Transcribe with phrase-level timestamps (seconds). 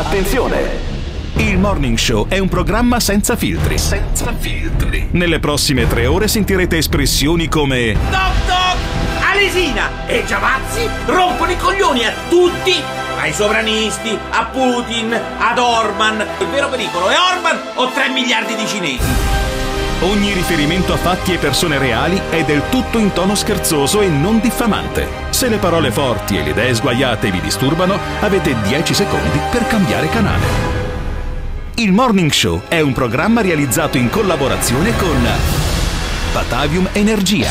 [0.00, 0.66] Attenzione!
[1.34, 3.76] Il Morning Show è un programma senza filtri.
[3.76, 5.08] Senza filtri.
[5.10, 8.76] Nelle prossime tre ore sentirete espressioni come Doc Doc!
[9.30, 12.72] Alesina e Giavazzi rompono i coglioni a tutti!
[13.20, 16.26] Ai sovranisti, a Putin, ad Orban.
[16.38, 19.39] Il vero pericolo è Orban o 3 miliardi di cinesi?
[20.02, 24.40] Ogni riferimento a fatti e persone reali è del tutto in tono scherzoso e non
[24.40, 25.06] diffamante.
[25.28, 30.08] Se le parole forti e le idee sguaiate vi disturbano, avete 10 secondi per cambiare
[30.08, 30.46] canale.
[31.74, 35.28] Il Morning Show è un programma realizzato in collaborazione con
[36.32, 37.50] Batavium Energia.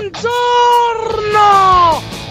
[0.00, 0.22] Buongiorno!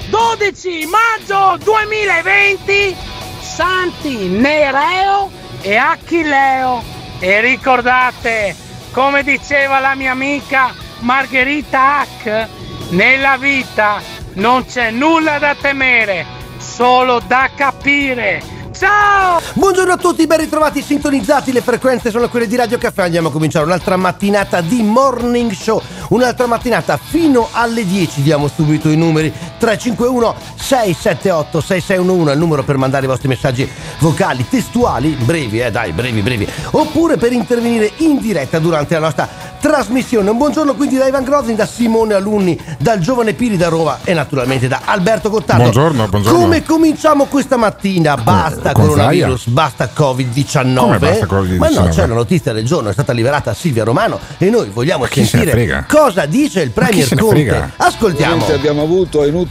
[0.09, 2.95] 12 maggio 2020
[3.41, 5.29] Santi Nereo
[5.61, 8.55] e Achilleo e ricordate
[8.91, 12.47] come diceva la mia amica Margherita Hack
[12.89, 14.01] nella vita
[14.33, 16.25] non c'è nulla da temere
[16.57, 18.55] solo da capire.
[18.77, 19.41] Ciao!
[19.55, 23.31] Buongiorno a tutti, ben ritrovati, sintonizzati, le frequenze sono quelle di Radio Caffè, andiamo a
[23.31, 29.33] cominciare un'altra mattinata di Morning Show, un'altra mattinata fino alle 10, diamo subito i numeri
[29.57, 35.91] 351 678 6611 il numero per mandare i vostri messaggi vocali, testuali, brevi, eh dai,
[35.91, 39.27] brevi, brevi, oppure per intervenire in diretta durante la nostra
[39.59, 40.29] trasmissione.
[40.29, 44.13] Un buongiorno quindi da Ivan Grozny, da Simone Alunni, dal giovane Piri da Roma e
[44.13, 45.63] naturalmente da Alberto Cottardo.
[45.63, 46.39] Buongiorno, buongiorno.
[46.39, 48.15] Come cominciamo questa mattina?
[48.17, 50.75] Basta con coronavirus, basta Covid-19.
[50.75, 51.57] Come basta Covid-19?
[51.57, 55.05] Ma no, c'è la notizia del giorno, è stata liberata Silvia Romano e noi vogliamo
[55.05, 57.71] se sentire cosa dice il Premier Conte.
[57.77, 58.45] Ascoltiamo.
[58.45, 59.46] Abbiamo avuto, è inutile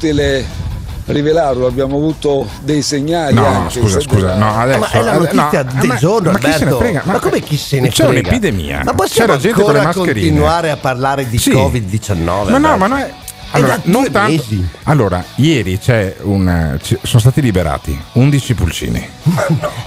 [1.07, 5.13] rivelarlo, abbiamo avuto dei segnali No, no, anche scusa, scusa, no, adesso ma è la
[5.19, 6.79] notizia no, del ma- giorno, ma chi se ne Alberto.
[6.79, 7.03] frega?
[7.05, 8.11] Ma come chi se ne c'è frega?
[8.29, 8.81] un'epidemia.
[8.85, 10.13] Ma possiamo C'era gente con le mascherine.
[10.27, 11.51] continuare a parlare di Sì.
[11.53, 12.25] Covid-19?
[12.25, 12.77] Ma no, Alberto?
[12.77, 13.13] ma no, è.
[13.49, 14.31] È Allora, da non tanto.
[14.33, 14.69] mesi.
[14.83, 16.77] Allora, ieri c'è un.
[17.03, 19.09] sono stati liberati 11 pulcini.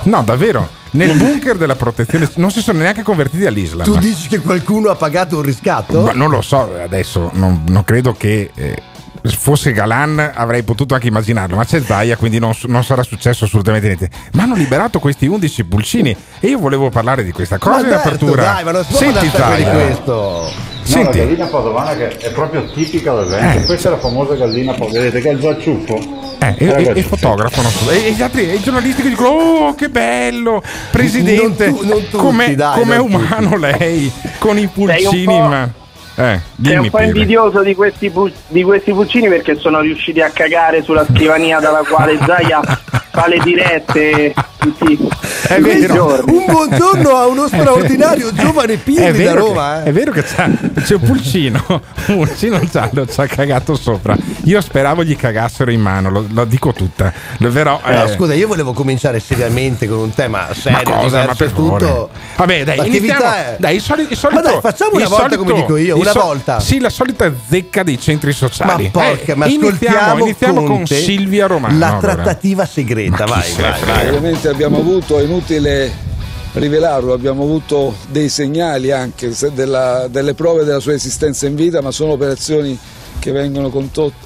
[0.03, 0.23] no.
[0.23, 0.77] davvero.
[0.91, 3.83] Nel bunker della protezione non si sono neanche convertiti all'Islam.
[3.85, 6.01] Tu dici che qualcuno ha pagato un riscatto?
[6.01, 8.81] Ma non lo so, adesso non, non credo che eh,
[9.23, 13.87] fosse Galan avrei potuto anche immaginarlo, ma c'è Zaia, quindi non, non sarà successo assolutamente
[13.87, 14.09] niente.
[14.33, 18.07] Ma hanno liberato questi 11 pulcini e io volevo parlare di questa cosa in Alberto,
[18.07, 18.43] apertura.
[18.43, 20.13] Dai, ma può Senti Zaia, questo.
[20.89, 23.59] No, la senti, gallina padovana che è proprio tipica del Veneto.
[23.59, 23.65] Eh.
[23.65, 25.99] Questa è la famosa gallina padovana, vedete che è il già ciuffo.
[26.39, 29.89] eh, e, e- fotografano e, e gli altri e i giornalisti che dicono oh che
[29.89, 32.17] bello presidente tu- non tutti,
[32.97, 35.69] umano lei con i pulcini un po'- ma
[36.19, 37.09] eh, Sei un po' Pire.
[37.09, 41.83] invidioso di questi, pu- di questi pulcini perché sono riusciti a cagare sulla scrivania dalla
[41.89, 44.99] quale Zaia fa le dirette tutti,
[45.47, 46.23] È vero.
[46.27, 49.75] Un buongiorno a uno straordinario giovane Pirri da Roma.
[49.75, 49.89] che, eh.
[49.89, 50.49] è vero che c'ha,
[50.83, 51.81] c'è un pulcino, un
[52.17, 54.15] pulcino giallo ci ha cagato sopra.
[54.43, 57.11] Io speravo gli cagassero in mano, lo, lo dico tutta.
[57.37, 61.25] Però, No, eh, scusa, io volevo cominciare seriamente con un tema ma serio, cosa?
[61.25, 61.77] Ma per tutto.
[61.79, 62.09] favore.
[62.35, 63.23] Vabbè, dai, iniziamo.
[63.23, 66.11] è- Dai, il soli- il solito, Ma dai, facciamo una volta come dico io, una
[66.13, 66.59] volta.
[66.59, 68.89] Sì, la solita zecca dei centri sociali.
[68.93, 71.77] Ma porca, Eh, ma iniziamo, ascoltiamo iniziamo con Conte, Silvia Romano.
[71.77, 71.99] La allora.
[72.13, 74.07] trattativa segreta, Ma vai, vai, vai.
[74.49, 75.91] Abbiamo avuto, è inutile
[76.53, 81.91] rivelarlo, abbiamo avuto dei segnali anche della- delle prove della sua esistenza in vita, ma
[81.91, 82.77] sono operazioni
[83.19, 83.69] che vengono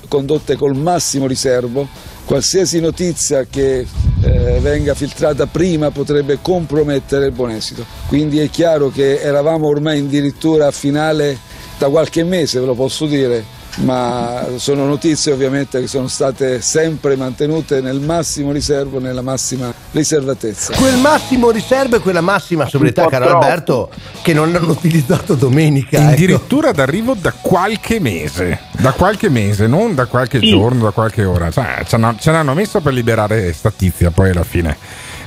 [0.07, 1.87] condotte col massimo riservo.
[2.25, 3.79] Qualsiasi notizia che
[4.21, 7.85] eh, venga filtrata prima potrebbe compromettere il buon esito.
[8.07, 11.37] Quindi è chiaro che eravamo ormai addirittura a finale
[11.77, 13.43] da qualche mese, ve lo posso dire,
[13.77, 20.73] ma sono notizie ovviamente che sono state sempre mantenute nel massimo riservo, nella massima riservatezza.
[20.75, 23.43] Quel massimo riservo e quella massima sobrietà, caro troppo.
[23.45, 23.89] Alberto,
[24.21, 25.97] che non hanno utilizzato domenica.
[25.99, 26.11] ecco.
[26.11, 30.49] Addirittura d'arrivo da qualche mese, da qualche mese, non da qualche Sì.
[30.49, 31.49] giorno, da qualche ora.
[31.49, 34.77] Cioè, ce l'hanno messo per liberare sta tizia poi alla fine.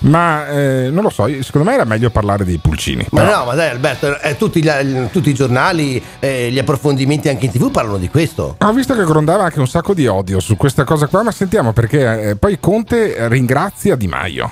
[0.01, 3.07] Ma eh, non lo so, secondo me era meglio parlare dei pulcini.
[3.11, 4.71] Ma Però- no, ma dai Alberto, eh, tutti, gli,
[5.11, 8.57] tutti i giornali, eh, gli approfondimenti anche in tv parlano di questo.
[8.59, 11.73] Ho visto che grondava anche un sacco di odio su questa cosa qua, ma sentiamo
[11.73, 14.51] perché eh, poi Conte ringrazia Di Maio.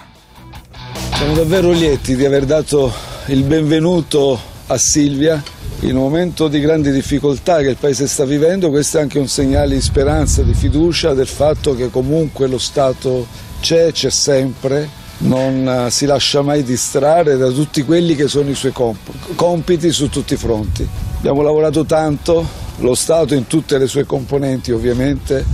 [1.14, 2.92] Siamo davvero lieti di aver dato
[3.26, 5.42] il benvenuto a Silvia
[5.80, 8.70] in un momento di grandi difficoltà che il Paese sta vivendo.
[8.70, 13.26] Questo è anche un segnale di speranza, di fiducia del fatto che comunque lo Stato
[13.60, 14.88] c'è, c'è sempre,
[15.18, 19.90] non eh, si lascia mai distrarre da tutti quelli che sono i suoi comp- compiti
[19.90, 20.86] su tutti i fronti.
[21.18, 22.46] Abbiamo lavorato tanto,
[22.78, 25.44] lo Stato in tutte le sue componenti ovviamente,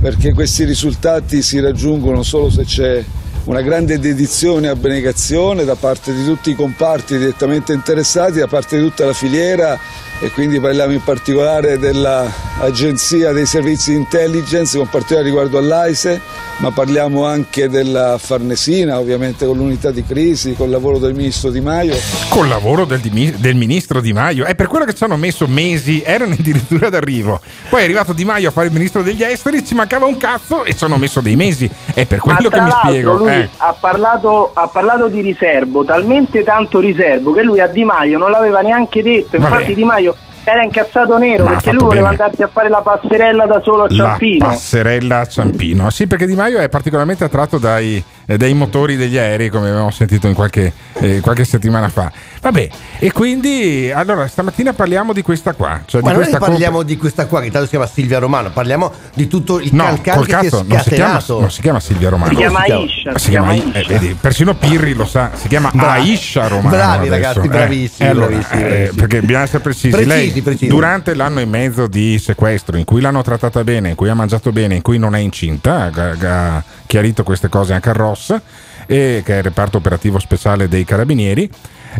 [0.00, 3.04] perché questi risultati si raggiungono solo se c'è
[3.44, 8.78] una grande dedizione e abnegazione da parte di tutti i comparti direttamente interessati, da parte
[8.78, 9.78] di tutta la filiera
[10.24, 16.18] e quindi parliamo in particolare dell'Agenzia dei Servizi di Intelligence con particolare riguardo all'AISE,
[16.58, 21.60] ma parliamo anche della Farnesina, ovviamente con l'unità di crisi, col lavoro del ministro Di
[21.60, 21.94] Maio.
[22.30, 26.00] Col lavoro del, del ministro Di Maio, è per quello che ci hanno messo mesi,
[26.02, 27.42] erano addirittura d'arrivo.
[27.68, 30.64] Poi è arrivato Di Maio a fare il ministro degli esteri, ci mancava un cazzo
[30.64, 31.70] e ci hanno messo dei mesi.
[31.92, 33.16] È per quello Ma che mi spiego.
[33.16, 33.48] lui eh.
[33.58, 38.30] ha, parlato, ha parlato di riservo, talmente tanto riservo che lui a Di Maio non
[38.30, 39.36] l'aveva neanche detto.
[39.38, 39.54] Vabbè.
[39.54, 40.13] Infatti Di Maio
[40.44, 42.22] era incazzato nero Ma perché lui voleva bene.
[42.22, 44.46] andarsi a fare la passerella da solo a La Ciampino.
[44.46, 45.90] passerella a Ciampino.
[45.90, 49.90] Sì, perché Di Maio è particolarmente attratto dai, eh, dai motori degli aerei, come avevamo
[49.90, 52.10] sentito in qualche, eh, qualche settimana fa.
[52.40, 52.68] Vabbè,
[52.98, 55.80] e quindi allora stamattina parliamo di questa qua.
[55.84, 58.92] Cioè Ma di noi parliamo di questa qua, che intanto si chiama Silvia Romano, parliamo
[59.14, 61.40] di tutto il No, cancan col che si è cazzo, non si, chiama, scatenato.
[61.40, 62.30] non si chiama Silvia Romano.
[62.30, 62.80] Si chiama si chiama?
[62.82, 63.18] Aisha.
[63.18, 63.72] Si chiama, Aisha.
[63.72, 66.68] eh, vedi, persino Pirri lo sa, si chiama Bra- Aisha Romano.
[66.76, 67.10] Bravi, adesso.
[67.10, 68.96] ragazzi, Eh, bravissimi, eh, allora, bravissimi, eh, bravissimi.
[69.00, 69.88] perché bisogna essere precisi.
[69.90, 70.66] Precisi, Lei, precisi.
[70.66, 74.52] durante l'anno e mezzo di sequestro, in cui l'hanno trattata bene, in cui ha mangiato
[74.52, 78.40] bene, in cui non è incinta, ha, ha chiarito queste cose anche al ROS,
[78.86, 81.50] e, che è il reparto operativo speciale dei carabinieri.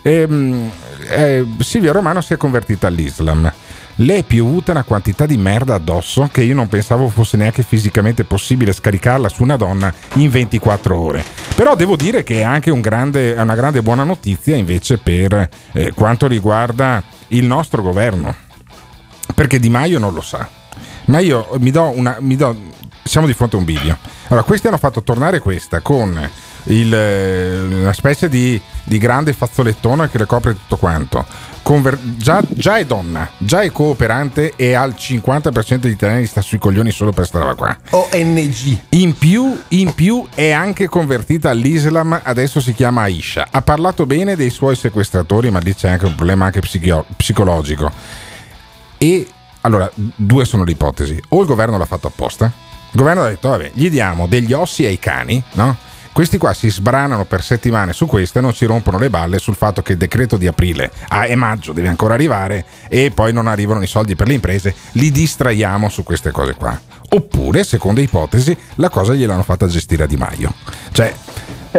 [0.02, 0.70] ehm,
[1.08, 3.52] eh, Silvia Romano si è convertita all'Islam.
[3.99, 8.25] Le è piovuta una quantità di merda addosso che io non pensavo fosse neanche fisicamente
[8.25, 11.25] possibile scaricarla su una donna in 24 ore.
[11.55, 15.93] Però devo dire che è anche un grande- una grande buona notizia invece per eh,
[15.94, 18.34] quanto riguarda il nostro governo.
[19.32, 20.49] Perché Di Maio non lo sa.
[21.06, 22.17] Ma io mi do una.
[22.20, 22.56] Mi do,
[23.04, 23.98] siamo di fronte a un bivio.
[24.28, 26.30] Allora, questi hanno fatto tornare questa con
[26.64, 31.24] il, eh, una specie di, di grande fazzolettone che le copre tutto quanto.
[31.62, 36.58] Conver- già, già è donna, già è cooperante e al 50% degli italiani sta sui
[36.58, 37.78] coglioni solo per stare roba qua.
[37.90, 38.78] ONG.
[38.90, 43.48] In più, in più è anche convertita all'Islam, adesso si chiama Aisha.
[43.50, 47.90] Ha parlato bene dei suoi sequestratori, ma lì c'è anche un problema anche psichio- psicologico.
[48.98, 49.26] E
[49.62, 51.18] allora, due sono le ipotesi.
[51.30, 52.52] O il governo l'ha fatto apposta.
[52.94, 55.76] Il governo ha detto, vabbè, gli diamo degli ossi ai cani, no?
[56.12, 59.56] Questi qua si sbranano per settimane su questo e non ci rompono le balle sul
[59.56, 63.49] fatto che il decreto di aprile a e maggio deve ancora arrivare e poi non
[63.49, 66.81] arrivano i soldi per le imprese, li distraiamo su queste cose qua.
[67.08, 70.55] Oppure, seconda ipotesi, la cosa gliel'hanno fatta gestire a Di Maio.
[70.93, 71.12] Cioè,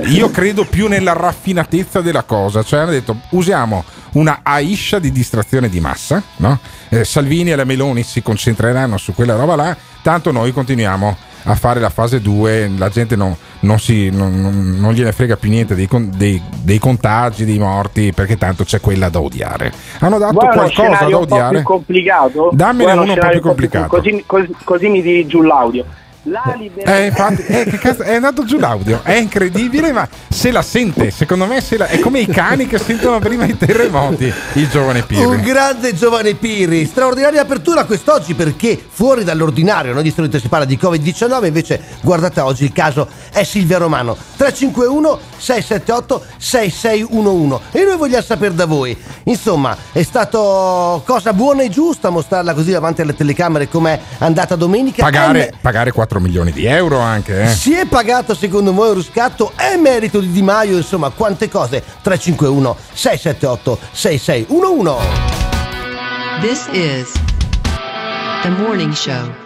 [0.08, 3.86] io credo più nella raffinatezza della cosa, cioè hanno detto usiamo
[4.16, 6.60] una Aisha di distrazione di massa, no?
[6.96, 11.56] Eh, Salvini e la Meloni si concentreranno su quella roba là, tanto noi continuiamo a
[11.56, 15.76] fare la fase 2, la gente non, non si, non, non- gliene frega più niente
[15.76, 19.72] dei, dei- dei contagi, dei morti, perché tanto c'è quella da odiare.
[20.00, 21.56] Hanno dato Vuoi uno qualcosa da odiare?
[21.58, 22.50] più complicato?
[22.54, 23.88] Dammene Vuoi uno un po' più complicato.
[23.88, 25.86] Così, così- così mi tiri giù l'audio.
[26.28, 26.98] La libertà.
[26.98, 31.12] Eh, infatti, eh, che cazzo, è andato giù l'audio, è incredibile, ma se la sente,
[31.12, 35.00] secondo me se la- è come i cani che sentono prima i terremoti, il giovane
[35.00, 35.42] Un Pirri.
[35.42, 40.02] grande giovane Piri, straordinaria apertura quest'oggi perché fuori dall'ordinario, no?
[40.02, 45.20] di solito si parla di Covid-19, invece guardate oggi il caso è Silvia Romano, 351
[45.46, 52.10] 678 6611 e noi vogliamo sapere da voi, insomma è stato cosa buona e giusta
[52.10, 55.04] mostrarla così davanti alle telecamere com'è andata domenica?
[55.04, 57.50] Pagare, È me- pagare 4 milioni di euro anche, eh.
[57.50, 59.52] si è pagato secondo voi un riscatto?
[59.56, 61.84] È merito di Di Maio, insomma, quante cose?
[62.02, 65.44] 351 678 6611
[66.42, 67.12] This is
[68.44, 69.45] the morning show.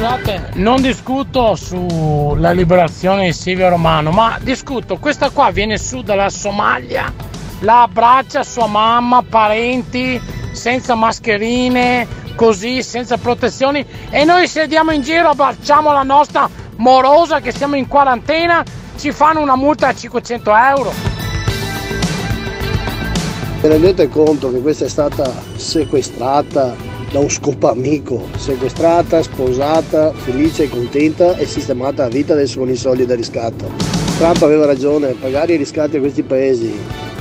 [0.00, 6.30] Scusate, non discuto sulla liberazione di Silvio Romano, ma discuto, questa qua viene su dalla
[6.30, 7.12] Somalia,
[7.58, 10.18] la abbraccia sua mamma, parenti,
[10.52, 17.52] senza mascherine, così, senza protezioni, e noi sediamo in giro, abbracciamo la nostra morosa che
[17.52, 18.64] siamo in quarantena,
[18.96, 20.92] ci fanno una multa a 500 euro.
[23.60, 30.68] Vi rendete conto che questa è stata sequestrata da un scopamico, sequestrata, sposata, felice e
[30.68, 33.70] contenta e sistemata a vita adesso con i soldi da riscatto.
[34.16, 36.72] Trump aveva ragione, pagare i riscatti a questi paesi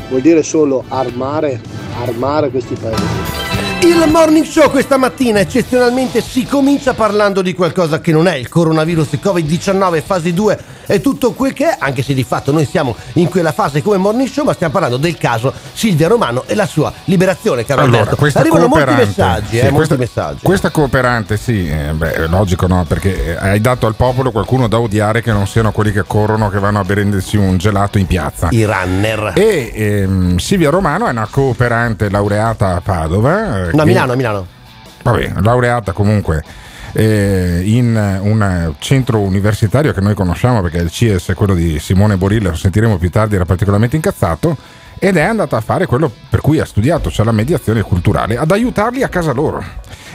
[0.09, 1.61] vuol dire solo armare,
[2.01, 3.37] armare questi paesi.
[3.81, 8.49] Il morning show questa mattina eccezionalmente si comincia parlando di qualcosa che non è il
[8.49, 10.59] coronavirus Covid-19 fase 2
[10.91, 13.97] e tutto quel che è, anche se di fatto noi siamo in quella fase come
[13.97, 18.09] morning show, ma stiamo parlando del caso Silvia Romano e la sua liberazione, caro Allora,
[18.09, 18.39] Alberto.
[18.39, 20.39] Arrivano molti messaggi, sì, eh, molti questa, messaggi.
[20.41, 22.85] questa cooperante, sì, eh, beh, è logico, no?
[22.87, 26.49] Perché eh, hai dato al popolo qualcuno da odiare che non siano quelli che corrono,
[26.49, 28.47] che vanno a berendersi un gelato in piazza.
[28.49, 29.33] I runner.
[29.35, 33.67] E ehm, Silvia Romano è una cooperante laureata a Padova.
[33.67, 34.47] eh, No, a Milano, a Milano.
[35.03, 36.43] Vabbè, laureata comunque
[36.93, 42.17] eh, in un centro universitario che noi conosciamo perché il CIES è quello di Simone
[42.17, 44.57] Borilla, lo sentiremo più tardi, era particolarmente incazzato.
[45.01, 48.51] ed è andata a fare quello per cui ha studiato, cioè la mediazione culturale, ad
[48.51, 49.63] aiutarli a casa loro.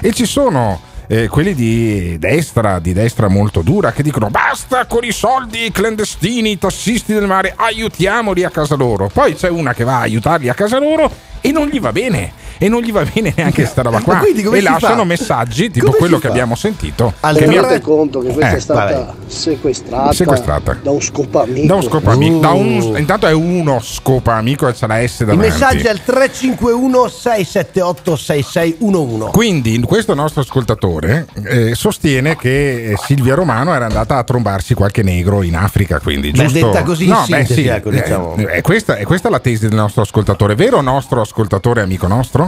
[0.00, 5.04] E ci sono eh, quelli di destra, di destra molto dura, che dicono basta con
[5.04, 9.09] i soldi clandestini, i tassisti del mare, aiutiamoli a casa loro.
[9.12, 12.33] Poi c'è una che va a aiutarli a casa loro e non gli va bene.
[12.58, 14.16] E non gli va bene neanche questa roba qua.
[14.18, 15.04] Quindi E lasciano fa?
[15.04, 16.32] messaggi tipo Come quello che fa?
[16.32, 17.12] abbiamo sentito.
[17.20, 19.06] Al che mi ha- conto che questa Eh, è stata vabbè.
[19.26, 20.78] sequestrata, Sequestrata.
[20.82, 21.66] da un scopa amico.
[21.66, 22.37] Da un scopa amico.
[22.37, 22.40] Uh.
[22.40, 25.49] da un- intanto è uno scopa amico e c'è la S I davanti.
[25.49, 29.30] messaggi al 351 678 6611.
[29.32, 35.02] Quindi questo nostro ascoltatore eh, sostiene che eh, Silvia Romano era andata a trombarsi qualche
[35.02, 36.66] negro in Africa, quindi Beh, giusto?
[36.70, 38.37] detta così in no, beh, sintesi, sì, ecco, diciamo.
[38.37, 42.43] eh, è, questa, è questa la tesi del nostro ascoltatore, vero nostro ascoltatore amico nostro?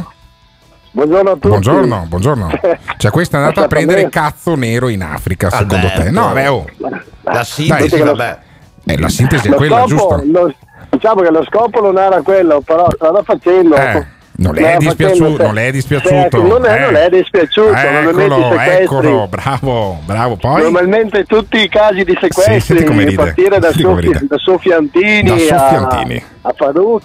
[0.96, 1.48] Buongiorno a tutti.
[1.48, 2.48] Buongiorno, buongiorno.
[2.96, 4.34] Cioè questa è andata a prendere Esattamente.
[4.34, 6.10] cazzo nero in Africa, secondo te?
[6.10, 6.64] No, beh, oh.
[7.24, 8.38] La sintesi, Dai, vabbè.
[8.86, 10.22] Eh, la sintesi è Lo quella, scopo, giusto?
[10.24, 10.54] lo-
[10.88, 13.74] diciamo che lo scopo non era quello, però strada facendo.
[13.76, 14.06] Eh,
[14.38, 16.42] non le è dispiaciuto, non le è dispiaciuto.
[16.42, 16.80] non, è, eh.
[16.80, 20.36] non è dispiaciuto, normalmente i Eccolo, eccolo, bravo, bravo.
[20.36, 25.34] Poi Normalmente tutti i casi di Sì, sequestri, ride, partire da, Sofi- da Sofiantini, Da
[25.34, 26.24] a, Sofiantini.
[26.42, 26.52] a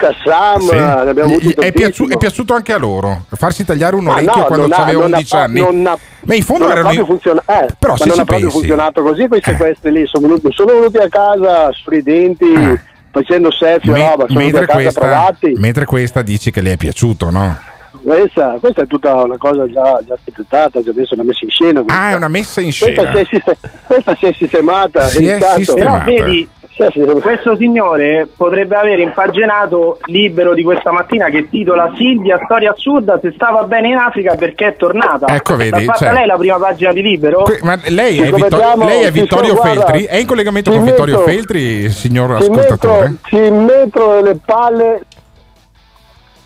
[0.07, 0.75] a Sam, Sì.
[0.75, 4.83] abbiamo è, piaciu- è piaciuto anche a loro farsi tagliare un orecchio no, quando ha-
[4.83, 5.59] aveva non ha 11 fa- anni.
[5.61, 8.23] non ha- Ma in fondo non ha erano proprio funziona- eh, Però se non ha
[8.25, 9.43] proprio pensi- funzionato così quei Eh.
[9.49, 12.81] sequestri lì, sono venuti, sono venuti a casa sorridenti, Eh.
[13.11, 17.57] Facendo selfie, Me- roba, mentre, questa, mentre questa dici che le è piaciuto, no?
[18.03, 21.83] Questa, questa è tutta una cosa già, già architettata, già adesso una messa in scena.
[21.87, 23.11] Ah, è una messa in Questa scena.
[23.11, 25.07] si è, siste- questa si è sistemata.
[25.07, 25.57] Si è intanto.
[25.57, 26.03] sistemata.
[26.05, 26.60] Però vedi, si è sistemata.
[26.75, 33.31] Questo signore potrebbe aver impaginato libero di questa mattina che titola Silvia, storia assurda, se
[33.35, 35.27] stava bene in Africa perché è tornata.
[35.27, 37.43] Ecco, vedi, L'ha cioè- lei la prima pagina di libero?
[37.43, 40.03] Que- ma lei è, Vittor- lei è Vittorio guarda, Feltri?
[40.05, 43.09] È in collegamento con Vittorio metto- Feltri, signor Ci ascoltatore?
[43.09, 45.01] metto, ci metto le palle.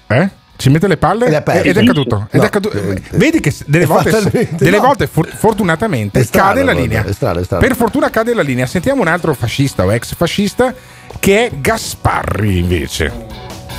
[0.08, 0.30] Eh?
[0.66, 1.62] Ci mette le palle Le palle.
[1.62, 2.28] ed è caduto.
[2.32, 2.76] Ed No, è caduto.
[2.76, 4.86] eh, Vedi che delle è volte, delle no.
[4.88, 7.04] volte for- fortunatamente È strano, cade la linea.
[7.06, 7.62] è strano, è strano.
[7.68, 8.66] Per fortuna cade la linea.
[8.66, 10.74] Sentiamo un altro fascista o ex fascista
[11.20, 13.14] che è Gasparri invece.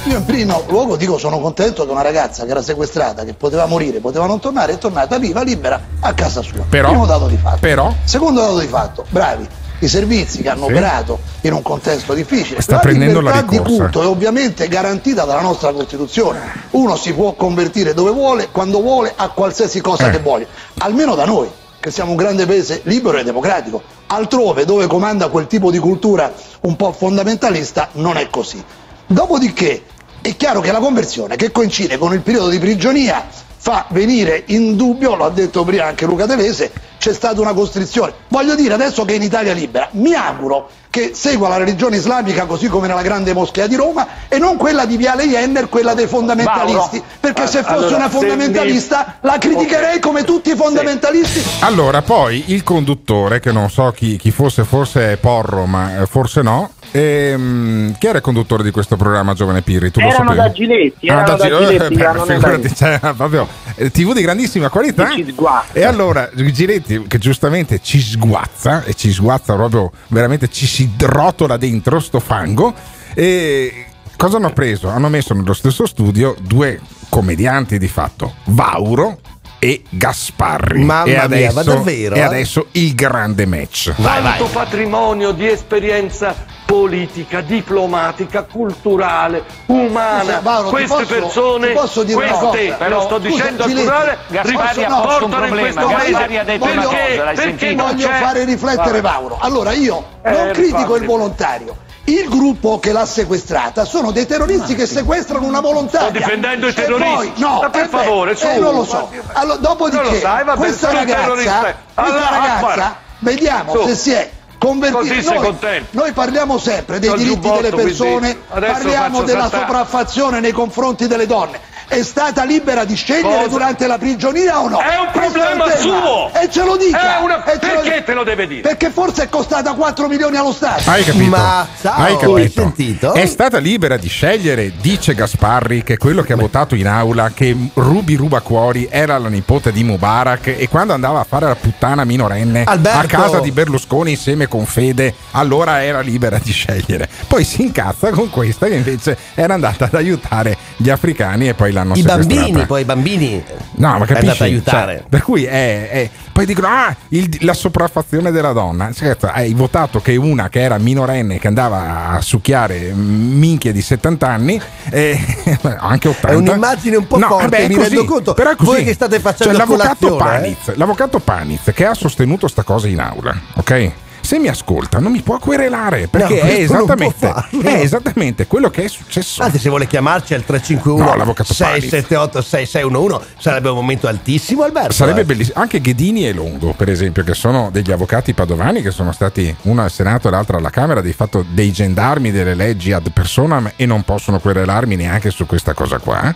[0.04, 3.66] Io in primo luogo dico sono contento che una ragazza che era sequestrata, che poteva
[3.66, 6.64] morire, poteva non tornare, è tornata viva, libera, a casa sua.
[6.68, 7.58] Però- Primo dato di fatto.
[7.58, 9.44] però- Secondo dato di fatto, bravi.
[9.78, 10.72] I servizi che hanno Sì.
[10.72, 12.60] operato in un contesto difficile.
[12.62, 13.76] Sta la prendendo la libertà di ricorsa.
[13.82, 16.40] culto è ovviamente garantita dalla nostra Costituzione.
[16.70, 20.10] Uno si può convertire dove vuole, quando vuole, a qualsiasi cosa Eh.
[20.12, 20.46] che voglia.
[20.78, 23.82] Almeno da noi, che siamo un grande paese libero e democratico.
[24.06, 28.62] Altrove, dove comanda quel tipo di cultura un po' fondamentalista, non è così.
[29.06, 29.84] Dopodiché
[30.22, 33.24] è chiaro che la conversione, che coincide con il periodo di prigionia,
[33.66, 38.12] fa venire in dubbio, lo ha detto prima anche Luca Telese, c'è stata una costrizione.
[38.28, 42.46] Voglio dire, adesso che è in Italia libera, mi auguro che segua la religione islamica
[42.46, 46.06] così come nella grande moschea di Roma e non quella di Viale Jenner, quella dei
[46.06, 50.54] fondamentalisti, Mauro, perché se fosse allora, una se mi- fondamentalista la criticherei come tutti i
[50.54, 51.42] fondamentalisti.
[51.60, 56.06] Allora, poi il conduttore, che non so chi, chi fosse, forse è Porro, ma eh,
[56.06, 56.70] forse no.
[56.92, 59.90] Ehm, chi era il conduttore di questo programma, Giovane Pirri?
[59.90, 63.48] Tu lo Erano da Giletti, Ah, erano da Gi- Giletti, eh, beh, figurati, cioè, proprio
[63.74, 65.08] eh, TV di grandissima qualità.
[65.10, 65.72] Sguazza.
[65.72, 71.56] E allora Giletti, che giustamente ci sguazza, e ci sguazza proprio veramente ci si rotola
[71.56, 72.72] dentro sto fango.
[73.14, 74.88] E cosa hanno preso?
[74.88, 79.18] Hanno messo nello stesso studio due commedianti di fatto, Vauro
[79.58, 80.82] e Gasparri.
[80.84, 82.22] Mamma e mia, adesso, ma davvero, E eh?
[82.22, 83.92] adesso il grande match.
[83.96, 84.38] Vai, vai.
[84.38, 86.34] Tanto patrimonio di esperienza
[86.66, 90.22] politica, diplomatica, culturale, umana.
[90.24, 92.50] Scusa, Mauro, queste posso- persone, queste, cosa?
[92.76, 95.86] ve lo sto Scusa, dicendo al plurale, Gasparri ri- ha posto un portano in questo
[95.86, 99.14] paese ha detto una perché, cosa, perché non voglio c'è- fare riflettere Vabbè.
[99.14, 99.38] Mauro.
[99.40, 101.76] Allora io Eh, non critico il volontario.
[102.08, 106.08] Il gruppo che l'ha sequestrata sono dei terroristi che sequestrano una volontaria.
[106.08, 107.14] Sto difendendo i E terroristi.
[107.14, 108.46] poi, no, Ma per eh beh, favore, su.
[108.46, 109.10] eh, non lo so.
[109.32, 112.96] Allora, dopodiché, lo sai, vabbè, questa sono ragazza, questa Allah ragazza, Akbar.
[113.18, 113.86] vediamo Su.
[113.88, 115.32] se si è convertita.
[115.34, 115.56] Noi,
[115.90, 119.62] noi parliamo sempre dei Col diritti giubbotto, delle persone, parliamo della saltare.
[119.66, 121.58] sopraffazione nei confronti delle donne.
[121.88, 123.48] È stata libera di scegliere Cosa?
[123.48, 124.80] durante la prigionia o no?
[124.80, 125.76] È un problema tema.
[125.76, 126.30] suo.
[126.34, 127.18] E ce lo dica.
[127.18, 128.02] È una- E ce lo perché dica.
[128.02, 128.60] te lo deve dire?
[128.62, 130.90] Perché forse è costata 4 milioni allo Stato.
[130.90, 131.24] Hai capito?
[131.30, 132.60] Ma ciao, Hai hai capito?
[132.60, 133.12] sentito?
[133.14, 137.30] È stata libera di scegliere, dice Gasparri, che è quello che ha votato in aula,
[137.32, 142.04] che Rubi Rubacuori era la nipote di Mubarak e quando andava a fare la puttana
[142.04, 142.98] minorenne Alberto.
[142.98, 147.08] a casa di Berlusconi insieme con Fede, allora era libera di scegliere.
[147.28, 151.74] Poi si incazza con questa che invece era andata ad aiutare gli africani e poi
[151.76, 153.42] l'hanno I bambini, poi i bambini.
[153.76, 154.42] No, ma È andata capisci?
[154.42, 154.96] a aiutare.
[154.98, 158.90] Cioè, per cui è, è- Poi dicono: Ah, il- la liberazione della donna.
[158.92, 164.28] Certo, hai votato che una che era minorenne che andava a succhiare minchie di 70
[164.28, 165.18] anni, eh,
[165.78, 166.28] anche 80.
[166.28, 168.34] È un'immagine un po' No, forte, vabbè, mi così, rendo conto.
[168.34, 168.70] però così.
[168.70, 170.40] Voi che state facendo Cioè, l'avvocato colazione, eh?
[170.56, 173.90] Paniz, l'avvocato Paniz che ha sostenuto sta cosa in aula, ok?
[174.26, 178.82] Se mi ascolta non mi può querelare perché No, è, esattamente, è esattamente quello che
[178.82, 179.40] è successo.
[179.40, 181.84] Anzi, se vuole chiamarci al 351 No, l'avvocato Paniz.
[181.84, 184.94] 678 6611 sarebbe un momento altissimo, Alberto.
[184.94, 185.24] Sarebbe eh.
[185.26, 185.60] bellissimo.
[185.60, 189.82] Anche Ghedini e Longo, per esempio, che sono degli avvocati padovani che sono stati uno
[189.82, 193.86] al Senato e l'altro alla Camera, di fatto dei gendarmi delle leggi ad personam e
[193.86, 196.34] non possono querelarmi neanche su questa cosa qua.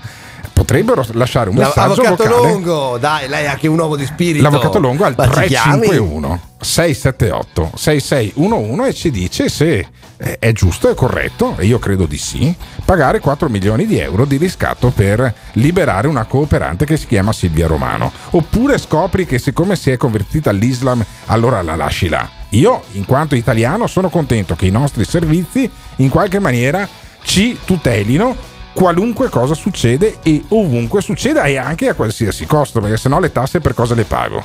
[0.53, 2.53] Potrebbero lasciare un messaggio L'avvocato vocale.
[2.53, 4.43] Longo, dai, lei è anche un uomo di spirito.
[4.43, 5.89] L'avvocato Longo al Ma ci chiami?
[5.89, 9.87] 351 678 6611 e ci dice se
[10.23, 12.55] eh, è giusto e corretto, e io credo di sì,
[12.85, 17.67] pagare 4 milioni di euro di riscatto per liberare una cooperante che si chiama Silvia
[17.67, 18.13] Romano.
[18.31, 22.29] Oppure scopri che siccome si è convertita all'Islam, allora la lasci là.
[22.51, 26.87] Io, in quanto italiano, sono contento che i nostri servizi in qualche maniera
[27.23, 28.37] ci tutelino
[28.73, 33.61] qualunque cosa succede e ovunque succeda e anche a qualsiasi costo, perché sennò le tasse
[33.61, 34.45] per cosa le pago?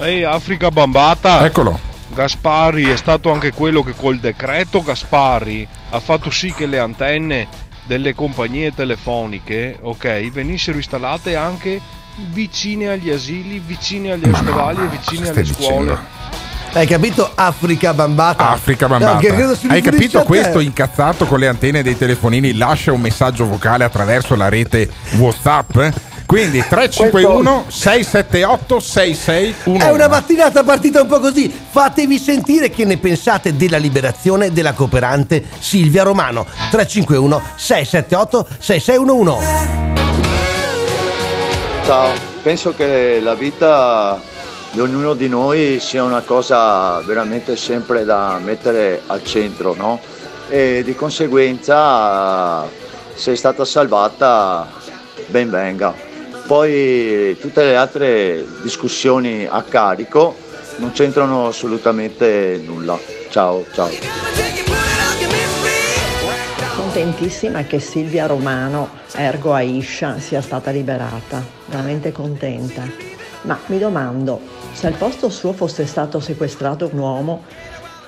[0.00, 1.44] Ehi, Africa Bambata.
[1.44, 1.78] Eccolo.
[2.12, 7.46] Gaspari è stato anche quello che col decreto Gaspari ha fatto sì che le antenne
[7.84, 11.80] delle compagnie telefoniche, ok, venissero installate anche
[12.32, 15.98] vicine agli asili, vicine agli ospedali e vicine alle scuole.
[16.72, 17.30] Hai capito?
[17.34, 18.50] Africa bambata.
[18.50, 19.20] Africa bambata.
[19.28, 24.36] No, Hai capito questo incazzato con le antenne dei telefonini lascia un messaggio vocale attraverso
[24.36, 25.78] la rete WhatsApp?
[26.26, 29.84] Quindi 351 678 6611.
[29.84, 31.52] È una mattinata partita un po' così.
[31.70, 36.46] Fatevi sentire che ne pensate della liberazione della cooperante Silvia Romano.
[36.70, 39.46] 351 678 6611.
[41.84, 42.12] Ciao,
[42.42, 44.20] penso che la vita
[44.72, 50.00] di ognuno di noi sia una cosa veramente sempre da mettere al centro, no?
[50.48, 52.66] E di conseguenza
[53.14, 54.68] se è stata salvata,
[55.26, 55.92] ben venga.
[56.46, 60.36] Poi tutte le altre discussioni a carico
[60.76, 62.98] non c'entrano assolutamente nulla.
[63.28, 63.88] Ciao, ciao.
[66.76, 72.82] Contentissima che Silvia Romano, ergo Aisha, sia stata liberata, veramente contenta.
[73.42, 74.40] Ma mi domando,
[74.72, 77.42] se al posto suo fosse stato sequestrato un uomo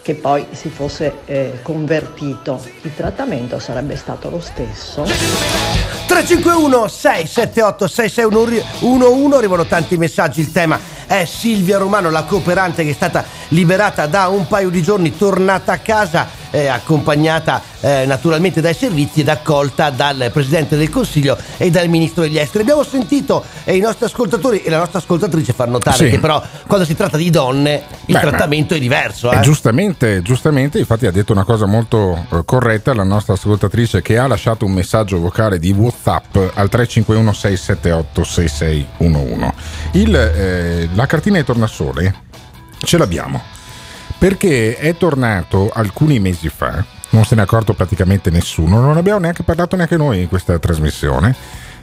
[0.02, 5.04] che poi si fosse eh, convertito, il trattamento sarebbe stato lo stesso?
[5.04, 12.94] 351 678 6611 arrivano tanti messaggi il tema è Silvia Romano la cooperante che è
[12.94, 18.74] stata liberata da un paio di giorni tornata a casa eh, accompagnata eh, naturalmente dai
[18.74, 23.76] servizi ed accolta dal Presidente del Consiglio e dal Ministro degli Esteri abbiamo sentito eh,
[23.76, 26.10] i nostri ascoltatori e la nostra ascoltatrice far notare Sì.
[26.10, 29.40] che però quando si tratta di donne il Beh, trattamento è diverso eh?
[29.40, 34.26] giustamente, giustamente, infatti ha detto una cosa molto eh, corretta la nostra ascoltatrice che ha
[34.26, 39.52] lasciato un messaggio vocale di WhatsApp al 351 678 6611.
[39.92, 42.14] Il, eh, la cartina di tornasole
[42.84, 43.51] ce l'abbiamo
[44.22, 49.18] perché è tornato alcuni mesi fa, non se ne è accorto praticamente nessuno, non abbiamo
[49.18, 51.34] neanche parlato neanche noi in questa trasmissione,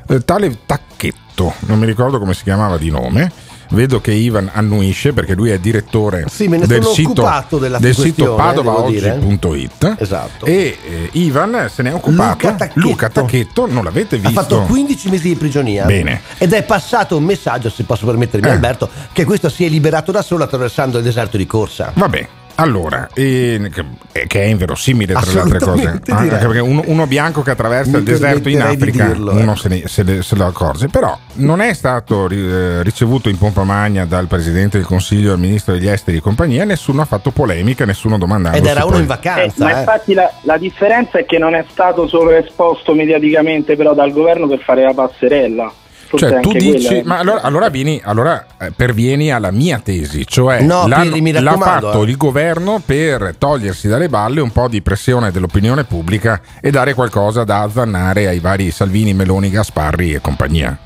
[0.08, 3.30] eh, tale Tacchetto, non mi ricordo come si chiamava di nome.
[3.72, 7.58] Vedo che Ivan annuisce perché lui è direttore Sì, me ne del sono sito, occupato
[7.60, 8.36] della del sito dire.
[8.36, 10.46] padovaoggi.it Esatto.
[10.46, 12.80] e eh, Ivan se ne è occupato Luca Tacchetto.
[12.80, 16.22] Luca Tacchetto, non l'avete ha visto fatto 15 mesi di prigionia Bene.
[16.38, 18.52] ed è passato un messaggio se posso permettermi Eh.
[18.52, 22.28] Alberto che questo si è liberato da solo attraversando il deserto di corsa Vabbè,
[22.60, 26.40] allora, eh, che, eh, è inverosimile tra le altre cose, Assolutamente, anche direi.
[26.40, 29.56] perché uno, uno bianco che attraversa Mi il deserto in Africa, dirlo, uno eh.
[29.56, 33.38] se, ne, se, le- se lo accorge, però non è stato ri- eh, ricevuto in
[33.38, 37.32] pompa magna dal Presidente del Consiglio, dal Ministro degli Esteri e compagnia, nessuno ha fatto
[37.32, 38.58] polemica, nessuno domandando.
[38.58, 39.80] ed era uno poi- in vacanza ma eh.
[39.80, 44.48] infatti la, la differenza è che non è stato solo esposto mediaticamente però dal governo
[44.48, 45.72] per fare la passerella.
[46.16, 50.62] Cioè, tu dici, quella ma allora, allora vieni, allora eh, pervieni alla mia tesi, cioè
[50.62, 52.10] No, mi l'ha fatto eh.
[52.10, 57.44] il governo per togliersi dalle balle un po' di pressione dell'opinione pubblica e dare qualcosa
[57.44, 60.78] da azzannare ai vari Salvini, Meloni, Gasparri e compagnia.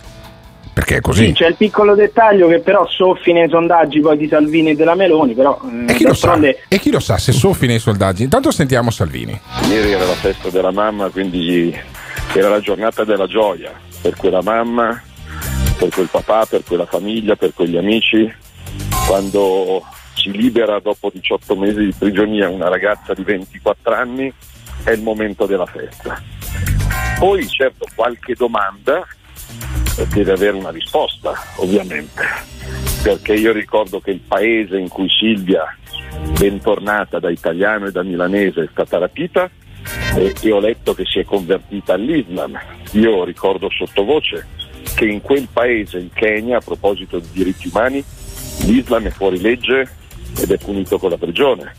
[0.74, 1.28] Perché è così.
[1.28, 4.96] Sì, c'è il piccolo dettaglio che però soffi nei sondaggi poi di Salvini e della
[4.96, 7.78] Meloni, però eh, E chi, lo sa, d'altronde e chi lo sa se soffi nei
[7.78, 8.24] soldaggi?
[8.24, 9.40] Intanto sentiamo Salvini.
[9.70, 11.74] Ieri era la festa della mamma, quindi
[12.34, 15.02] era la giornata della gioia per quella mamma,
[15.84, 18.32] per quel papà, per quella famiglia, per quegli amici.
[19.08, 19.84] Quando
[20.15, 24.32] si libera dopo 18 mesi di prigionia una ragazza di 24 anni
[24.84, 26.22] è il momento della festa.
[27.19, 29.06] Poi certo qualche domanda
[30.13, 32.24] deve avere una risposta, ovviamente.
[33.04, 35.78] perché io ricordo che il paese in cui Silvia,
[36.39, 39.50] bentornata da italiano e da milanese, è stata rapita
[40.15, 42.58] e, e ho letto che si è convertita all'Islam.
[42.93, 44.62] Io ricordo sottovoce
[44.96, 48.04] che in quel paese, il Kenya, a proposito di diritti umani,
[48.65, 49.88] l'Islam è fuori legge
[50.39, 51.76] ed è punito con la prigione.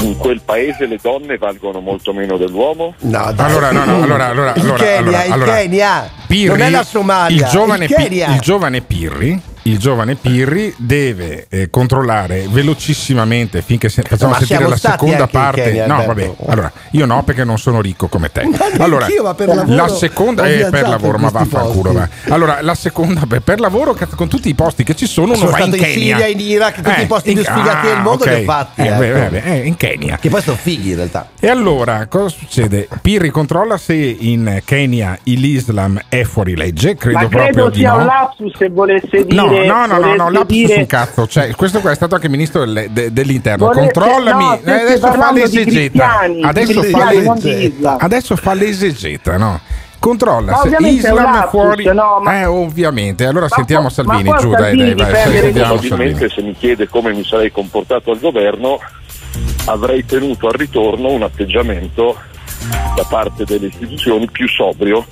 [0.00, 2.94] In quel paese le donne valgono molto meno dell'uomo.
[3.00, 3.50] No, dai.
[3.50, 5.54] Allora, no, no, allora, allora, il allora, Kenya, allora, il allora.
[5.54, 6.10] Kenya.
[6.26, 7.44] Pirri, non è la Somalia.
[7.44, 8.34] il giovane, il Pi- Kenya.
[8.34, 14.68] il giovane Pirri, il giovane Pirri deve eh, controllare velocissimamente finché se- facciamo ma sentire
[14.68, 15.62] la seconda in parte.
[15.62, 18.42] Kenya, no, vabbè, allora io no perché non sono ricco come te.
[18.46, 21.92] neanche Allora, io, ma per lavoro la seconda eh, per lavoro, in ma vaffanculo.
[21.92, 22.08] va.
[22.28, 25.50] Allora, la seconda beh, per lavoro con tutti i posti che ci sono, Sono uno
[25.56, 26.16] va in stato in Kenya.
[26.16, 28.30] Siria, in Iraq, tutti i posti più sfigati del mondo ok.
[28.30, 28.98] li ho fatti, Eh, ecco.
[28.98, 30.18] beh, beh, beh, eh, in Kenya.
[30.18, 31.28] Che poi sono fighi in realtà.
[31.40, 32.88] E allora, cosa succede?
[33.02, 37.90] Pirri controlla se in Kenya l'Islam è fuori legge, credo Ma proprio credo di sia
[37.92, 37.98] no.
[37.98, 39.34] un lapsus se volesse dire.
[39.64, 41.26] No, no, no, no, lapsus dire- un cazzo.
[41.26, 43.66] Cioè, questo qua è stato anche ministro del- de- dell'interno.
[43.66, 44.44] Volesse- Controllami.
[44.44, 46.20] no, eh, adesso fa l'esegeta.
[46.42, 46.80] Adesso
[47.98, 49.60] adesso fa l'esegeta, no?
[49.98, 51.84] Controlla Ma se Islam è lapsus, fuori.
[51.92, 53.24] no, ma- Eh, ovviamente.
[53.26, 54.30] Allora sentiamo ma Salvini.
[54.38, 55.22] Giù, dai, Salvini dai, vai.
[55.40, 56.28] Sentiamo Salvini.
[56.28, 58.78] Se mi chiede come mi sarei comportato al governo,
[59.64, 62.16] avrei tenuto al ritorno un atteggiamento
[62.94, 65.04] da parte delle istituzioni più sobrio,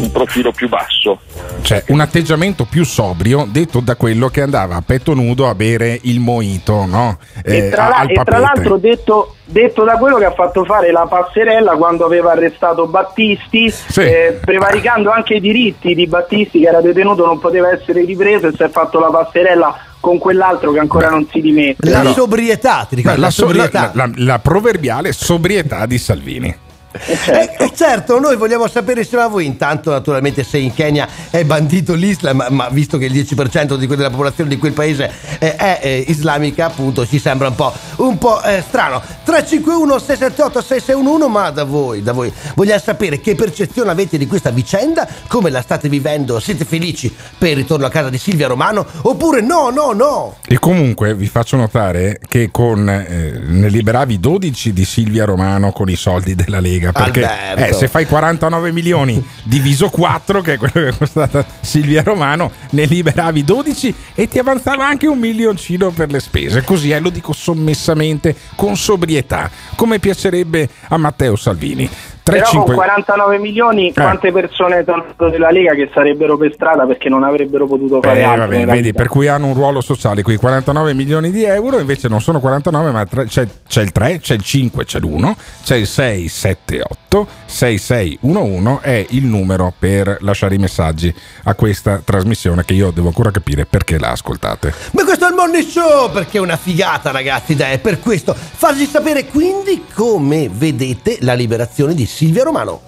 [0.00, 1.18] un profilo più basso.
[1.62, 5.98] Cioè, un atteggiamento più sobrio detto da quello che andava a petto nudo a bere
[6.02, 7.18] il moito, no?
[7.42, 10.64] E Eh, tra, la- al e tra l'altro detto, detto da quello che ha fatto
[10.64, 16.68] fare la passerella quando aveva arrestato Battisti, eh, prevaricando anche i diritti di Battisti che
[16.68, 20.78] era detenuto non poteva essere ripreso e si è fatto la passerella con quell'altro che
[20.78, 21.90] ancora non si dimette.
[21.90, 23.20] La sobrietà, ti ricordi?
[23.20, 23.90] la, La, la- sobrietà.
[23.94, 26.56] la- la proverbiale sobrietà di Salvini.
[26.90, 29.44] Eh, eh, certo, noi vogliamo sapere insieme a voi.
[29.44, 34.02] Intanto, naturalmente, se in Kenya è bandito l'Islam, ma visto che il 10% di quella
[34.02, 38.16] della popolazione di quel paese eh, è eh, islamica, appunto, ci sembra un po', un
[38.18, 39.02] po', eh, strano.
[39.24, 42.32] 351 678 6611 ma da voi, da voi.
[42.54, 47.50] Vogliamo sapere che percezione avete di questa vicenda, come la state vivendo, siete felici per
[47.50, 50.36] il ritorno a casa di Silvia Romano, oppure no, no, no.
[50.46, 55.88] E comunque vi faccio notare che con eh, ne liberavi 12 di Silvia Romano con
[55.90, 56.77] i soldi della Lega.
[56.78, 57.64] Perché Alberto.
[57.64, 62.50] eh, se fai 49 milioni diviso 4, che è quello che è costata Silvia Romano,
[62.70, 66.62] ne liberavi 12 e ti avanzava anche un milioncino per le spese.
[66.62, 71.88] Così eh, lo dico sommessamente, con sobrietà, come piacerebbe a Matteo Salvini.
[72.30, 72.74] Però 3, con 5...
[72.74, 78.00] 49 milioni quante persone sono della Lega che sarebbero per strada perché non avrebbero potuto
[78.00, 81.44] fare Eh, altro vabbè, vedi, per cui hanno un ruolo sociale qui 49 milioni di
[81.44, 84.98] euro, invece non sono 49, ma tre- c'è, c'è il 3, c'è il 5, c'è
[84.98, 90.54] l'1, c'è il 6, 7, 8, 6, 6, 1, 1 è il numero per lasciare
[90.54, 91.14] i messaggi
[91.44, 94.72] a questa trasmissione che io devo ancora capire perché la ascoltate.
[94.92, 96.10] Ma questo è il Morning Show!
[96.10, 98.34] Perché è una figata ragazzi ed è per questo.
[98.34, 102.80] Farci sapere quindi come vedete la liberazione di Silvia Romano.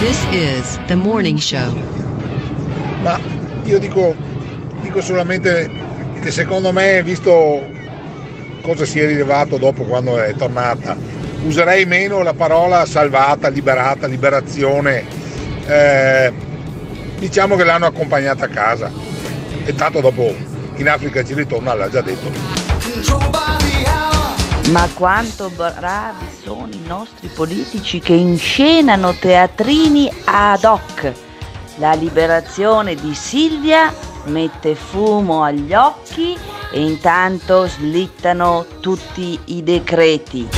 [0.00, 1.70] This is the morning show.
[3.02, 3.20] Ma
[3.64, 4.14] io dico,
[4.80, 5.70] dico solamente
[6.22, 7.62] che secondo me, visto
[8.62, 10.96] cosa si è rilevato dopo quando è tornata,
[11.44, 15.04] userei meno la parola salvata, liberata, liberazione.
[15.66, 16.32] Eh,
[17.18, 18.90] diciamo che l'hanno accompagnata a casa.
[19.66, 20.34] E tanto dopo
[20.76, 23.55] in Africa ci ritorna, l'ha già detto.
[24.70, 31.12] Ma quanto bravi sono i nostri politici che inscenano teatrini ad hoc.
[31.76, 36.36] La liberazione di Silvia mette fumo agli occhi
[36.72, 40.48] e intanto slittano tutti i decreti.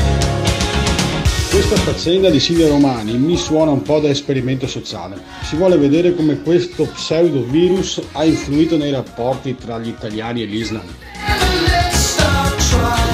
[1.50, 5.20] Questa faccenda di Silvia Romani mi suona un po' da esperimento sociale.
[5.42, 10.46] Si vuole vedere come questo pseudo virus ha influito nei rapporti tra gli italiani e
[10.46, 10.86] l'Islam.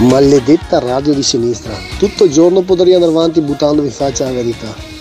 [0.09, 1.73] Maledetta radio di sinistra.
[1.99, 4.93] Tutto il giorno potrei andare avanti buttandomi in faccia la verità.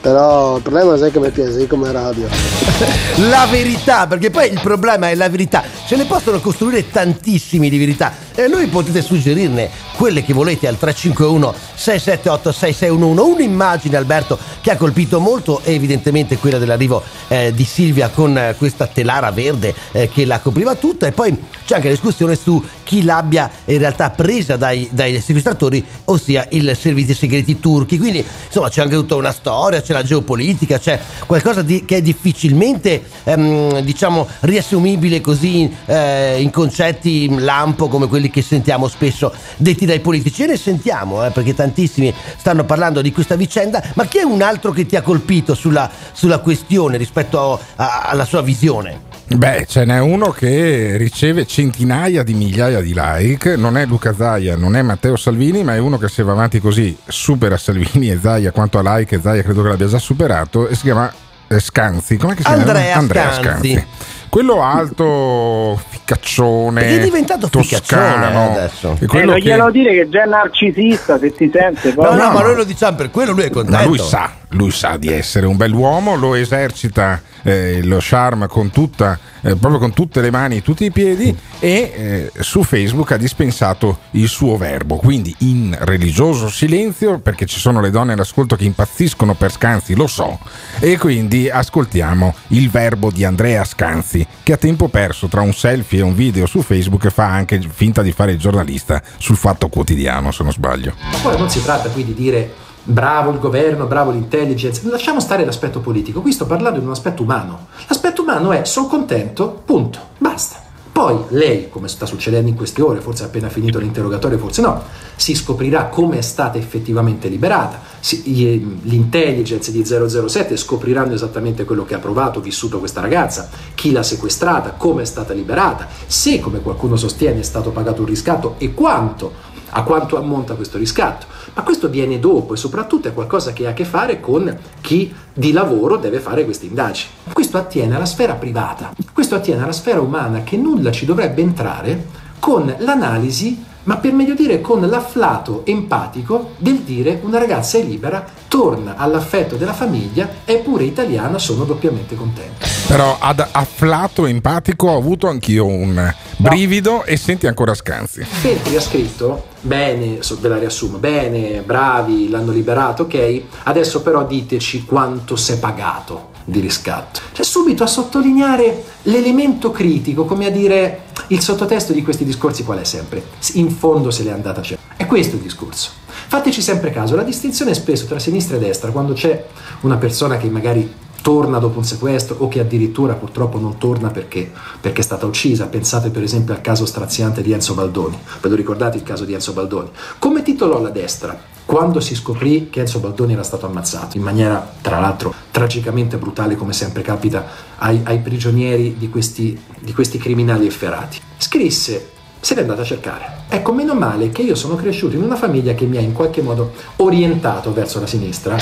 [0.00, 2.26] Però il problema è che mi piace come radio.
[3.30, 5.62] La verità, perché poi il problema è la verità.
[5.86, 9.70] Ce ne possono costruire tantissimi di verità e noi potete suggerirne
[10.02, 13.30] quelle che volete al 351 678 6611.
[13.32, 18.56] Un'immagine, Alberto, che ha colpito molto è evidentemente quella dell'arrivo eh, di Silvia con eh,
[18.58, 21.30] questa telara verde eh, che la copriva tutta e poi
[21.64, 26.74] c'è anche la discussione su chi l'abbia in realtà presa dai, dai sequestratori, ossia i
[26.74, 27.96] servizi segreti turchi.
[27.96, 32.02] Quindi insomma c'è anche tutta una storia, c'è la geopolitica, c'è qualcosa di, che è
[32.02, 39.86] difficilmente ehm, diciamo riassumibile così eh, in concetti lampo come quelli che sentiamo spesso detti
[39.92, 40.42] dai politici.
[40.42, 44.42] E ne sentiamo, eh, perché tantissimi stanno parlando di questa vicenda, ma chi è un
[44.42, 49.10] altro che ti ha colpito sulla, sulla questione rispetto a- alla sua visione?
[49.32, 54.56] Beh, ce n'è uno che riceve centinaia di migliaia di like, non è Luca Zaia,
[54.56, 58.18] non è Matteo Salvini, ma è uno che se va avanti così supera Salvini e
[58.20, 61.10] Zaia quanto a like, Zaia credo che l'abbia già superato, e si chiama
[61.48, 62.16] eh, Scanzi.
[62.16, 63.32] Com'è che si Andrea chiama?
[63.32, 63.86] Scanzi.
[64.32, 66.80] Quello alto, ficcaccione.
[66.80, 68.96] Perché è diventato toscano adesso.
[68.98, 72.04] È Eh, non che- glielo dire che già è narcisista se ti sente poi.
[72.06, 73.76] No, no, ma noi lo diciamo per quello, lui è contento.
[73.76, 78.70] Ma lui sa, lui sa di essere un bell'uomo, lo esercita eh, lo charme con
[78.70, 83.12] tutta, eh, proprio con tutte le mani e tutti i piedi e eh, su Facebook
[83.12, 88.56] ha dispensato il suo verbo, quindi in religioso silenzio perché ci sono le donne all'ascolto
[88.56, 90.38] che impazziscono per Scanzi, lo so,
[90.78, 96.00] e quindi ascoltiamo il verbo di Andrea Scanzi che a tempo perso tra un selfie
[96.00, 100.30] e un video su Facebook fa anche finta di fare il giornalista sul fatto quotidiano
[100.30, 100.94] se non sbaglio.
[101.10, 105.44] Ma poi non si tratta qui di dire bravo il governo, bravo l'intelligence, lasciamo stare
[105.44, 107.66] l'aspetto politico, qui sto parlando di un aspetto umano.
[107.86, 110.60] L'aspetto umano è sono contento, punto, basta.
[110.92, 114.82] Poi lei, come sta succedendo in queste ore, forse appena finito l'interrogatorio, forse no,
[115.16, 121.94] si scoprirà come è stata effettivamente liberata, si- l'intelligence di 007 scopriranno esattamente quello che
[121.94, 126.96] ha provato, vissuto questa ragazza, chi l'ha sequestrata, come è stata liberata, se come qualcuno
[126.96, 131.26] sostiene è stato pagato un riscatto e quanto a quanto ammonta questo riscatto.
[131.54, 135.12] Ma questo viene dopo e soprattutto è qualcosa che ha a che fare con chi
[135.32, 137.10] di lavoro deve fare queste indagini.
[137.32, 142.06] Questo attiene alla sfera privata, questo attiene alla sfera umana che nulla ci dovrebbe entrare
[142.38, 148.24] con l'analisi, ma per meglio dire con l'afflato empatico del dire una ragazza è libera,
[148.48, 152.66] torna all'affetto della famiglia, è pure italiana, sono doppiamente contenta.
[152.86, 158.22] Però ad afflato empatico ho avuto anch'io un brivido e senti ancora Scanzi.
[158.22, 164.84] Feltri ha scritto bene, ve la riassumo, bene, bravi, l'hanno liberato, ok, adesso però diteci
[164.84, 167.20] quanto si è pagato di riscatto.
[167.32, 172.78] Cioè subito a sottolineare l'elemento critico, come a dire il sottotesto di questi discorsi qual
[172.78, 173.24] è sempre?
[173.54, 174.94] In fondo se l'è andata a cercare.
[174.96, 175.90] È questo il discorso.
[176.26, 179.46] Fateci sempre caso, la distinzione spesso tra sinistra e destra, quando c'è
[179.80, 180.90] una persona che magari
[181.22, 184.50] torna dopo un sequestro o che addirittura purtroppo non torna perché,
[184.80, 185.66] perché è stata uccisa.
[185.66, 188.18] Pensate per esempio al caso straziante di Enzo Baldoni.
[188.40, 189.90] Ve lo ricordate il caso di Enzo Baldoni?
[190.18, 194.72] Come titolò la destra quando si scoprì che Enzo Baldoni era stato ammazzato in maniera
[194.80, 197.46] tra l'altro tragicamente brutale come sempre capita
[197.78, 201.18] ai, ai prigionieri di questi, di questi criminali efferati?
[201.36, 203.24] Scrisse se l'è andata a cercare.
[203.48, 206.42] Ecco, meno male che io sono cresciuto in una famiglia che mi ha in qualche
[206.42, 208.56] modo orientato verso la sinistra.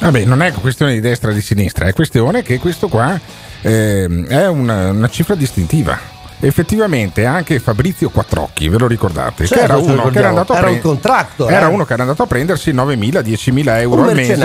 [0.00, 3.18] Vabbè, non è questione di destra o di sinistra, è questione che questo qua
[3.60, 6.19] ehm, è una, una cifra distintiva.
[6.42, 9.46] Effettivamente anche Fabrizio Quattrocchi, ve lo ricordate?
[9.46, 11.72] Certo, che era uno che era andato a Era un contractor, era eh.
[11.72, 14.36] uno che era andato a prendersi 9.000, 10.000 euro Un al mese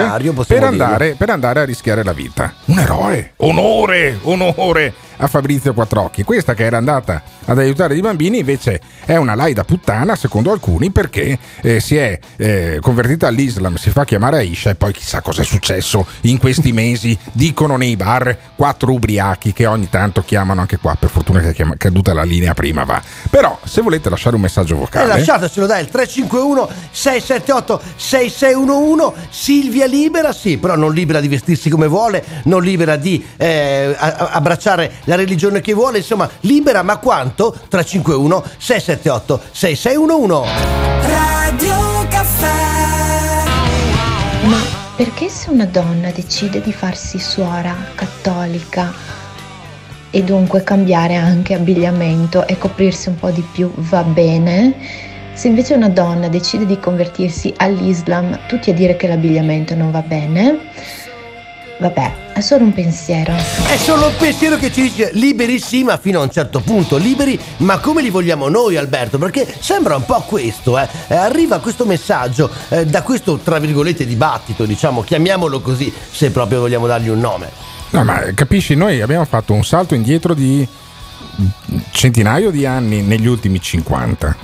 [0.46, 2.54] per andare, per andare a rischiare la vita.
[2.66, 6.24] Un eroe, onore, onore a Fabrizio Quattrocchi.
[6.24, 10.92] Questa che era andata ad aiutare i bambini invece è una laida puttana secondo alcuni
[10.92, 15.42] perché eh, si è eh, convertita all'Islam, si fa chiamare Aisha e poi chissà cosa
[15.42, 20.78] è successo in questi mesi, dicono nei bar quattro ubriachi che ogni tanto chiamano anche
[20.78, 23.02] qua, per fortuna che è caduta la linea prima va.
[23.30, 25.08] Però se volete lasciare un messaggio vocale...
[25.08, 31.88] lasciatecelo dai, il 351 678 6611 Silvia libera, sì, però non libera di vestirsi come
[31.88, 37.52] vuole, non libera di eh, abbracciare la religione che vuole, insomma, libera ma quanto?
[37.52, 40.50] 351 678 6611
[41.08, 42.54] Radio Caffè.
[44.46, 44.60] Ma
[44.96, 48.94] perché se una donna decide di farsi suora cattolica
[50.10, 54.76] e dunque cambiare anche abbigliamento e coprirsi un po' di più va bene?
[55.34, 60.02] Se invece una donna decide di convertirsi all'Islam, tutti a dire che l'abbigliamento non va
[60.02, 60.60] bene?
[61.78, 63.34] Vabbè, è solo un pensiero.
[63.34, 66.96] È solo un pensiero che ci dice liberi sì, ma fino a un certo punto.
[66.96, 69.18] Liberi, ma come li vogliamo noi, Alberto?
[69.18, 70.88] Perché sembra un po' questo, eh.
[71.08, 76.62] Eh, Arriva questo messaggio eh, da questo, tra virgolette, dibattito, diciamo, chiamiamolo così, se proprio
[76.62, 77.50] vogliamo dargli un nome.
[77.90, 80.66] No, ma capisci, noi abbiamo fatto un salto indietro di
[81.92, 84.38] centinaio di anni negli ultimi 50.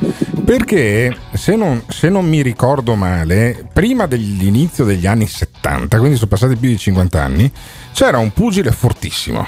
[0.44, 6.30] Perché se non, se non mi ricordo male, prima dell'inizio degli anni 70, quindi sono
[6.30, 7.52] passati più di 50 anni,
[7.94, 9.48] c'era un pugile fortissimo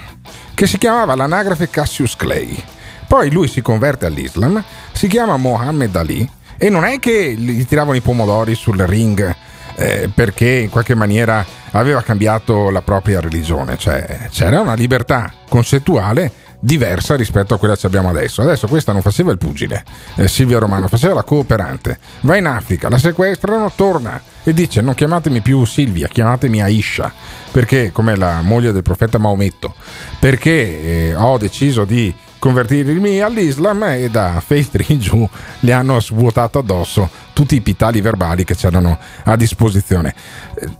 [0.53, 2.61] che si chiamava l'anagrafe Cassius Clay.
[3.07, 6.27] Poi lui si converte all'Islam, si chiama Mohammed Ali
[6.57, 9.35] e non è che gli tiravano i pomodori sul ring
[9.75, 16.31] eh, perché in qualche maniera aveva cambiato la propria religione, cioè c'era una libertà concettuale
[16.63, 18.41] diversa rispetto a quella che abbiamo adesso.
[18.41, 19.83] Adesso questa non faceva il pugile,
[20.15, 21.99] eh, Silvia Romano, faceva la cooperante.
[22.21, 27.11] Va in Africa, la sequestrano, torna e dice non chiamatemi più Silvia, chiamatemi Aisha,
[27.51, 29.75] perché come la moglie del profeta Maometto,
[30.19, 35.29] perché eh, ho deciso di convertirmi all'Islam e da Faith in giù
[35.61, 40.13] le hanno svuotato addosso tutti i pitali verbali che c'erano a disposizione.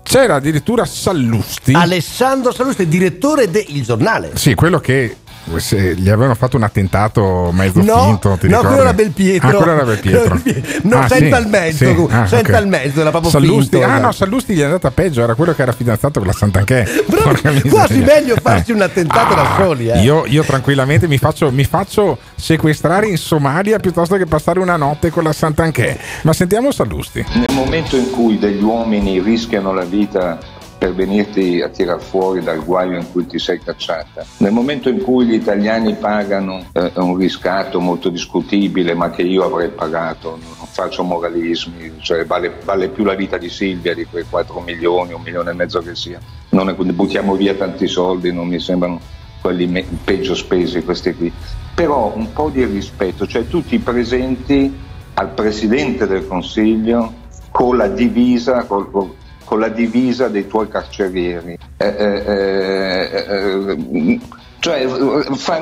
[0.03, 1.73] C'era addirittura Sallusti.
[1.73, 4.31] Alessandro Sallusti, direttore de Il Giornale.
[4.35, 5.15] Sì, quello che
[5.57, 8.37] se gli avevano fatto un attentato mezzo No, finto.
[8.39, 9.47] Ti no, quello era Belpietro.
[9.49, 10.41] Ah, quello era Belpietro.
[10.83, 12.07] No, Ah, senza sì, il mezzo, sì.
[12.09, 12.61] Ah, senza ok.
[12.61, 15.53] il mezzo, era proprio Sallusti, finto, ah no, Sallusti gli è andata peggio, era quello
[15.53, 16.85] che era fidanzato con la Santanchè.
[17.69, 19.89] Quasi meglio farsi un attentato da soli.
[19.89, 20.01] Eh.
[20.01, 25.09] Io, io tranquillamente mi faccio, mi faccio sequestrare in Somalia piuttosto che passare una notte
[25.09, 25.97] con la Santanchè.
[26.23, 27.25] Ma sentiamo Sallusti.
[27.33, 30.37] Nel momento in cui degli uomini rischiano la vita
[30.83, 35.01] per venirti a tirar fuori dal guaio in cui ti sei cacciata, nel momento in
[35.01, 40.67] cui gli italiani pagano eh, un riscatto molto discutibile, ma che io avrei pagato, non
[40.67, 45.21] faccio moralismi, cioè vale, vale più la vita di Silvia di quei 4 milioni, un
[45.21, 46.19] milione e mezzo che sia,
[46.49, 48.99] non è, buttiamo via tanti soldi, non mi sembrano
[49.39, 51.31] quelli me- peggio spesi questi qui.
[51.73, 54.77] Però un po' di rispetto, cioè tutti presenti
[55.13, 61.57] al Presidente del Consiglio con la divisa, col- col- con la divisa dei tuoi carcerieri.
[61.77, 64.19] Eh, eh, eh, eh,
[64.59, 64.87] cioè,
[65.35, 65.61] fa-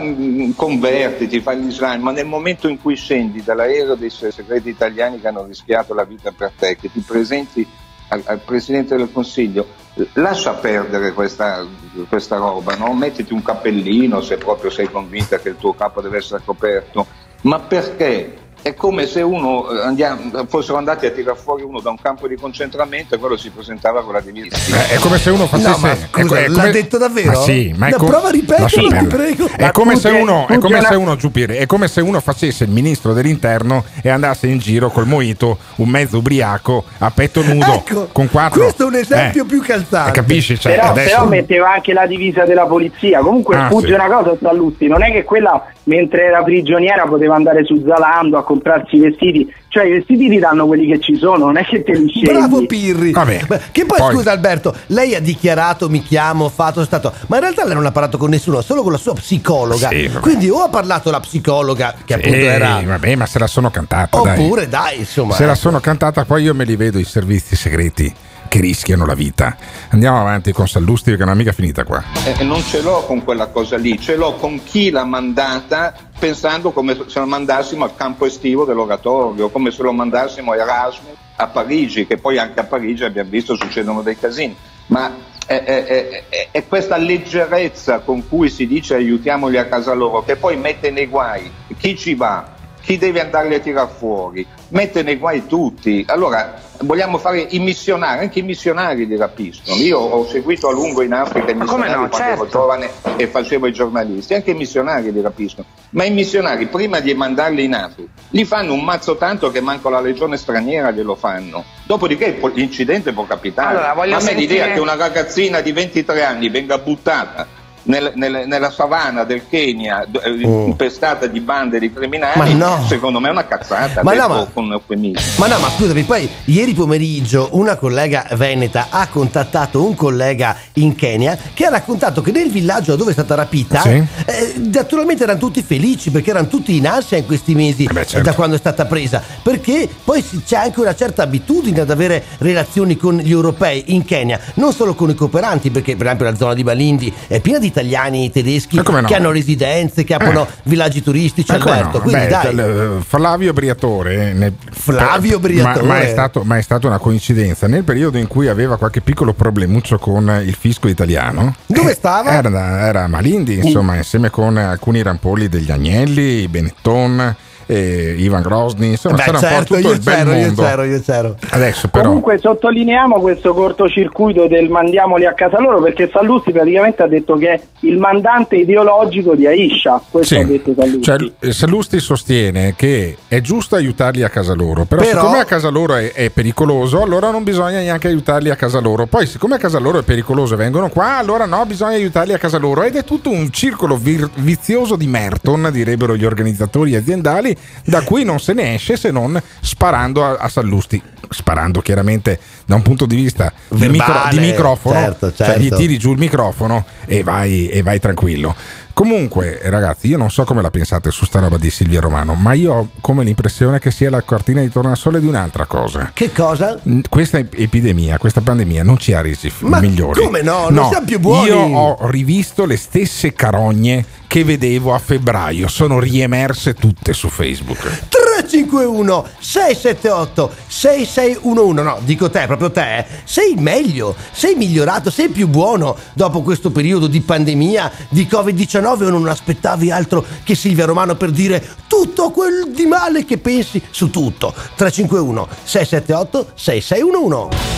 [0.56, 5.46] convertiti, fai l'Islam, ma nel momento in cui scendi dall'aereo dei segreti italiani che hanno
[5.46, 7.68] rischiato la vita per te, che ti presenti
[8.10, 9.66] al, al Presidente del Consiglio,
[10.14, 11.66] lascia perdere questa,
[12.08, 12.94] questa roba, no?
[12.94, 17.08] mettiti un cappellino se proprio sei convinta che il tuo capo deve essere coperto,
[17.42, 18.41] ma perché?
[18.64, 22.28] È come se uno eh, andiamo- fossero andati a tirare fuori uno da un campo
[22.28, 24.56] di concentramento e quello si presentava con la divisa.
[24.56, 25.70] Eh, È come se uno facesse.
[25.70, 27.32] No, ma è scusa, è l'ha come- detto davvero?
[27.32, 29.48] Ma sì, ma è No, co- prova a ripeterlo, ti prego.
[29.56, 32.70] È come se uno, è come se uno, Giuppire, è come se uno facesse il
[32.70, 38.10] ministro dell'interno e andasse in giro col moito, un mezzo ubriaco, a petto nudo, Ecco,
[38.12, 38.62] con quattro.
[38.62, 40.12] Questo è un esempio Eh, più calzante.
[40.12, 40.60] capisci?
[40.60, 43.22] Cioè, però, adesso- però metteva anche la divisa della polizia.
[43.22, 43.94] Comunque Ah, sfugge sì.
[43.94, 48.38] una cosa tra Lutti, non è che quella mentre era prigioniera poteva andare su Zalando
[48.38, 51.64] a comprarsi i vestiti, cioè i vestiti ti danno quelli che ci sono, non è
[51.64, 52.26] che te li scegli.
[52.26, 53.12] Bravo Pirri.
[53.12, 53.40] Vabbè,
[53.72, 57.66] Che poi, poi- scusa Alberto, lei ha dichiarato mi chiamo, fatto, stato, ma in realtà
[57.66, 59.90] lei non ha parlato con nessuno, solo con la sua psicologa.
[59.90, 60.10] Sì.
[60.20, 62.82] Quindi o ha parlato la psicologa, che appunto Eh, era...
[62.86, 64.22] vabbè, ma se la sono cantata.
[64.22, 64.40] dai.
[64.40, 65.34] Oppure dai, insomma.
[65.34, 65.60] Se la ecco.
[65.62, 68.14] sono cantata, poi io me li vedo i servizi segreti
[68.52, 69.56] che rischiano la vita.
[69.92, 72.04] Andiamo avanti con Sallusti, perché non è mica finita qua.
[72.26, 76.72] Eh, non ce l'ho con quella cosa lì, ce l'ho con chi l'ha mandata pensando
[76.72, 81.48] come se lo mandassimo al campo estivo dell'oratorio, come se lo mandassimo a Erasmus a
[81.48, 84.54] Parigi, che poi anche a Parigi abbiamo visto succedono dei casini.
[84.88, 90.24] Ma è- è- è- è questa leggerezza con cui si dice aiutiamoli a casa loro
[90.26, 92.46] che poi mette nei guai chi ci va,
[92.82, 96.04] chi deve andarli a tirar fuori, mette nei guai tutti.
[96.08, 99.76] Allora vogliamo fare i missionari, anche i missionari li rapiscono.
[99.78, 102.48] Io ho seguito a lungo in Africa i missionari no, quando ero certo.
[102.48, 105.68] giovane e facevo i giornalisti, anche i missionari li rapiscono.
[105.92, 109.90] Ma i missionari prima di mandarli in Africa li fanno un mazzo tanto che manco
[109.90, 111.64] la legione straniera glielo fanno.
[111.86, 113.76] Dopodiché l'incidente può capitare.
[113.76, 117.60] Allora, voglio Ma a me sentire- l'idea che una ragazzina di 23 anni venga buttata
[117.84, 120.66] nel- nel- nella savana del Kenya d- eh, Oh.
[120.68, 122.86] impestata di bande di criminali, Ma no.
[122.88, 125.22] secondo me è una cazzata, Ma no, ma- con eufemismo.
[125.38, 130.96] Ma no, ma scusami, poi ieri pomeriggio una collega veneta ha contattato un collega in
[130.96, 133.90] Kenya che ha raccontato che nel villaggio dove è stata rapita, Sì.
[133.90, 138.06] eh, naturalmente erano tutti felici perché erano tutti in ansia in questi mesi Eh beh,
[138.06, 138.30] certo.
[138.30, 142.98] da quando è stata presa, perché poi c'è anche una certa abitudine ad avere relazioni
[142.98, 146.54] con gli europei in Kenya, non solo con i cooperanti, perché per esempio la zona
[146.54, 149.08] di Balindi è piena di italiani tedeschi Ma come no?
[149.08, 152.04] che hanno residenze, che aprono villaggi turistici, come Alberto, no?
[152.04, 152.56] quindi Beh, dai.
[152.56, 155.86] l- Flavio Briatore nel- Flavio Briatore.
[155.86, 159.02] ma, ma è stato, ma è stata una coincidenza nel periodo in cui aveva qualche
[159.02, 162.32] piccolo problemuccio con il fisco italiano Dove eh, stava?
[162.32, 167.36] era, era Malindi insomma insieme con alcuni rampolli degli Agnelli Benetton
[167.72, 170.46] eh, Ivan Grosny insomma Beh, c'era un certo, po' tutto io il bel c'ero, io
[170.46, 171.36] mondo c'ero, io c'ero.
[171.52, 177.08] adesso però Comunque sottolineiamo questo cortocircuito del mandiamoli a casa loro perché Sallusti praticamente ha
[177.08, 180.42] detto che è il mandante ideologico di Aisha, questo Sì.
[180.42, 181.02] ha detto Sallusti.
[181.02, 185.46] Cioè, eh, Sallusti sostiene che è giusto aiutarli a casa loro, però, Però- siccome a
[185.46, 189.06] casa loro è, è pericoloso, allora non bisogna neanche aiutarli a casa loro.
[189.06, 192.38] Poi, siccome a casa loro è pericoloso e vengono qua, allora no, bisogna aiutarli a
[192.38, 192.84] casa loro.
[192.84, 198.24] Ed è tutto un circolo vir- vizioso di Merton, direbbero gli organizzatori aziendali, da cui
[198.24, 201.02] non se ne esce se non sparando a, a Sallusti.
[201.30, 205.62] Sparando chiaramente da un punto di vista di, Verbale, micro- di microfono, certo, cioè gli
[205.70, 205.76] certo.
[205.78, 208.54] tiri giù il microfono e vai, e vai tranquillo.
[208.94, 212.54] Comunque, ragazzi, io non so come la pensate su sta roba di Silvia Romano, ma
[212.54, 216.12] io ho come l'impressione che sia la cortina di tornasole di un'altra cosa.
[216.14, 216.80] Che cosa?
[217.10, 220.22] Questa epidemia, questa pandemia non ci ha resi Ma migliori.
[220.22, 220.70] come no?
[220.70, 221.48] Non siamo più buoni.
[221.48, 228.08] Io ho rivisto le stesse carogne che vedevo a febbraio, sono riemerse tutte su Facebook.
[228.44, 233.06] 351 678 6611 no dico te proprio te eh.
[233.24, 239.10] sei meglio sei migliorato sei più buono dopo questo periodo di pandemia di covid-19 o
[239.10, 244.10] non aspettavi altro che Silvia Romano per dire tutto quel di male che pensi su
[244.10, 247.72] tutto 351 678 6611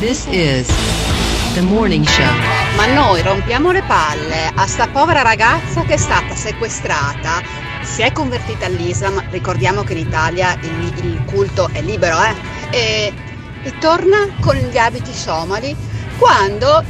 [0.00, 0.66] This is
[1.52, 2.24] the morning show.
[2.76, 7.42] Ma noi rompiamo le palle a sta povera ragazza che è stata sequestrata,
[7.90, 12.34] si è convertita all'Islam, ricordiamo che in Italia il, il culto è libero, eh?
[12.70, 13.12] E,
[13.62, 15.76] e torna con gli abiti somali
[16.16, 16.84] quando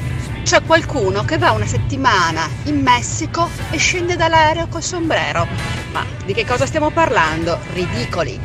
[0.44, 5.46] c'è qualcuno che va una settimana in Messico e scende dall'aereo col sombrero.
[5.92, 7.58] Ma di che cosa stiamo parlando?
[7.72, 8.38] Ridicoli.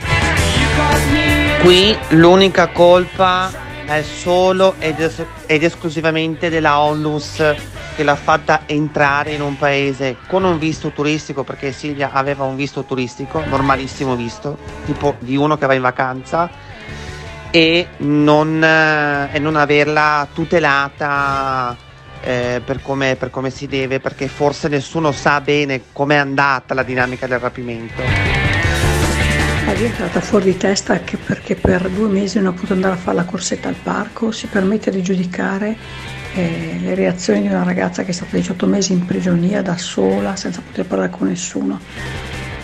[1.62, 3.52] Qui l'unica colpa
[3.86, 7.56] è solo ed, es- ed esclusivamente della ONLUS
[7.96, 12.56] che l'ha fatta entrare in un paese con un visto turistico perché Silvia aveva un
[12.56, 16.50] visto turistico, normalissimo visto, tipo di uno che va in vacanza
[17.52, 21.76] e non, eh, e non averla tutelata
[22.22, 26.84] eh, per, come, per come si deve perché forse nessuno sa bene com'è andata la
[26.84, 28.02] dinamica del rapimento.
[29.66, 32.74] La via è andata fuori di testa anche perché per due mesi non ha potuto
[32.74, 35.76] andare a fare la corsetta al parco, si permette di giudicare
[36.36, 40.36] eh, le reazioni di una ragazza che è stata 18 mesi in prigionia da sola,
[40.36, 41.80] senza poter parlare con nessuno.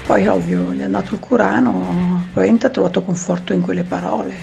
[0.06, 4.36] Poi ovvio, gli è andato il Curano, probabilmente ha trovato conforto in quelle parole.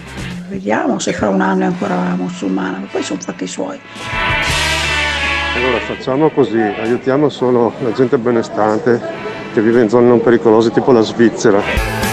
[0.49, 3.79] Vediamo se fra un anno è ancora musulmana, ma poi sono fatti i suoi.
[5.57, 9.01] Allora facciamo così, aiutiamo solo la gente benestante
[9.53, 12.08] che vive in zone non pericolose tipo la Svizzera.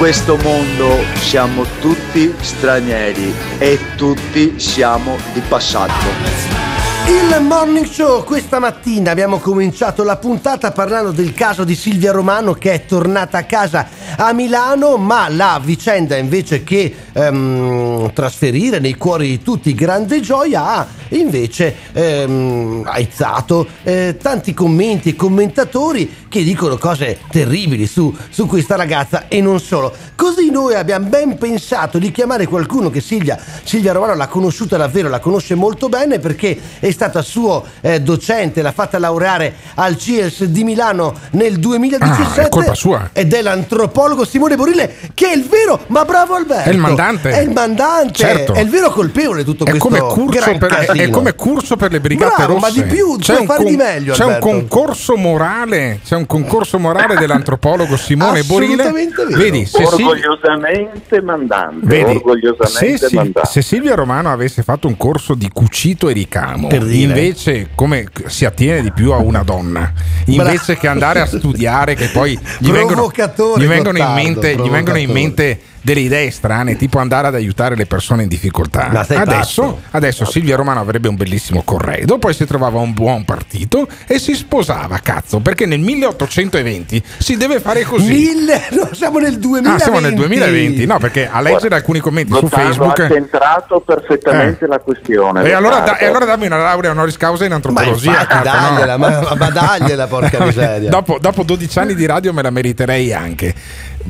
[0.00, 6.69] Questo mondo siamo tutti stranieri e tutti siamo di passato.
[7.10, 12.52] Il morning show questa mattina abbiamo cominciato la puntata parlando del caso di Silvia Romano
[12.52, 18.94] che è tornata a casa a Milano, ma la vicenda invece che ehm, trasferire nei
[18.94, 26.44] cuori di tutti grande gioia ha invece ehm, aizzato eh, tanti commenti e commentatori che
[26.44, 29.92] dicono cose terribili su, su questa ragazza e non solo.
[30.14, 35.08] Così noi abbiamo ben pensato di chiamare qualcuno che Silvia, Silvia Romano l'ha conosciuta davvero,
[35.08, 40.44] la conosce molto bene perché è stata suo eh, docente, l'ha fatta laureare al CIES
[40.44, 43.08] di Milano nel 2017 Ah, è colpa sua.
[43.14, 46.68] ed è l'antropologo Simone Borile che è il vero, ma bravo Alberto!
[46.68, 47.30] È il mandante.
[47.30, 48.12] È il mandante!
[48.12, 48.52] Certo.
[48.52, 51.04] È il vero colpevole di tutto È questo come, corso gran per, è- casino.
[51.04, 52.82] è come corso per le brigate Bravo, ma rosse.
[52.86, 57.96] di più, puoi fare di meglio, C'è un concorso morale, c'è un concorso morale dell'antropologo
[57.96, 58.82] Simone Borile.
[58.82, 59.38] Assolutamente vero.
[59.38, 63.48] Vedi, se orgogliosamente mandante, Vedi, se, orgogliosamente Sil- mandante.
[63.50, 67.08] se Silvia Romano avesse fatto un corso di cucito e ricamo, Per dire.
[67.08, 69.92] invece come si attiene di più a una donna,
[70.26, 73.10] invece che andare a studiare che poi gli vengono,
[73.56, 77.74] gli vengono in mente, gli vengono in mente delle idee strane, tipo andare ad aiutare
[77.76, 78.88] le persone in difficoltà.
[78.92, 83.86] Ma Adesso, adesso Silvia Romano avrebbe un bellissimo corredo, poi si trovava un buon partito
[84.06, 88.08] e si sposava, cazzo, perché nel 1820 si deve fare così.
[88.12, 89.68] Mille, no, siamo nel 2020.
[89.68, 92.98] Ah, siamo nel 2020, no, perché a leggere alcuni commenti su Facebook.
[93.00, 94.68] ha centrato perfettamente Eh.
[94.68, 95.42] la questione.
[95.44, 98.10] E allora, da- e allora dammi una laurea honoris causa in Ma antropologia.
[98.10, 98.68] infatti cazzo, no?
[98.74, 100.90] dagliela, ma, ma dagliela porca miseria.
[100.90, 103.54] dopo, dopo 12 anni di radio me la meriterei anche.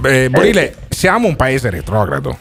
[0.04, 2.36] Eh, Borile, siamo un paese retrogrado.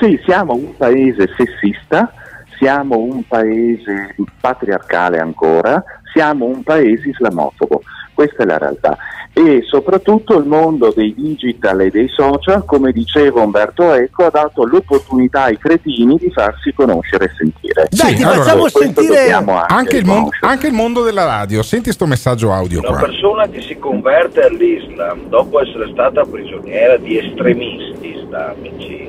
[0.00, 2.12] Sì, siamo un paese sessista,
[2.58, 5.82] siamo un paese patriarcale ancora,
[6.12, 7.82] siamo un paese islamofobo.
[8.18, 8.96] Questa è la realtà.
[9.32, 14.64] E soprattutto il mondo dei digital e dei social, come diceva Umberto Eco, ha dato
[14.64, 17.86] l'opportunità ai cretini di farsi conoscere e sentire.
[17.88, 21.62] Dai, ti allora, facciamo sentire anche, Anche il, mondo, anche il mondo della radio.
[21.62, 22.98] Senti sto messaggio audio Una qua.
[22.98, 29.08] persona che si converte all'Islam dopo essere stata prigioniera di estremisti islamici,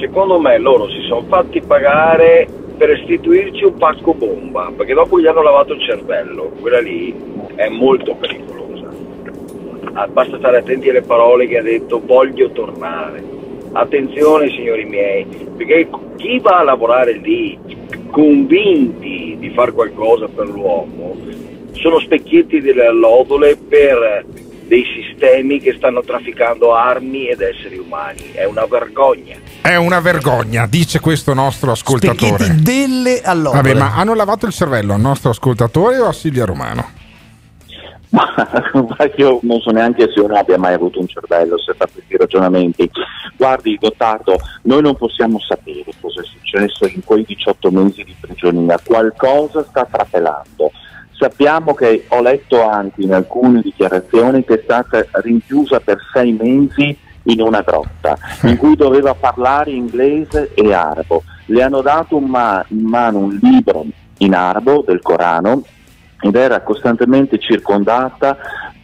[0.00, 5.26] secondo me loro si sono fatti pagare per restituirci un pacco bomba, perché dopo gli
[5.26, 7.14] hanno lavato il cervello, quella lì
[7.54, 8.90] è molto pericolosa.
[9.94, 13.22] Ah, basta stare attenti alle parole che ha detto voglio tornare.
[13.72, 15.24] Attenzione signori miei,
[15.56, 17.58] perché chi va a lavorare lì
[18.10, 21.16] convinti di fare qualcosa per l'uomo
[21.72, 24.24] sono specchietti delle allodole per
[24.72, 28.30] dei sistemi che stanno trafficando armi ed esseri umani.
[28.32, 29.36] È una vergogna.
[29.60, 32.42] È una vergogna, dice questo nostro ascoltatore.
[32.42, 33.60] Specchietti delle allodole.
[33.60, 36.88] Vabbè, ma hanno lavato il cervello al nostro ascoltatore o a Silvia Romano?
[38.12, 42.16] Ma io non so neanche se uno abbia mai avuto un cervello, se fa questi
[42.16, 42.90] ragionamenti.
[43.36, 48.80] Guardi, Gottardo, noi non possiamo sapere cosa è successo in quei 18 mesi di prigionia,
[48.82, 50.70] qualcosa sta trapelando.
[51.22, 56.98] Sappiamo che ho letto anche in alcune dichiarazioni che è stata rinchiusa per sei mesi
[57.26, 61.22] in una grotta in cui doveva parlare inglese e arabo.
[61.44, 63.86] Le hanno dato in, ma- in mano un libro
[64.18, 65.62] in arabo del Corano
[66.20, 68.36] ed era costantemente circondata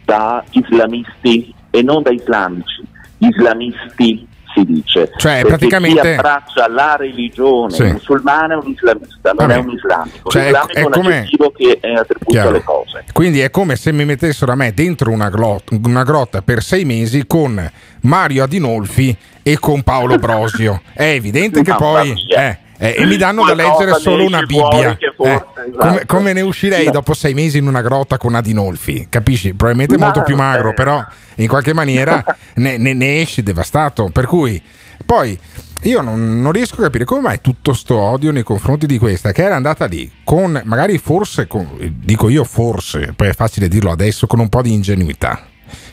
[0.05, 2.87] da islamisti e non da islamici,
[3.17, 5.11] islamisti si dice.
[5.17, 7.83] Cioè, praticamente- chi abbraccia la religione Sì.
[7.83, 10.29] musulmana è un islamista, non è un islamico.
[10.29, 12.49] Cioè, è- L'islamico è è un come- che è attribuito Chiaro.
[12.49, 13.03] alle cose.
[13.13, 16.85] Quindi è come se mi mettessero a me dentro una, glo- una grotta per sei
[16.85, 17.71] mesi con
[18.01, 20.81] Mario Adinolfi e con Paolo Brosio.
[20.93, 22.13] È evidente che poi...
[22.35, 24.95] eh, eh, e mi danno da leggere solo una Bibbia.
[24.95, 25.77] che forse- Eh, esatto.
[25.77, 29.07] come, come ne uscirei dopo sei mesi in una grotta con Adinolfi?
[29.09, 29.53] Capisci?
[29.53, 31.03] Probabilmente Ma- molto più magro, però
[31.35, 32.23] in qualche maniera
[32.55, 34.09] ne, ne- ne esci devastato.
[34.09, 34.61] Per cui
[35.05, 35.37] poi
[35.83, 39.31] io non, non riesco a capire come mai tutto sto odio nei confronti di questa
[39.31, 41.67] che era andata lì con magari forse, con-
[42.03, 45.47] dico io forse, poi è facile dirlo adesso, con un po' di ingenuità.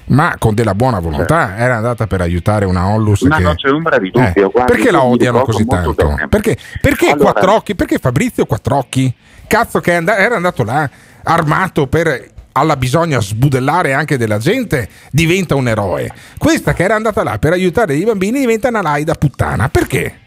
[0.09, 3.43] Ma con della buona volontà era andata per aiutare una Onlus Ma che...
[3.43, 6.15] non c'è ombra di dubbio, Eh, guardi, perché la odiano così tanto?
[6.29, 7.75] Perché, perché Allora- Quattrocchi?
[7.75, 9.13] Perché Fabrizio Quattrocchi?
[9.49, 10.89] Cazzo che and- era andato là
[11.25, 16.09] armato per alla bisogna sbudellare anche della gente, diventa un eroe.
[16.39, 19.69] Questa che era andata là per aiutare i bambini diventa una laida puttana.
[19.69, 20.21] Perché?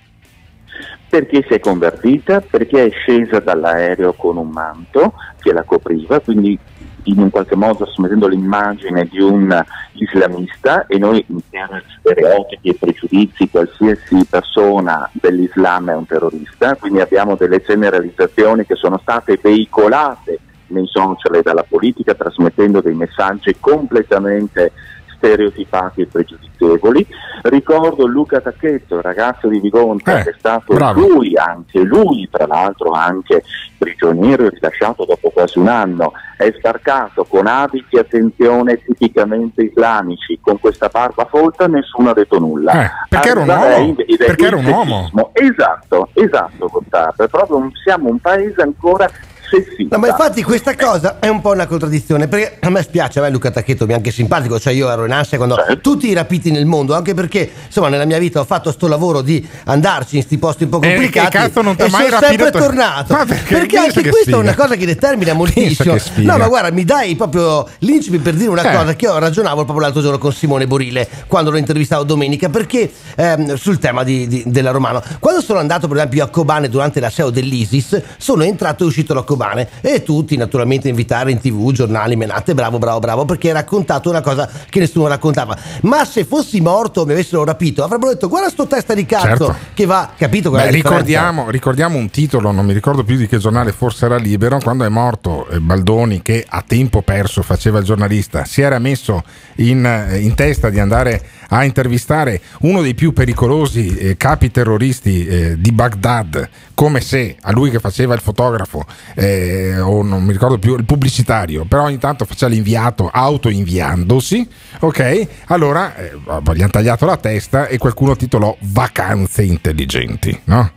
[1.09, 6.57] perché si è convertita, perché è scesa dall'aereo con un manto che la copriva, quindi
[7.03, 13.49] in un qualche modo assumettendo l'immagine di un islamista e noi per stereotipi e pregiudizi
[13.49, 20.87] qualsiasi persona dell'Islam è un terrorista, quindi abbiamo delle generalizzazioni che sono state veicolate nei
[20.87, 24.71] social e dalla politica trasmettendo dei messaggi completamente
[25.19, 27.05] stereotipati e pregiudizievoli.
[27.43, 30.99] Ricordo Luca Tacchetto, il ragazzo di Vigonta, Eh, che è stato bravo.
[30.99, 33.43] lui, anche lui, tra l'altro anche
[33.77, 40.59] prigioniero e rilasciato dopo quasi un anno, è sbarcato con abiti, attenzione, tipicamente islamici, con
[40.59, 42.83] questa barba folta, nessuno ha detto nulla.
[42.85, 45.09] Eh, perché era un uomo, perché era un uomo.
[45.33, 49.09] Esatto, esatto, Gottardo, proprio un- siamo un paese ancora
[49.49, 49.95] sessista.
[49.95, 53.23] No, ma infatti questa cosa è un po' una contraddizione, perché a me spiace, a
[53.23, 55.79] me Luca Tacchetto mi è anche simpatico, cioè io ero in ansia quando Certo.
[55.81, 59.21] tutti i rapiti nel mondo, anche perché insomma nella mia vita ho fatto sto lavoro
[59.21, 62.19] di andarci in sti posti un po' E complicati che cazzo non e mai sono
[62.19, 62.43] rapito?
[62.43, 63.13] sempre tornato.
[63.13, 63.53] Ma perché?
[63.55, 64.37] Perché anche che questa è sfiga.
[64.37, 65.93] una cosa che determina moltissimo.
[65.95, 66.01] che.
[66.21, 68.75] No, ma guarda, mi dai proprio l'incipit per dire una Eh.
[68.75, 72.91] cosa che io ragionavo proprio l'altro giorno con Simone Borile quando lo intervistavo domenica, perché
[73.15, 75.01] ehm, sul tema di- di- della Romano.
[75.19, 79.13] Quando sono andato per esempio a Kobane durante la SEO dell'ISIS, sono entrato e uscito
[79.13, 79.37] da Kobane
[79.81, 84.21] e tutti naturalmente invitare in tv, giornali, menate, bravo, bravo, bravo, perché hai raccontato una
[84.21, 85.57] cosa che nessuno raccontava.
[85.81, 89.55] Ma se fossi morto mi avessero rapito, avrebbero detto guarda sto testa di cazzo Certo.
[89.73, 90.49] che va, capito?
[90.49, 94.59] Beh, ricordiamo, ricordiamo un titolo, non mi ricordo più di che giornale, forse era libero,
[94.59, 99.23] quando è morto eh, Baldoni che a tempo perso faceva il giornalista, si era messo
[99.55, 105.25] in, eh, in testa di andare a intervistare uno dei più pericolosi eh, capi terroristi
[105.25, 108.85] eh, di Baghdad, come se a lui che faceva il fotografo
[109.15, 114.47] eh, o non mi ricordo più il pubblicitario, però ogni tanto faceva l'inviato auto-inviandosi,
[114.79, 115.27] ok?
[115.47, 116.11] Allora eh,
[116.53, 120.71] gli hanno tagliato la testa e qualcuno titolò Vacanze intelligenti, no?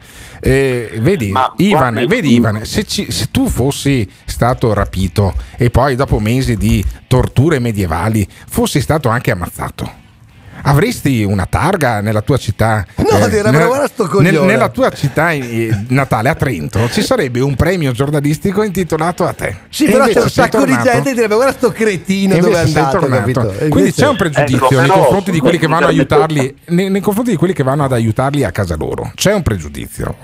[0.44, 6.18] Vedi, Ma Ivan, vedi Ivan, se, ci- se tu fossi stato rapito e poi dopo
[6.18, 10.01] mesi di torture medievali fossi stato anche ammazzato.
[10.64, 12.84] Avresti una targa nella tua città?
[12.96, 13.90] No, direi, nella,
[14.20, 19.32] nel- nella tua città eh, natale a Trento ci sarebbe un premio giornalistico intitolato a
[19.32, 19.56] te.
[19.68, 21.72] Sì, E però c'è invece un sei sacco di tornato- gente che direbbe guarda sto
[21.72, 23.20] cretino dove è invece sei andato, tornato.
[23.20, 23.40] capito?
[23.52, 25.88] E Quindi invece- c'è un pregiudizio Ecco, nei però, confronti di quelli che vanno a
[25.90, 29.10] mi permetto- aiutarli, nei, nei confronti di quelli che vanno ad aiutarli a casa loro.
[29.14, 30.16] C'è un pregiudizio,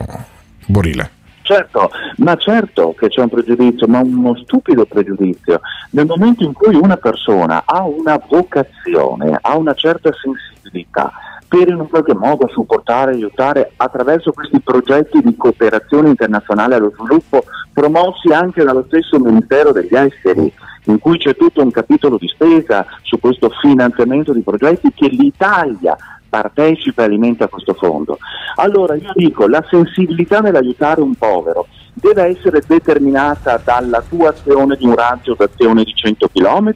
[0.66, 1.10] Borile.
[1.48, 5.62] Certo, ma certo che c'è un pregiudizio, ma uno stupido pregiudizio.
[5.92, 11.10] Nel momento in cui una persona ha una vocazione, ha una certa sensibilità
[11.48, 17.42] per in un qualche modo supportare, aiutare attraverso questi progetti di cooperazione internazionale allo sviluppo
[17.72, 20.52] promossi anche dallo stesso Ministero degli Esteri,
[20.84, 25.96] in cui c'è tutto un capitolo di spesa su questo finanziamento di progetti che l'Italia
[26.28, 28.18] partecipa e alimenta questo fondo.
[28.56, 34.86] Allora io dico, la sensibilità nell'aiutare un povero deve essere determinata dalla tua azione di
[34.86, 36.74] un raggio d'azione di 100 km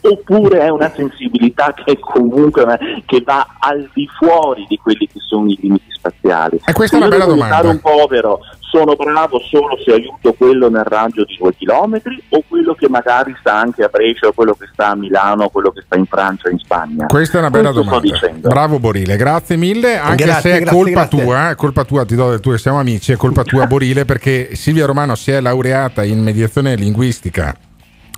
[0.00, 5.06] oppure è una sensibilità che è comunque una- che va al di fuori di quelli
[5.06, 6.60] che sono i limiti spaziali.
[6.64, 7.68] E questa è Se una io bella domanda.
[7.68, 12.74] un povero, sono bravo solo se aiuto quello nel raggio di due chilometri o quello
[12.74, 15.82] che magari sta anche a Brescia o quello che sta a Milano o quello che
[15.86, 17.06] sta in Francia o in Spagna?
[17.06, 18.48] Questa è una bella Questo sto domanda.
[18.48, 19.96] Bravo Borile, grazie mille.
[19.98, 21.22] Anche Grazie, se è grazie, colpa grazie.
[21.24, 24.04] tua, è colpa tua, ti do del tuo che siamo amici, è colpa tua Borile
[24.04, 27.54] perché Silvia Romano si è laureata in mediazione linguistica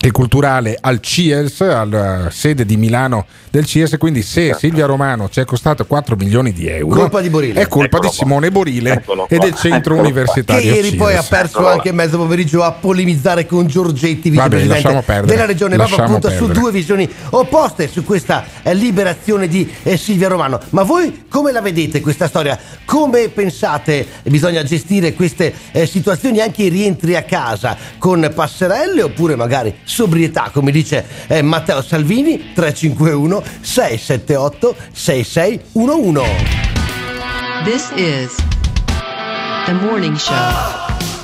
[0.00, 5.40] e culturale al CIELS, alla sede di Milano del CIELS, quindi se Silvia Romano ci
[5.40, 7.60] è costata 4 milioni di euro, Colpa di Borile.
[7.60, 11.16] è colpa Eccolo di Simone Borile Eccolo e del centro Eccolo universitario Che ieri poi
[11.16, 16.36] ha perso anche mezzo pomeriggio a polemizzare con Giorgetti, vicepresidente della regione, proprio appunto su
[16.36, 16.60] perdere.
[16.60, 20.60] due visioni opposte su questa eh, liberazione di eh, Silvia Romano.
[20.70, 22.58] Ma voi come la vedete questa storia?
[22.84, 24.06] Come pensate?
[24.24, 30.50] Bisogna gestire queste eh, situazioni, anche i rientri a casa con passerelle oppure magari sobrietà,
[30.52, 36.22] come dice eh, Matteo Salvini 351 678 6611.
[37.64, 38.34] This is
[39.64, 40.34] the morning show.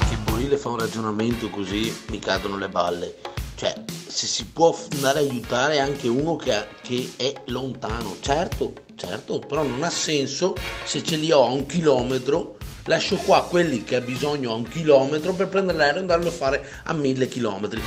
[0.08, 3.14] che Borile fa un ragionamento così mi cadono le balle.
[3.56, 3.72] Cioè,
[4.06, 9.38] se si può andare a aiutare anche uno che, ha- che è lontano, certo, certo,
[9.38, 10.54] però non ha senso
[10.84, 12.53] se ce li ho a un chilometro,
[12.87, 16.32] lascio qua quelli che ha bisogno a un chilometro per prendere l'aereo e andarlo a
[16.32, 17.80] fare a mille chilometri.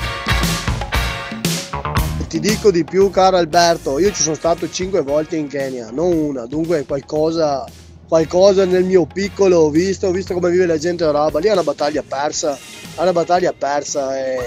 [2.28, 6.12] Ti dico di più, caro Alberto, io ci sono stato cinque volte in Kenya, non
[6.12, 7.66] una, dunque qualcosa,
[8.06, 11.48] qualcosa nel mio piccolo ho visto, ho visto come vive la gente a roba, lì
[11.48, 14.38] è una battaglia persa, è una battaglia persa e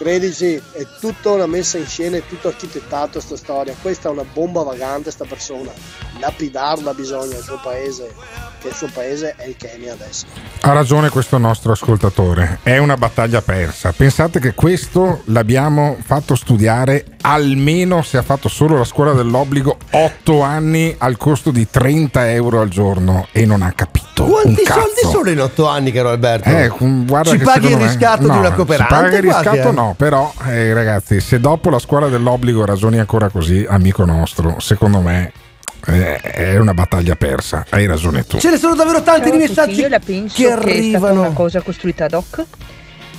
[0.00, 4.24] credici, è tutta una messa in scena, è tutto architettato sta storia, questa è una
[4.24, 5.70] bomba vagante sta persona,
[6.18, 8.14] lapidarla bisogna il suo paese,
[8.60, 10.24] che il suo paese è il Kenya adesso.
[10.62, 13.92] Ha ragione questo nostro ascoltatore, è una battaglia persa.
[13.92, 20.40] Pensate che questo l'abbiamo fatto studiare almeno se ha fatto solo la scuola dell'obbligo 8
[20.40, 24.24] anni al costo di 30 euro al giorno e non ha capito.
[24.24, 26.48] un Quanti soldi sono in otto anni, caro Alberto?
[26.48, 26.68] Eh,
[27.04, 28.94] guarda Ci che paghi il secondo me- riscatto di una cooperante?
[28.94, 29.72] Ci paga il quasi, riscatto eh?
[29.72, 35.00] no, però eh, ragazzi, se dopo la scuola dell'obbligo ragioni ancora così, amico nostro, secondo
[35.00, 35.32] me
[35.86, 37.64] eh, è una battaglia persa.
[37.68, 38.38] Hai ragione tu.
[38.38, 40.54] Ce ne sono davvero tanti Ciao di tutti, messaggi io la penso che che, è
[40.56, 41.20] stata arrivano.
[41.20, 42.44] una cosa costruita ad hoc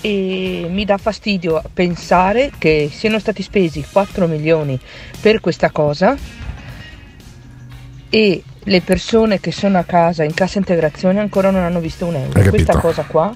[0.02, 4.80] e mi dà fastidio pensare che siano stati spesi 4 milioni
[5.20, 6.16] per questa cosa
[8.10, 12.16] e le persone che sono a casa in cassa integrazione ancora non hanno visto un
[12.16, 12.50] euro.
[12.50, 13.34] Questa cosa qua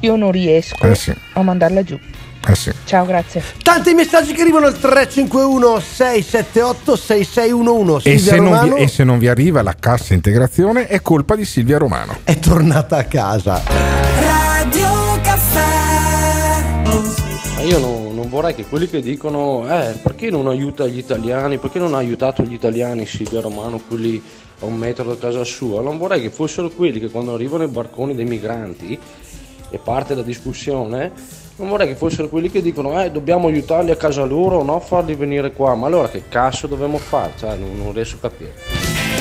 [0.00, 1.14] io non riesco Eh sì.
[1.34, 1.98] a mandarla giù.
[2.46, 2.72] Eh sì.
[2.84, 3.42] Ciao, grazie.
[3.62, 8.08] Tanti messaggi che arrivano al 351 678 6611.
[8.08, 11.44] E se, non vi, e se non vi arriva la cassa integrazione è colpa di
[11.44, 12.18] Silvia Romano.
[12.24, 13.62] è tornata a casa.
[14.20, 15.62] Radio Caffè.
[17.56, 21.58] Ma io no- non vorrei che quelli che dicono eh, perché non aiuta gli italiani,
[21.58, 24.22] perché non ha aiutato gli italiani Silvia Romano, quelli
[24.60, 27.68] a un metro da casa sua, non vorrei che fossero quelli che quando arrivano i
[27.68, 28.98] barconi dei migranti
[29.70, 31.10] e parte la discussione,
[31.56, 35.14] non vorrei che fossero quelli che dicono eh, dobbiamo aiutarli a casa loro, no farli
[35.14, 37.30] venire qua, ma allora che cazzo dobbiamo fare?
[37.38, 38.52] Cioè, non, non riesco a capire.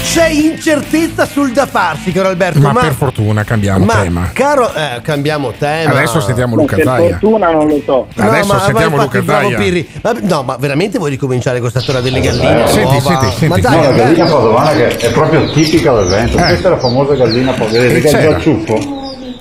[0.02, 2.60] C'è incertezza sul da farsi, caro Alberto.
[2.60, 4.30] Ma, Ma, per fortuna cambiamo ma, tema.
[4.34, 5.92] caro, eh, cambiamo tema.
[5.92, 7.10] Adesso sentiamo Luca per Zaia.
[7.12, 8.08] fortuna non lo so.
[8.16, 9.58] No, Adesso ma- sentiamo Luca Zaia.
[9.58, 9.88] Pirri.
[10.02, 12.68] Ma, no, ma veramente vuoi ricominciare questa storia delle galline?
[12.68, 13.00] Senti, nuova?
[13.02, 13.48] senti, senti.
[13.48, 16.38] Ma dai, No, la gallina padovana che è proprio tipica del Veneto.
[16.38, 16.44] Eh.
[16.48, 17.80] Questa è la famosa gallina padovana.
[17.80, 18.58] Vedete E che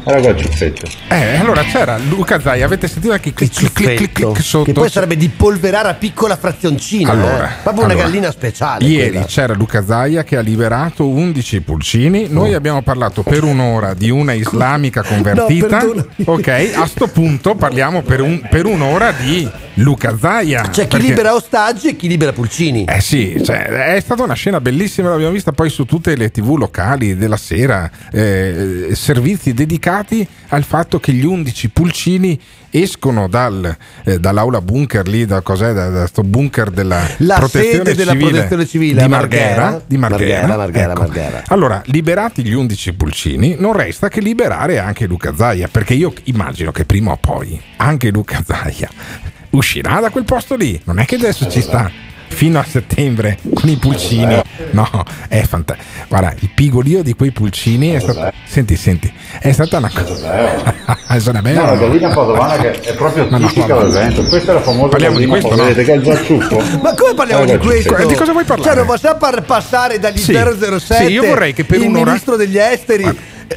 [0.04, 0.86] Era il guacciuffetto.
[1.08, 4.64] Eh, allora c'era Luca Zaia, avete sentito anche clic clic clic clic, clic sotto?
[4.64, 7.10] Che poi sarebbe di polverare a piccola frazioncina.
[7.12, 7.52] Allora, eh.
[7.62, 8.08] proprio una allora.
[8.08, 8.84] gallina speciale.
[8.84, 9.26] Ieri quella.
[9.26, 12.26] c'era Luca Zaia che ha liberato 11 pulcini.
[12.28, 15.66] Noi abbiamo parlato per un'ora di una islamica convertita.
[15.78, 16.08] perdonami.
[16.24, 20.62] ok, a sto punto parliamo per, un- per un'ora di Luca Zaia.
[20.62, 22.86] C'è chi perché- libera ostaggi e chi libera pulcini.
[22.88, 23.62] Eh sì, cioè,
[23.94, 27.88] è stata una scena bellissima, l'abbiamo vista poi su tutte le tv locali della sera,
[28.10, 29.90] eh, servizi dedicati
[30.48, 32.40] al fatto che gli 11 pulcini
[32.70, 37.76] escono dal, eh, dall'aula bunker lì, da cos'è, da, da sto bunker della La protezione
[37.76, 39.84] sede della civile protezione civile di Marghera, Marghera.
[39.86, 41.00] di Marghera, Marghera, Marghera, ecco.
[41.00, 41.42] Marghera.
[41.48, 46.72] Allora, liberati gli 11 pulcini, non resta che liberare anche Luca Zaia, perché io immagino
[46.72, 48.88] che prima o poi anche Luca Zaia
[49.50, 50.80] uscirà da quel posto lì.
[50.84, 51.90] Non è che adesso ci sta
[52.32, 54.40] fino a settembre con i pulcini.
[54.70, 54.88] No,
[55.28, 55.88] è fantastico.
[56.08, 58.32] Guarda, il pigolio di quei pulcini è stato.
[58.44, 61.20] Senti, senti, è stata una cosa.
[61.20, 61.64] Sono No, bello.
[61.64, 63.82] la gallina padovana che è proprio Ma no, tipica vabbè.
[63.84, 64.24] del Veneto.
[64.24, 65.62] Questa è la famosa Parliamo di questo, no?
[65.64, 66.56] Vedete che è il guacciuffo?
[66.82, 67.88] Ma come parliamo di il questo?
[67.90, 68.08] guacciuffetto.
[68.08, 68.68] Di cosa vuoi parlare?
[68.70, 70.32] Cioè, non possiamo par- passare dagli Sì.
[70.32, 73.04] 007 Sì, io vorrei che per il un'ora- ministro degli esteri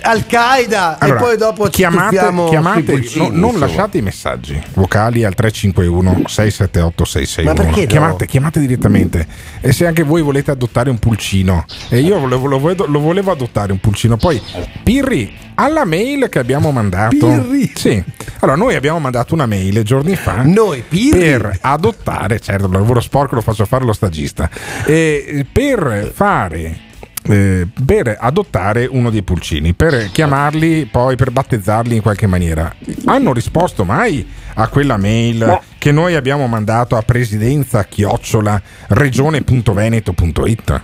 [0.01, 2.17] Al-Qaeda Allora, e poi dopo ci chiamate,
[2.49, 7.87] chiamate pulcini, no- non lasciate i messaggi vocali al 351 678 661 Ma perché no?
[7.87, 9.27] chiamate, chiamate direttamente
[9.61, 13.71] e se anche voi volete adottare un pulcino e io lo, volevo, lo volevo adottare
[13.71, 14.41] un pulcino poi
[14.83, 17.71] Pirri alla mail che abbiamo mandato Pirri?
[17.75, 18.03] sì
[18.39, 21.17] allora noi abbiamo mandato una mail giorni fa Noi, Pirri?
[21.19, 24.49] per adottare certo il lavoro sporco lo faccio fare lo stagista
[24.85, 26.79] e per fare
[27.27, 32.73] eh, per adottare uno dei pulcini, per chiamarli poi per battezzarli in qualche maniera.
[33.05, 40.81] Hanno risposto mai a quella mail che noi abbiamo mandato a presidenza chiocciola regione.veneto.it?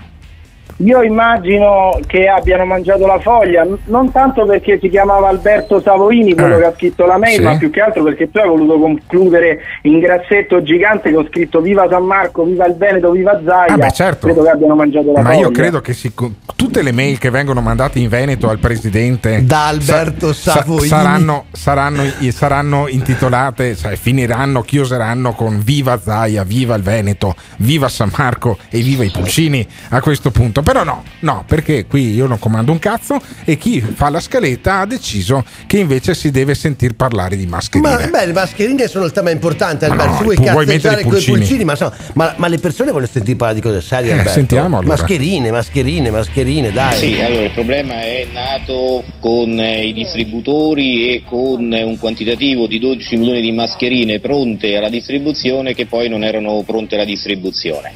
[0.84, 6.56] Io immagino che abbiano mangiato la foglia, non tanto perché si chiamava Alberto Savoini, quello
[6.56, 7.42] Eh, che ha scritto la mail, sì.
[7.44, 11.62] ma più che altro perché tu hai voluto concludere in grassetto gigante che ho scritto
[11.62, 13.74] Viva San Marco, Viva il Veneto, Viva Zaia.
[13.74, 14.26] Ah, beh, certo.
[14.28, 15.42] Credo che abbiano mangiato la Ma foglia.
[15.42, 16.14] io credo che si-
[16.56, 20.88] tutte le mail che vengono mandate in Veneto al presidente Da Alberto sa- Savoini.
[20.88, 28.10] saranno, saranno, saranno intitolate, cioè, finiranno, chioseranno con Viva Zaia, Viva il Veneto, Viva San
[28.18, 30.62] Marco e Viva i Pulcini a questo punto.
[30.72, 34.80] Però no, no, perché qui io non comando un cazzo e chi fa la scaletta
[34.80, 37.90] ha deciso che invece si deve sentir parlare di mascherine.
[37.90, 40.12] Ma beh, le mascherine sono il tema importante, Ma Alberto.
[40.14, 41.38] no, tu vuoi vuoi cazzeggiare mettere i con i pulcini.
[41.38, 44.96] pulcini, ma, ma, ma le persone vogliono sentire parlare di cose serie, Eh, sentiamo allora.
[44.96, 46.98] Mascherine, mascherine, mascherine, dai.
[46.98, 52.68] Sì, allora il problema è nato con eh, i distributori e con eh, un quantitativo
[52.68, 57.92] di 12 milioni di mascherine pronte alla distribuzione che poi non erano pronte alla distribuzione.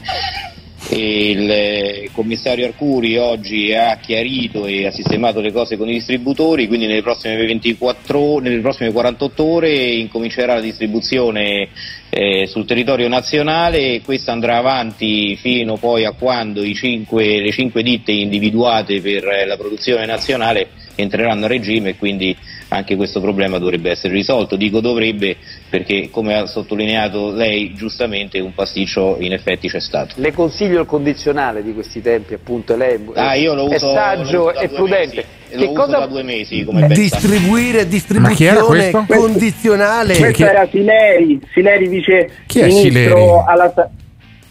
[0.90, 6.68] Il eh, commissario Arcuri oggi ha chiarito e ha sistemato le cose con i distributori,
[6.68, 11.70] quindi nelle prossime, 24 o- nelle prossime 48 ore incomincerà la distribuzione
[12.10, 17.52] eh, sul territorio nazionale e questa andrà avanti fino poi a quando i cinque- le
[17.52, 22.38] cinque ditte individuate per eh, la produzione nazionale entreranno a regime e quindi
[22.76, 24.56] anche questo problema dovrebbe essere risolto.
[24.56, 25.36] Dico dovrebbe
[25.70, 30.14] perché come ha sottolineato lei giustamente un pasticcio in effetti c'è stato.
[30.18, 34.42] Le consiglio il condizionale di questi tempi, appunto, lei Ah, io lo è uso- saggio
[34.50, 35.16] uso e prudente.
[35.16, 35.28] mesi.
[35.48, 36.88] Che Lo uso cosa da due mesi come.
[36.88, 39.06] Distribuire Ma chi era distribuzione questo?
[39.08, 40.18] condizionale.
[40.18, 43.22] Questo era Sileri, Sileri vice Chi è ministro Sileri?
[43.48, 43.90] alla sa-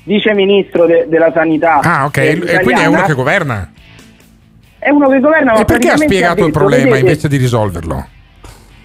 [0.04, 1.80] vice ministro de- della sanità.
[1.82, 3.70] Ah, ok, eh, e quindi è uno che governa.
[4.78, 7.36] È uno che governa, ma E perché ha spiegato il detto, problema vedete- invece di
[7.38, 8.06] risolverlo?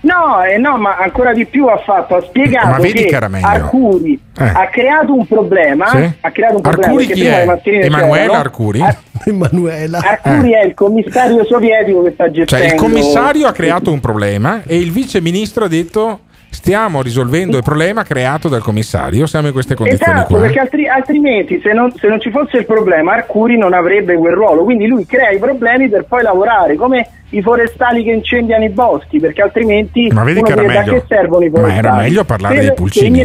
[0.02, 3.46] No, eh, no, ma ancora di più ha fatto, ha spiegato che che era meglio.
[3.48, 4.44] Arcuri Eh.
[4.46, 6.10] ha creato un problema, Sì?
[6.22, 7.42] ha creato un problema Arcuri chi prima è?
[7.86, 8.34] Emanuela c'erano.
[8.40, 8.82] Arcuri?
[8.82, 9.98] Ar- Emanuela.
[10.00, 14.62] Arcuri è il commissario sovietico che sta gestendo Cioè il commissario ha creato un problema
[14.66, 16.20] e il vice ministro ha detto
[16.50, 20.42] stiamo risolvendo il problema creato dal commissario, siamo in queste condizioni Esatto, qua.
[20.42, 24.34] perché altri- altrimenti se non, se non ci fosse il problema Arcuri non avrebbe quel
[24.34, 28.70] ruolo, quindi lui crea i problemi per poi lavorare, come i forestali che incendiano i
[28.70, 30.94] boschi, perché altrimenti Ma vedi uno che era meglio.
[30.94, 31.88] che servono i Ma forestali.
[31.88, 33.22] era meglio parlare Per dei pulcini.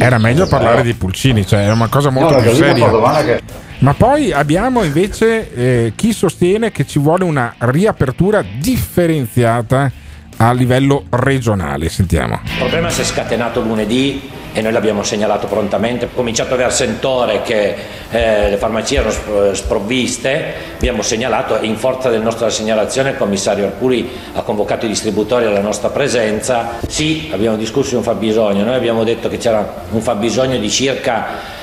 [0.00, 3.40] Era meglio parlare dei pulcini, cioè era una cosa molto No, più seria.
[3.80, 9.90] Ma poi abbiamo invece eh, chi sostiene che ci vuole una riapertura differenziata
[10.36, 11.88] a livello regionale.
[11.88, 12.40] Sentiamo.
[12.44, 16.06] Il problema si è scatenato lunedì e noi l'abbiamo segnalato prontamente.
[16.06, 17.74] È cominciato a avere sentore che
[18.10, 23.66] eh, le farmacie erano sp- sprovviste, abbiamo segnalato in forza della nostra segnalazione il commissario
[23.66, 26.78] Arcuri ha convocato i distributori alla nostra presenza.
[26.86, 31.62] Sì, abbiamo discusso di un fabbisogno, noi abbiamo detto che c'era un fabbisogno di circa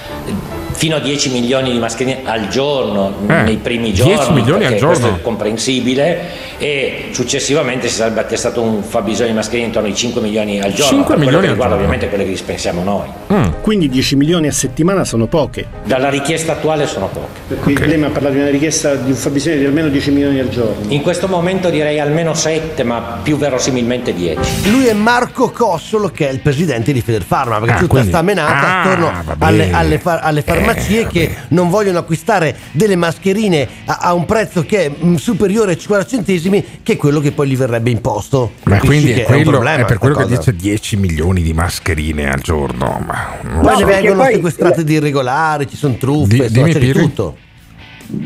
[0.74, 4.70] fino a 10 milioni di mascherine al giorno Eh, nei primi 10 giorni milioni al
[4.72, 4.98] perché giorno.
[5.00, 6.20] questo è comprensibile
[6.58, 10.92] e successivamente si sarebbe attestato un fabbisogno di mascherine intorno ai 5 milioni al giorno
[11.04, 11.76] 5 per quello milioni che al riguarda giorno.
[11.76, 15.66] ovviamente quelle che dispensiamo noi Quindi 10 milioni a settimana sono poche.
[15.84, 19.18] dalla richiesta attuale sono poche Quindi lei mi ha parlato di una richiesta di un
[19.18, 20.86] fabbisogno di almeno 10 milioni al giorno.
[20.88, 26.28] in questo momento direi almeno 7 ma più verosimilmente 10 Lui è Marco Cossolo che
[26.28, 30.00] è il presidente di Federfarma perché Ah, tutta quindi- sta menata Ah, attorno alle, alle
[30.02, 34.86] far- alle farmacie Eh, che non vogliono acquistare delle mascherine a, a un prezzo che
[34.86, 38.76] è mm, superiore ai 50 centesimi che è quello che poi gli verrebbe imposto Ma
[38.76, 40.52] Capisci quindi è, quello- un problema è per quello sta che cosa.
[40.52, 43.02] dice 10 milioni di mascherine al giorno.
[43.06, 43.80] Ma non poi so.
[43.80, 47.00] ne vengono poi- sequestrate di irregolari ci sono truffe Di- insomma, dimmi, c'è di Pirri.
[47.02, 47.38] tutto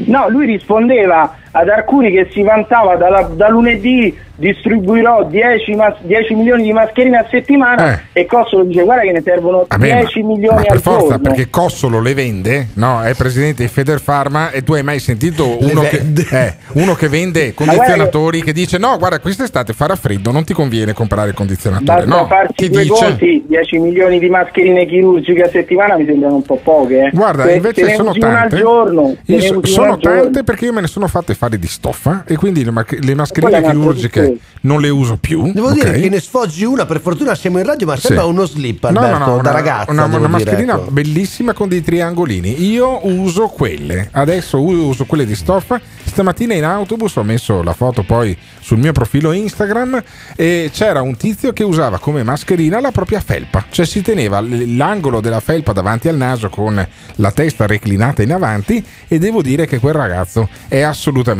[0.06, 6.34] No, lui rispondeva ad Arcuri che si vantava dalla- da lunedì distribuirò 10, mas- 10
[6.36, 9.66] milioni di mascherine a settimana e Cossolo dice guarda che ne servono Eh.
[9.70, 11.20] Vabbè, ma- 10 ma milioni per al forza, giorno.
[11.20, 13.02] perché Cossolo le vende, no?
[13.02, 16.02] È presidente di Federfarma e tu hai mai sentito uno, che,
[16.32, 20.92] eh, uno che vende condizionatori che dice no, guarda, quest'estate farà freddo, non ti conviene
[20.92, 22.04] comprare il condizionatore.
[22.06, 22.94] Basta No, farsi due dice?
[23.06, 27.06] conti, 10 milioni di mascherine chirurgiche a settimana mi sembrano un po' poche.
[27.06, 27.10] eh.
[27.14, 28.58] Guarda, Se- invece se ne sono una al tante.
[28.58, 30.22] giorno, so- sono al giorno.
[30.22, 33.16] tante perché io me ne sono fatte fare di stoffa e quindi le, ma- le
[33.16, 35.52] mascherine una chirurgiche non le uso più.
[35.52, 35.74] Devo ok?
[35.74, 38.30] dire che ne sfoggi una, per fortuna siamo in radio, ma sembra Sì.
[38.30, 39.92] uno slip, No, no, Alberto, no, da una, ragazza.
[39.92, 40.92] una, una dire, mascherina ecco.
[40.92, 42.66] bellissima con dei triangolini.
[42.66, 44.10] Io uso quelle.
[44.12, 45.80] Adesso uso quelle di stoffa.
[46.04, 50.02] Stamattina in autobus ho messo la foto poi sul mio profilo Instagram
[50.36, 53.66] e c'era un tizio che usava come mascherina la propria felpa.
[53.70, 56.86] Cioè si teneva l'angolo della felpa davanti al naso con
[57.16, 61.35] la testa reclinata in avanti e devo dire che quel ragazzo è assolutamente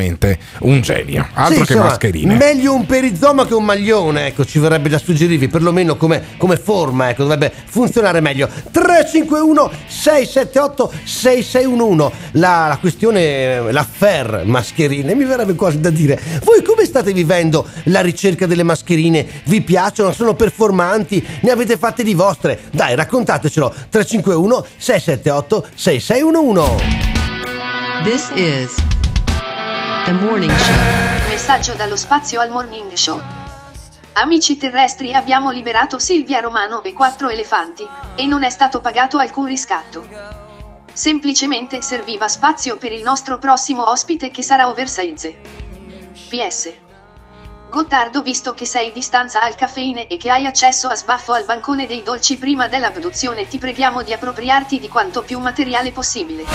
[0.60, 1.28] un genio.
[1.34, 2.36] Altro Sì, che insomma, mascherine.
[2.36, 7.10] Meglio un perizoma che un maglione, ecco, ci verrebbe da suggerirvi, perlomeno come, come forma,
[7.10, 8.48] ecco, dovrebbe funzionare meglio.
[8.72, 16.20] 351 678 6611 la, la questione, l'affair mascherine, mi verrebbe quasi da dire.
[16.44, 19.26] Voi come state vivendo la ricerca delle mascherine?
[19.46, 20.12] Vi piacciono?
[20.12, 21.26] Sono performanti?
[21.42, 22.60] Ne avete fatte di vostre?
[22.72, 23.74] Dai, raccontatecelo.
[23.90, 27.14] 351 678 6611
[28.04, 28.95] This is
[30.06, 30.74] the morning show.
[31.30, 33.20] Messaggio dallo spazio al morning show.
[34.14, 39.46] Amici terrestri abbiamo liberato Silvia Romano e quattro elefanti, e non è stato pagato alcun
[39.46, 40.08] riscatto.
[40.94, 45.36] Semplicemente serviva spazio per il nostro prossimo ospite che sarà oversize.
[46.30, 46.85] PS.
[47.80, 51.44] Gottardo visto che sei di stanza al caffeine e che hai accesso a sbaffo al
[51.44, 56.46] bancone dei dolci prima dell'abduzione ti preghiamo di appropriarti di quanto più materiale possibile.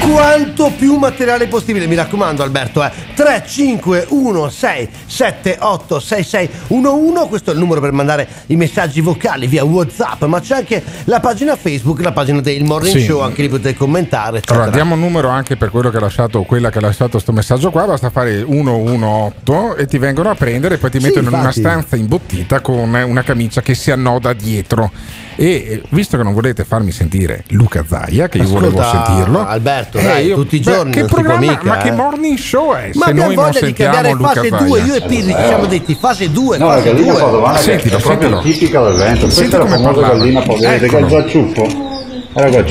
[0.00, 2.90] quanto più materiale possibile mi raccomando Alberto eh.
[3.14, 10.54] 3516 786611 questo è il numero per mandare i messaggi vocali via whatsapp ma c'è
[10.56, 13.04] anche la pagina facebook la pagina del morning Sì.
[13.04, 14.62] show anche lì potete commentare eccetera.
[14.62, 17.32] Allora, diamo un numero anche per quello che ha lasciato, quella che ha lasciato questo
[17.32, 21.28] messaggio qua, basta fare 118 e ti vengono a prendere e poi ti Sì, mettono
[21.30, 24.92] in una stanza imbottita con una camicia che si annoda dietro.
[25.38, 29.46] E eh, visto che non volete farmi sentire Luca Zaia, che io volevo Ascolta, sentirlo,
[29.46, 31.88] Alberto, eh, dai, io- tutti i beh, giorni che si può programma, mica, ma che
[31.88, 31.92] eh.
[31.92, 32.90] morning show è?
[32.94, 34.62] ma se noi non voglia di sentiamo cambiare Luca fase Zaia?
[34.64, 37.62] 2 io e Pirri ci siamo detti fase 2 No, la gallina 2 padovana che
[37.62, 38.40] Sentilo, è proprio sentilo.
[38.54, 39.18] tipica del.
[39.18, 41.85] Questa Senti è la famosa gallina padovana che è il Eccolo.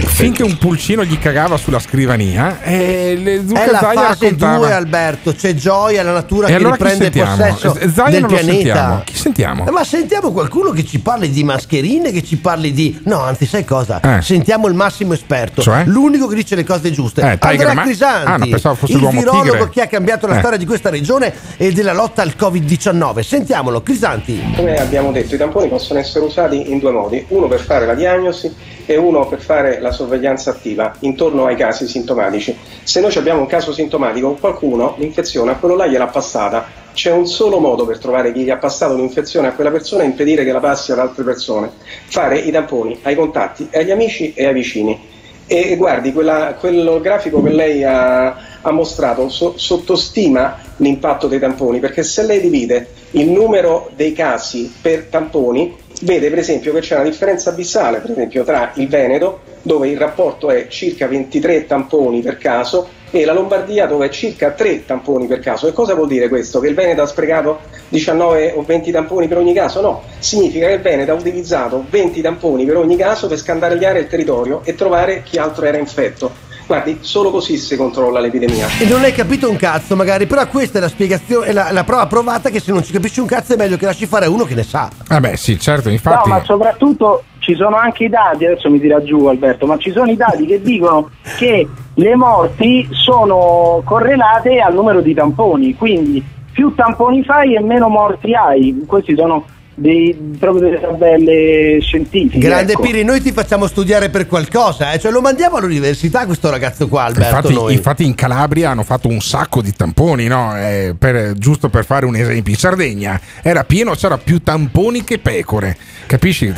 [0.05, 4.57] Finché un pulcino gli cagava sulla scrivania, e le Luca è la Zaia fase raccontava.
[4.57, 8.38] 2 Alberto c'è gioia la natura E che allora riprende possesso Zaia del non lo
[8.38, 8.47] sentiamo.
[8.53, 9.68] pianeta Chi sentiamo?
[9.68, 12.99] Eh, Ma sentiamo qualcuno che ci parli di mascherine, che ci parli di.
[13.05, 13.99] No, anzi, sai cosa?
[14.01, 14.22] Eh.
[14.22, 15.84] Sentiamo il massimo esperto, Cioè?
[15.86, 17.22] l'unico che dice le cose giuste.
[17.22, 19.70] Eh, Andrea Ma- Crisanti, Ah, no, pensavo fosse il l'uomo virologo tigre.
[19.70, 20.39] che ha cambiato la Eh.
[20.39, 23.22] storia di questa regione e della lotta al Covid-19.
[23.24, 24.53] Sentiamolo, Crisanti.
[24.55, 27.95] Come abbiamo detto, i tamponi possono essere usati in due modi, uno per fare la
[27.95, 28.53] diagnosi
[28.86, 32.55] e uno per fare la sorveglianza attiva intorno ai casi sintomatici.
[32.83, 36.83] Se noi abbiamo un caso sintomatico, qualcuno l'infezione a quello là gliel'ha passata.
[36.93, 40.05] C'è un solo modo per trovare chi gli ha passato l'infezione a quella persona e
[40.05, 41.69] impedire che la passi ad altre persone.
[42.07, 45.13] Fare i tamponi ai contatti, agli amici e ai vicini.
[45.47, 51.79] E guardi, quella- quello grafico che lei ha, ha mostrato so- sottostima l'impatto dei tamponi,
[51.79, 56.95] perché se lei divide il numero dei casi per tamponi, vede per esempio che c'è
[56.95, 62.21] una differenza abissale, per esempio tra il Veneto, dove il rapporto è circa 23 tamponi
[62.21, 65.67] per caso, e la Lombardia dove è circa 3 tamponi per caso.
[65.67, 66.59] E cosa vuol dire questo?
[66.59, 69.81] Che il Veneto ha sprecato 19 o 20 tamponi per ogni caso?
[69.81, 74.07] No, significa che il Veneto ha utilizzato 20 tamponi per ogni caso per scandagliare il
[74.07, 76.44] territorio e trovare chi altro era infetto.
[76.68, 78.68] Guardi, solo così si controlla l'epidemia.
[78.80, 81.84] E non hai capito un cazzo, magari, però questa è la spiegazione, è la, la
[81.84, 84.30] prova provata che se non ci capisci un cazzo è meglio che lasci fare a
[84.30, 84.89] uno che ne sa.
[85.07, 86.28] Ah beh sì, certo, infatti...
[86.28, 89.91] No, ma soprattutto ci sono anche i dati, adesso mi tira giù Alberto, ma ci
[89.91, 96.24] sono i dati che dicono che le morti sono correlate al numero di tamponi, quindi
[96.51, 98.84] più tamponi fai e meno morti hai.
[98.88, 99.45] Questi sono
[99.76, 102.39] dei, proprio delle tabelle scientifiche.
[102.39, 102.82] Grande ecco.
[102.82, 104.99] Piri, noi ti facciamo studiare per qualcosa, eh?
[104.99, 107.36] cioè lo mandiamo all'università questo ragazzo qua, Alberto.
[107.36, 107.73] Infatti, noi.
[107.73, 110.55] infatti in Calabria hanno fatto un sacco di tamponi, no?
[110.57, 112.53] Eh, per- giusto per fare un esempio.
[112.53, 115.76] In Sardegna era pieno, c'era più tamponi che pecore.
[116.07, 116.53] Capisci,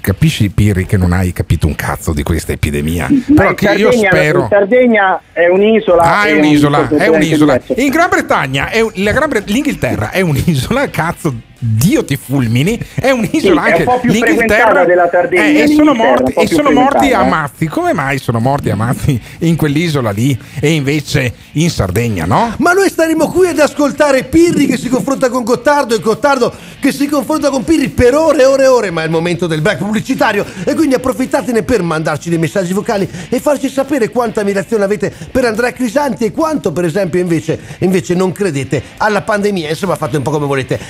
[0.00, 3.08] capisci Pirri che non hai capito un cazzo di questa epidemia?
[3.10, 4.40] Ma Però in che io Sardegna- spero...
[4.42, 6.02] in Sardegna è un'isola.
[6.02, 7.60] Ah, è un un'isola, è un'isola.
[7.76, 12.80] In Gran Bretagna, è un- la Gran Bre- l'Inghilterra è un'isola, cazzo, Dio ti fulmini,
[12.94, 15.92] è un'isola Sì, è anche un po' più l'Inghilterra frequentata della Sardegna, eh, e sono
[15.92, 17.28] morti, e sono morti a eh.
[17.28, 17.66] mazzi.
[17.66, 22.54] Come mai sono morti a mazzi in quell'isola lì e invece in Sardegna, no?
[22.56, 26.50] Ma noi staremo qui ad ascoltare Pirri che si confronta con Gottardo e Gottardo
[26.80, 29.46] che si confronta con Pirri per ore e ore e ore, ma è il momento
[29.46, 34.40] del break pubblicitario e quindi approfittatene per mandarci dei messaggi vocali e farci sapere quanta
[34.40, 39.68] ammirazione avete per Andrea Crisanti e quanto per esempio invece, invece non credete alla pandemia.
[39.68, 40.80] Insomma fate un po' come volete.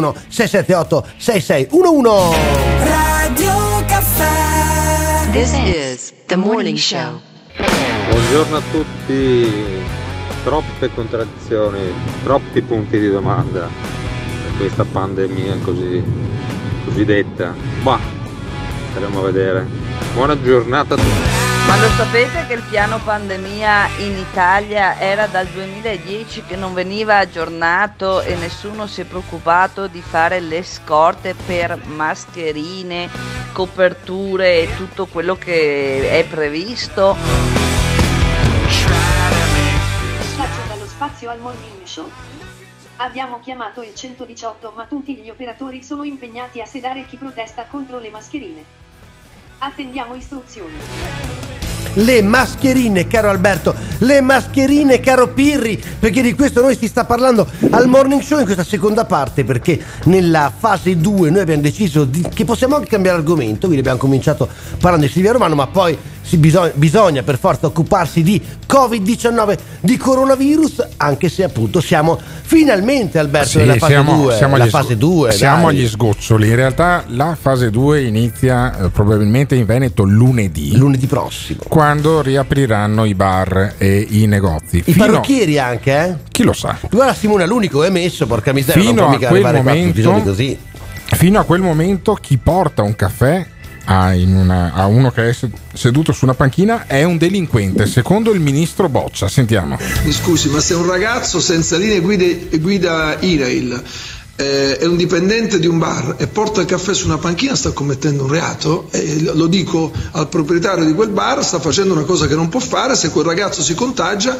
[0.00, 2.36] 351 678 6611
[2.84, 5.30] Radio Caffè.
[5.30, 7.20] This is the morning show.
[8.10, 10.02] Buongiorno a tutti.
[10.44, 11.90] troppe contraddizioni,
[12.22, 16.02] troppi punti di domanda per questa pandemia così
[16.84, 17.54] cosiddetta.
[17.82, 17.98] Ma
[18.90, 19.66] staremo a vedere.
[20.12, 21.43] Buona giornata a tutti.
[21.66, 27.16] Ma lo sapete che il piano pandemia in Italia era dal 2010 che non veniva
[27.18, 33.08] aggiornato e nessuno si è preoccupato di fare le scorte per mascherine,
[33.52, 37.16] coperture e tutto quello che è previsto?
[40.18, 42.10] Messaggio dallo spazio al morning show.
[42.96, 47.98] Abbiamo chiamato il 118 ma tutti gli operatori sono impegnati a sedare chi protesta contro
[47.98, 48.64] le mascherine.
[49.58, 51.33] Attendiamo istruzioni.
[51.94, 57.46] Le mascherine, caro Alberto, le mascherine, caro Pirri, perché di questo noi si sta parlando
[57.70, 62.26] al morning show in questa seconda parte, perché nella fase 2 noi abbiamo deciso di-
[62.34, 64.48] che possiamo anche cambiare argomento, quindi abbiamo cominciato
[64.80, 69.96] parlando di Silvia Romano, ma poi si bisogna, bisogna per forza occuparsi di Covid-19, di
[69.96, 74.34] coronavirus, anche se appunto siamo finalmente, Alberto, Sì, nella fase siamo, 2.
[74.34, 75.32] siamo la agli fase sgo- 2.
[75.32, 76.48] siamo agli sgoccioli.
[76.48, 80.76] In realtà la fase 2 inizia eh, probabilmente in Veneto lunedì.
[80.76, 81.60] Lunedì prossimo.
[81.84, 84.78] Quando riapriranno i bar e i negozi.
[84.86, 86.14] I Fino- parrucchieri anche, eh?
[86.30, 86.78] Chi lo sa?
[86.90, 89.72] Guarda Simone, l'unico è messo, porca miseria, non Fino può a mica quel arrivare qua
[89.84, 90.58] tutti momento, così.
[91.14, 93.46] fino a quel momento chi porta un caffè
[93.84, 97.84] a, in una- a uno che è se- seduto su una panchina è un delinquente,
[97.84, 99.28] secondo il ministro Boccia.
[99.28, 99.76] Sentiamo.
[100.04, 103.82] Mi scusi, ma se un ragazzo senza linee guide- guida IRAIL
[104.36, 107.70] eh, è un dipendente di un bar e porta il caffè su una panchina sta
[107.72, 112.26] commettendo un reato e lo dico al proprietario di quel bar, sta facendo una cosa
[112.26, 114.36] che non può fare, se quel ragazzo si contagia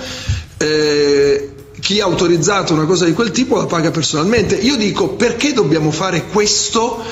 [0.56, 4.56] eh, chi ha autorizzato una cosa di quel tipo la paga personalmente.
[4.56, 7.02] Io dico perché dobbiamo fare questo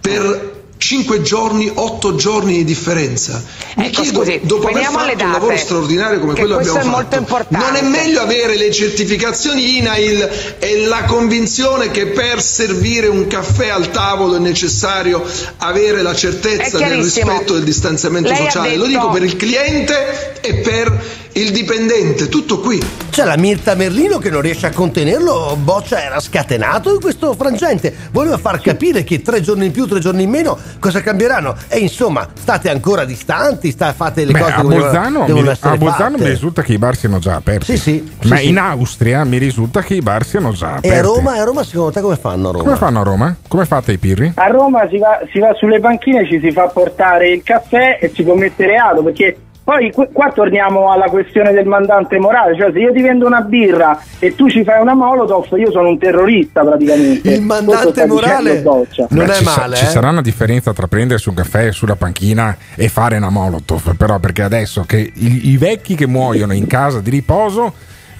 [0.00, 3.44] per 5 giorni, 8 giorni di differenza?
[3.76, 6.96] Mi Ecco, chiedo, scusi, dopo aver fatto un date, lavoro straordinario come quello che abbiamo
[6.96, 13.26] fatto, non è meglio avere le certificazioni INAIL e la convinzione che per servire un
[13.26, 15.22] caffè al tavolo è necessario
[15.58, 18.76] avere la certezza del rispetto del distanziamento Lei sociale?
[18.76, 22.80] Lo detto- dico per il cliente e per il dipendente, tutto qui.
[23.10, 27.94] C'è la Mirta Merlino che non riesce a contenerlo, Boccia era scatenato in questo frangente,
[28.12, 31.56] voleva far capire che tre giorni in più, tre giorni in meno, cosa cambieranno?
[31.68, 35.76] E insomma, state ancora distanti, sta, fate le Beh, cose a Bolzano, devono mi, a
[35.76, 37.76] Bolzano mi risulta che i bar siano già aperti.
[37.76, 38.58] Sì, sì, Ma sì, in sì.
[38.58, 40.88] Austria mi risulta che i bar siano già aperti.
[40.88, 42.64] E a Roma, e a Roma secondo te come fanno a Roma?
[42.64, 43.36] Come fanno a Roma?
[43.46, 44.32] Come fate i pirri?
[44.34, 48.10] A Roma si va, si va sulle panchine, ci si fa portare il caffè e
[48.14, 52.92] si commette reato perché poi qua torniamo alla questione del mandante morale, cioè se io
[52.92, 57.30] ti vendo una birra e tu ci fai una molotov io sono un terrorista praticamente.
[57.30, 59.06] Il mandante morale Boccia.
[59.08, 63.16] Beh, ci sa- Ci sarà una differenza tra prendersi un caffè sulla panchina e fare
[63.16, 67.72] una molotov, però perché adesso che i, i vecchi che muoiono in casa di riposo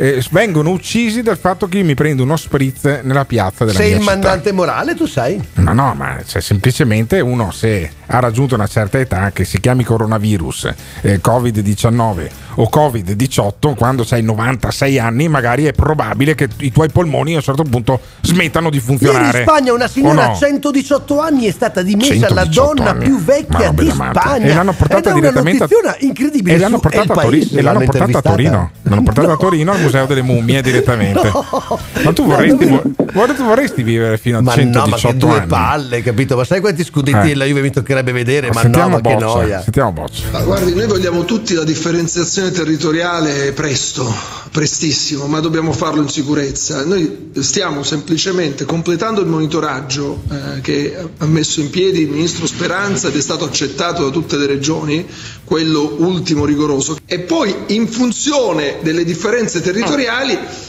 [0.03, 3.91] eh, vengono uccisi dal fatto che io mi prendo uno spritz nella piazza della Sei
[3.93, 4.11] il città.
[4.13, 5.39] mandante morale, tu sai?
[5.57, 9.85] Ma no, ma cioè, semplicemente uno se ha raggiunto una certa età che si chiami
[9.85, 10.73] coronavirus,
[11.03, 17.35] eh, Covid-19 o Covid-18, quando hai 96 anni magari è probabile che i tuoi polmoni
[17.35, 19.39] a un certo punto smettano di Ieri funzionare.
[19.39, 20.33] in Spagna una signora no?
[20.33, 23.05] a 118 anni è stata dimessa la 118 donna anni.
[23.05, 23.91] più vecchia di.
[23.91, 24.47] Spagna.
[24.47, 27.81] E l'hanno portata è una direttamente a- incredibile E l'hanno portata, a Torino, e l'hanno
[27.85, 28.23] portata a.
[28.23, 28.71] Torino.
[28.83, 31.31] L'hanno portata a Torino al Museo delle Mummie direttamente.
[32.05, 35.43] Ma tu vorresti, vorresti, tu vorresti vivere fino a Ma no, ma 118 che due
[35.47, 36.37] palle, capito?
[36.37, 37.35] Ma sai quanti scudetti Eh.
[37.35, 38.49] la Juve mi toccherebbe vedere?
[38.49, 39.63] Ma no, Sentiamo ma che Boccia, noia.
[39.63, 40.23] Sentiamo Boccia.
[40.31, 44.13] Ma guardi, noi vogliamo tutti la differenziazione territoriale presto,
[44.53, 46.85] prestissimo, ma dobbiamo farlo in sicurezza.
[46.85, 53.09] Noi stiamo semplicemente completando il monitoraggio eh, che ha messo in piedi il ministro Speranza
[53.09, 55.07] ed è stato accettato da tutte le regioni,
[55.45, 56.97] quello ultimo rigoroso.
[57.07, 59.79] E poi in funzione delle differenze territoriali,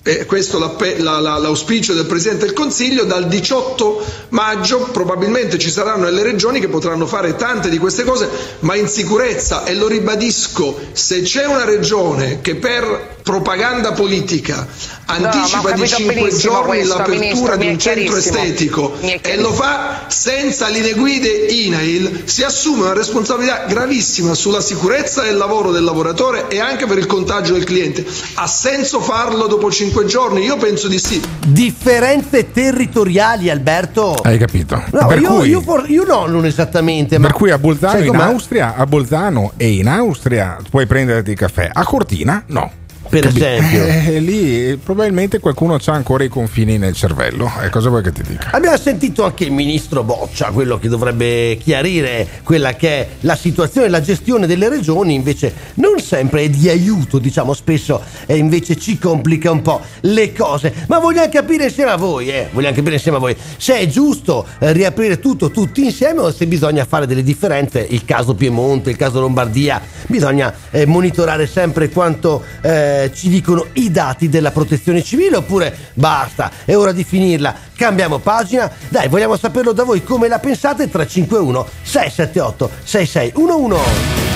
[0.03, 5.69] eh, questo l'appe- la- la- l'auspicio del Presidente del Consiglio, dal 18 maggio probabilmente ci
[5.69, 9.63] saranno delle regioni che potranno fare tante di queste cose, ma in sicurezza.
[9.65, 14.67] E lo ribadisco, se c'è una regione che per propaganda politica
[15.07, 19.37] ma anticipa di capito 5 benissimo giorni questo, l'apertura Ministro, di un centro estetico e
[19.37, 25.71] lo fa senza linee guide INAIL, si assume una responsabilità gravissima sulla sicurezza del lavoro
[25.71, 28.05] del lavoratore e anche per il contagio del cliente.
[28.35, 30.43] Ha senso farlo dopo 5 giorni?
[30.43, 31.21] Io penso di sì.
[31.47, 34.13] Differenze territoriali, Alberto.
[34.21, 34.81] Hai capito?
[34.91, 37.17] No, per, io, cui, io for- io no, non esattamente.
[37.17, 38.23] Ma per cui a Bolzano in com'è?
[38.23, 41.69] Austria, a Bolzano e in Austria puoi prenderti il caffè.
[41.71, 42.80] A Cortina no.
[43.11, 43.79] Per Capi- esempio.
[44.01, 47.51] Eh, lì probabilmente qualcuno ha ancora i confini nel cervello.
[47.61, 48.49] E cosa vuoi che ti dica?
[48.51, 53.87] Abbiamo sentito anche il ministro Boccia, quello che dovrebbe chiarire quella che è la situazione
[53.87, 58.77] e la gestione delle regioni, invece non sempre è di aiuto, diciamo spesso, e invece
[58.77, 60.73] ci complica un po' le cose.
[60.87, 64.47] Ma vogliamo capire insieme a voi, eh, vogliamo capire insieme a voi, se è giusto
[64.59, 68.97] eh, riaprire tutto tutti insieme o se bisogna fare delle differenze, il caso Piemonte, il
[68.97, 75.37] caso Lombardia, bisogna eh, monitorare sempre quanto eh, ci dicono i dati della protezione civile
[75.37, 78.69] oppure basta, è ora di finirla, cambiamo pagina.
[78.89, 84.31] Dai, vogliamo saperlo da voi come la pensate 351 678 6611.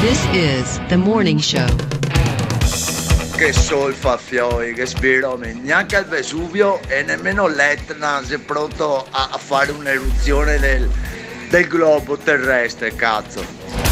[0.00, 1.66] This is the morning show.
[3.36, 9.38] Che solfazioni, che spironi, neanche al Vesuvio e nemmeno l'Etna si è pronto a, a
[9.38, 10.88] fare un'eruzione del,
[11.48, 13.87] del globo terrestre, cazzo.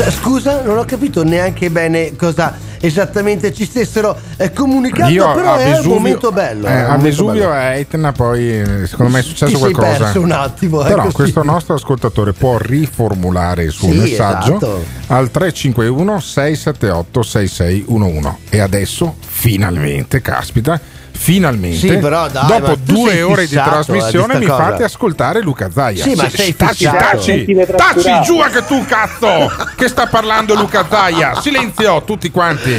[0.00, 5.56] Cioè, scusa, non ho capito neanche bene cosa esattamente ci stessero eh, comunicando, Io però
[5.56, 6.66] è un Vesuvio- momento bello.
[6.66, 9.96] eh, un a Vesuvio e a Etna poi eh, secondo me è successo Ti qualcosa.
[10.04, 11.14] perso un attimo, eh, Però così.
[11.14, 14.84] questo nostro ascoltatore può riformulare il suo Sì, messaggio esatto.
[15.08, 20.80] al 351 678 6611 e adesso finalmente, caspita,
[21.22, 24.62] finalmente Sì, però dai, dopo due ore di eh, trasmissione mi cosa.
[24.70, 26.02] fate ascoltare Luca Zaia.
[26.02, 26.96] Sì, ma sei taci, fissato.
[26.98, 31.38] taci, taci giù anche tu cazzo che sta parlando Luca Zaia.
[31.38, 32.72] Silenzio tutti quanti.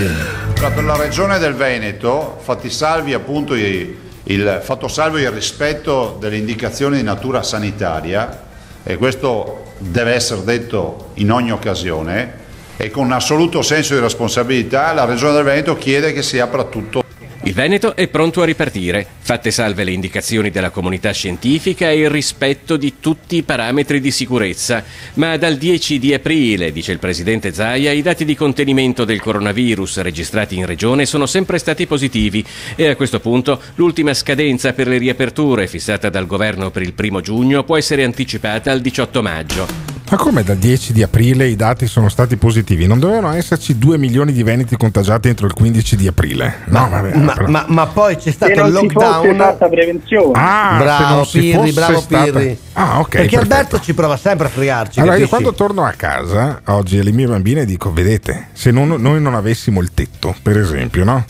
[0.55, 6.37] Per la regione del Veneto, fatti salvi appunto i- il, fatto salvo il rispetto delle
[6.37, 8.41] indicazioni di natura sanitaria,
[8.83, 12.33] e questo deve essere detto in ogni occasione,
[12.77, 16.63] e con un assoluto senso di responsabilità la regione del Veneto chiede che si apra
[16.63, 17.03] tutto.
[17.43, 22.09] Il Veneto è pronto a ripartire, fatte salve le indicazioni della comunità scientifica e il
[22.09, 24.83] rispetto di tutti i parametri di sicurezza.
[25.15, 30.01] Ma dal 10 di aprile, dice il presidente Zaia, i dati di contenimento del coronavirus
[30.01, 34.99] registrati in regione sono sempre stati positivi e a questo punto l'ultima scadenza per le
[34.99, 39.90] riaperture fissata dal governo per il primo giugno può essere anticipata al 18 maggio.
[40.11, 42.85] Ma come dal 10 di aprile i dati sono stati positivi?
[42.85, 46.55] Non dovevano esserci 2 milioni di veneti contagiati entro il 15 di aprile?
[46.65, 47.15] No, vabbè.
[47.15, 49.37] Ma, però- ma- ma poi c'è stato il lockdown.
[49.37, 50.33] fatta prevenzione.
[50.35, 52.57] Ah, se bravo Pirri, bravo stata- Pirri.
[52.73, 53.39] Ah, ok, Perché perfetto.
[53.55, 54.99] Alberto ci prova sempre a fregarci.
[54.99, 55.43] Allora io capisci?
[55.43, 59.79] quando torno a casa oggi alle mie bambine dico, vedete, se non- noi non avessimo
[59.79, 61.23] il tetto, per esempio, no?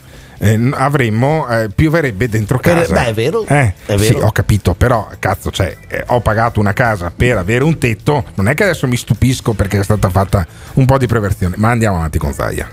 [0.44, 2.94] Eh, avremmo, eh, pioverebbe dentro casa.
[2.96, 4.26] beh, è vero, Eh, è Sì, vero.
[4.26, 8.48] ho capito, però cazzo, cioè, eh, ho pagato una casa per avere un tetto, non
[8.48, 11.98] è che adesso mi stupisco perché è stata fatta un po' di prevenzione, ma andiamo
[11.98, 12.68] avanti con Zaia.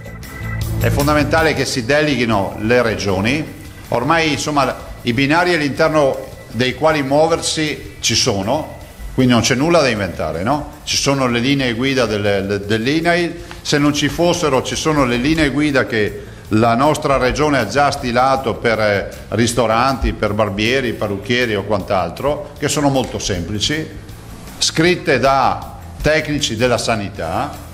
[0.81, 3.45] È fondamentale che si deleghino le regioni,
[3.89, 6.16] ormai insomma i binari all'interno
[6.53, 8.77] dei quali muoversi ci sono,
[9.12, 10.77] quindi non c'è nulla da inventare, no?
[10.85, 15.51] Ci sono le linee guida delle- dell'INAIL, se non ci fossero ci sono le linee
[15.51, 21.65] guida che la nostra regione ha già stilato per eh, ristoranti, per barbieri, parrucchieri o
[21.65, 23.87] quant'altro, che sono molto semplici,
[24.59, 27.67] scritte da tecnici della sanità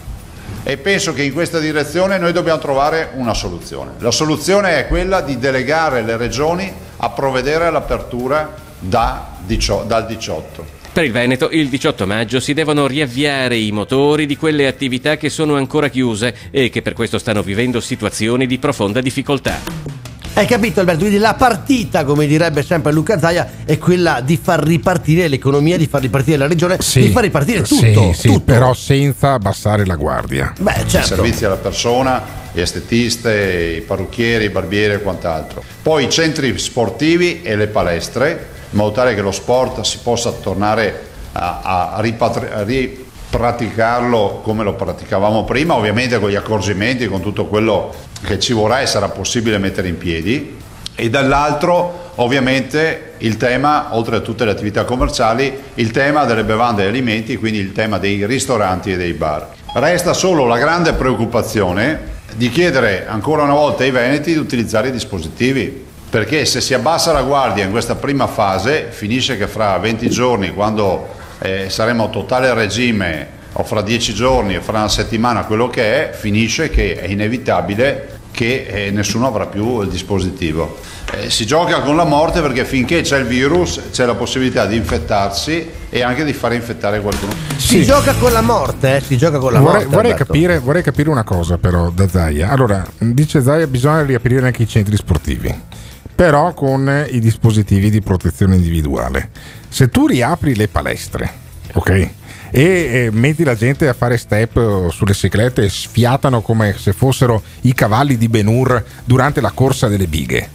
[0.63, 3.93] e penso che in questa direzione noi dobbiamo trovare una soluzione.
[3.99, 10.74] La soluzione è quella di delegare le regioni a provvedere all'apertura da dal 18.
[10.95, 15.29] Per il Veneto, il 18 maggio si devono riavviare i motori di quelle attività che
[15.29, 19.59] sono ancora chiuse e che per questo stanno vivendo situazioni di profonda difficoltà.
[20.35, 21.01] Hai capito Alberto?
[21.01, 25.89] Quindi la partita, come direbbe sempre Luca Zaia, è quella di far ripartire l'economia, di
[25.89, 28.13] far ripartire la regione, di far ripartire tutto.
[28.13, 30.53] Sì, sì, però senza abbassare la guardia.
[30.61, 31.09] Beh, i certo.
[31.09, 32.23] servizi alla persona,
[32.53, 35.61] gli estetiste, i parrucchieri, i barbieri e quant'altro.
[35.83, 40.33] Poi i centri sportivi e le palestre, in modo tale che lo sport si possa
[40.33, 47.95] tornare a, a- ripraticarlo come lo praticavamo prima, ovviamente con gli accorgimenti, con tutto quello
[48.25, 50.57] che ci vorrà e sarà possibile mettere in piedi.
[50.97, 56.83] E dall'altro ovviamente il tema, oltre a tutte le attività commerciali, il tema delle bevande
[56.83, 59.51] e alimenti, quindi il tema dei ristoranti e dei bar.
[59.75, 64.93] Resta solo la grande preoccupazione di chiedere ancora una volta ai veneti di utilizzare i
[64.93, 70.09] dispositivi, perché se si abbassa la guardia in questa prima fase, finisce che fra 20
[70.09, 71.09] giorni, quando
[71.41, 76.11] eh, saremo a totale regime, o fra 10 giorni o fra una settimana, quello che
[76.11, 80.79] è, finisce che è inevitabile che eh, nessuno avrà più il dispositivo.
[81.11, 84.77] Eh, si gioca con la morte perché finché c'è il virus c'è la possibilità di
[84.77, 87.33] infettarsi e anche di far infettare qualcuno.
[87.57, 89.01] Si gioca con la morte, eh?
[89.01, 89.97] Si gioca con la vorrei, morte.
[89.97, 92.51] vorrei capire, vorrei capire una cosa però da Zaia.
[92.51, 95.55] Allora, dice Zaia bisogna riaprire anche i centri sportivi,
[96.15, 99.31] però con i dispositivi di protezione individuale.
[99.69, 101.31] Se tu riapri le palestre,
[101.73, 102.09] ok?
[102.51, 107.43] E metti la gente a fare step eh, sulle ciclette e sfiatano come se fossero
[107.63, 110.49] i cavalli di Ben-Hur durante la corsa delle bighe.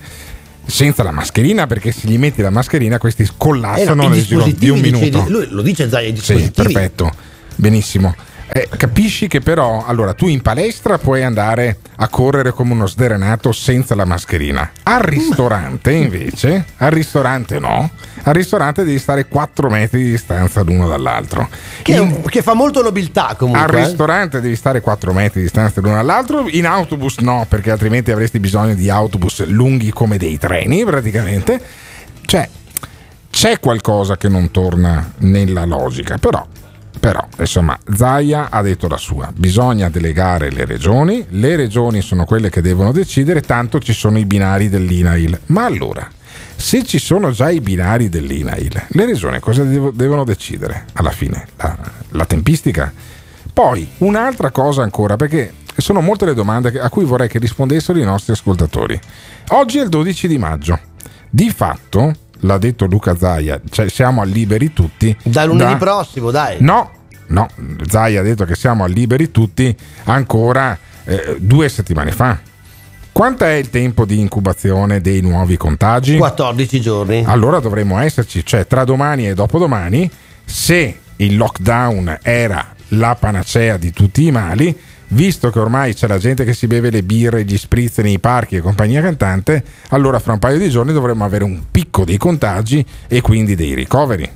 [0.66, 4.44] Senza la mascherina, perché se gli metti la mascherina, questi collassano Eh no, nel giro
[4.46, 5.30] di un dispositivi, dice- minuto.
[5.30, 6.52] lui lo dice Zai, i Sì, dispositivi.
[6.72, 7.12] perfetto,
[7.56, 8.16] benissimo.
[8.52, 13.52] Eh, capisci che però, allora, tu in palestra puoi andare a correre come uno sdrenato
[13.52, 14.72] senza la mascherina.
[14.84, 17.92] Al ristorante, invece, al ristorante no.
[18.24, 21.48] Al ristorante devi stare 4 metri di distanza l'uno dall'altro.
[21.84, 23.64] Che, In- un- che fa molto nobiltà comunque.
[23.64, 23.86] al eh.
[23.86, 28.40] ristorante devi stare 4 metri di distanza l'uno dall'altro, in autobus no, perché altrimenti avresti
[28.40, 31.62] bisogno di autobus lunghi come dei treni praticamente.
[32.26, 32.50] Cioè,
[33.30, 36.46] c'è qualcosa che non torna nella logica, però,
[37.00, 42.50] però insomma, Zaia ha detto la sua, bisogna delegare le regioni, le regioni sono quelle
[42.50, 45.40] che devono decidere, tanto ci sono i binari dell'INAIL.
[45.48, 46.08] Ma allora,
[46.56, 51.48] se ci sono già i binari dell'INAIL, le regioni cosa devo- devono decidere alla fine?
[51.56, 51.78] La,
[52.10, 52.92] la tempistica?
[53.54, 58.04] Poi, un'altra cosa ancora, perché sono molte le domande a cui vorrei che rispondessero i
[58.04, 59.00] nostri ascoltatori.
[59.50, 60.80] Oggi è il 12 di maggio.
[61.30, 65.16] Di fatto, l'ha detto Luca Zaia, cioè siamo a liberi tutti.
[65.24, 66.58] Da lunedì da- prossimo, dai.
[66.60, 66.92] No,
[67.28, 67.48] no,
[67.88, 69.76] Zaia ha detto che siamo a liberi tutti
[70.06, 72.40] ancora eh, due settimane fa.
[73.12, 76.18] Quanto è il tempo di incubazione dei nuovi contagi?
[76.18, 77.24] 14 giorni.
[77.26, 80.10] Allora dovremmo esserci, cioè tra domani e dopodomani,
[80.46, 84.76] se il lockdown era la panacea di tutti i mali,
[85.10, 88.56] visto che ormai c'è la gente che si beve le birre, gli spritz nei parchi
[88.56, 92.86] e compagnia cantante, allora fra un paio di giorni dovremmo avere un picco dei contagi
[93.08, 94.30] e quindi dei ricoveri.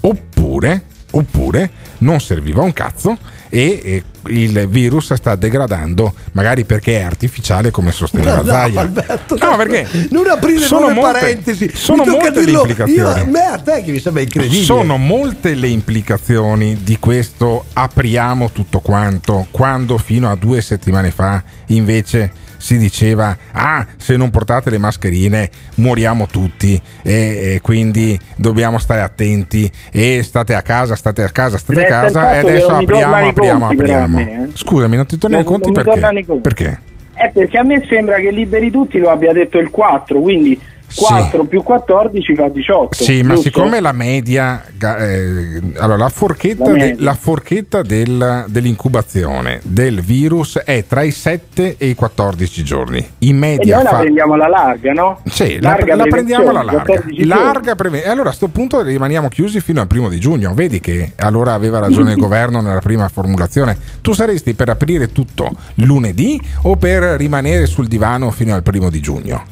[0.00, 3.18] Oppure, oppure non serviva un cazzo
[3.54, 8.80] e, il virus sta degradando, magari perché è artificiale come sosteneva No, Zaia.
[8.80, 11.70] Alberto, no, perché non aprire sono molte- parentesi.
[11.74, 12.98] sono molte le implicazioni.
[12.98, 14.62] Io, a me a te che mi sembra incredibile.
[14.64, 21.42] sono molte le implicazioni di questo apriamo tutto quanto, quando fino a due settimane fa
[21.66, 22.32] invece
[22.62, 29.00] si diceva ah se non portate le mascherine moriamo tutti e, e quindi dobbiamo stare
[29.00, 32.68] attenti e state a casa, state a casa, state a Resta il casa e adesso
[32.68, 34.16] apriamo, tornano apriamo, conti, a apriamo.
[34.16, 34.48] me, eh.
[34.54, 35.90] Scusami, non ti torni i conti perché?
[35.90, 36.36] tornano.
[36.40, 36.80] Perché?
[37.14, 40.58] Eh, perché a me sembra che liberi tutti lo abbia detto il 4, quindi
[40.94, 43.02] 4 più 14 fa 18.
[43.04, 43.42] Sì, ma giusto?
[43.50, 50.58] siccome la media, eh, allora la forchetta, La de- la forchetta del- dell'incubazione del virus
[50.58, 53.04] è tra i 7 e i 14 giorni.
[53.18, 55.20] In E media noi la fa- prendiamo alla larga, no?
[55.24, 56.82] Sì, la, Larga la prendiamo alla larga.
[56.84, 60.52] 14 larga preve- e allora a sto punto rimaniamo chiusi fino al primo di giugno.
[60.54, 63.76] Vedi che allora aveva ragione il governo nella prima formulazione.
[64.00, 69.00] Tu saresti per aprire tutto lunedì o per rimanere sul divano fino al primo di
[69.00, 69.44] giugno?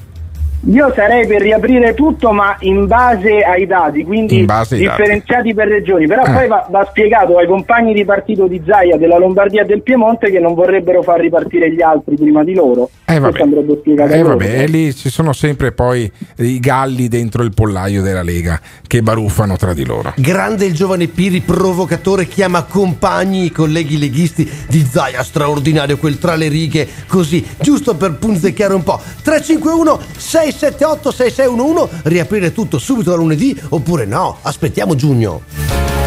[0.68, 4.76] Io sarei per riaprire tutto, ma in base ai dati, quindi ai dati.
[4.76, 6.06] differenziati per regioni.
[6.06, 6.30] Però Eh.
[6.32, 10.30] poi va, va spiegato ai compagni di partito di Zaia della Lombardia e del Piemonte
[10.30, 12.90] che non vorrebbero far ripartire gli altri prima di loro.
[13.06, 13.42] Eh vabbè,
[13.80, 18.02] spiegato a eh, vabbè, e lì ci sono sempre poi i galli dentro il pollaio
[18.02, 20.12] della Lega che baruffano tra di loro.
[20.16, 26.36] Grande il giovane Piri, provocatore, chiama compagni i colleghi leghisti di Zaia, straordinario quel tra
[26.36, 29.00] le righe, così, giusto per punzecchiare un po'.
[29.22, 29.98] 351
[30.50, 35.99] 678 6611, riaprire tutto subito da lunedì oppure no, aspettiamo giugno.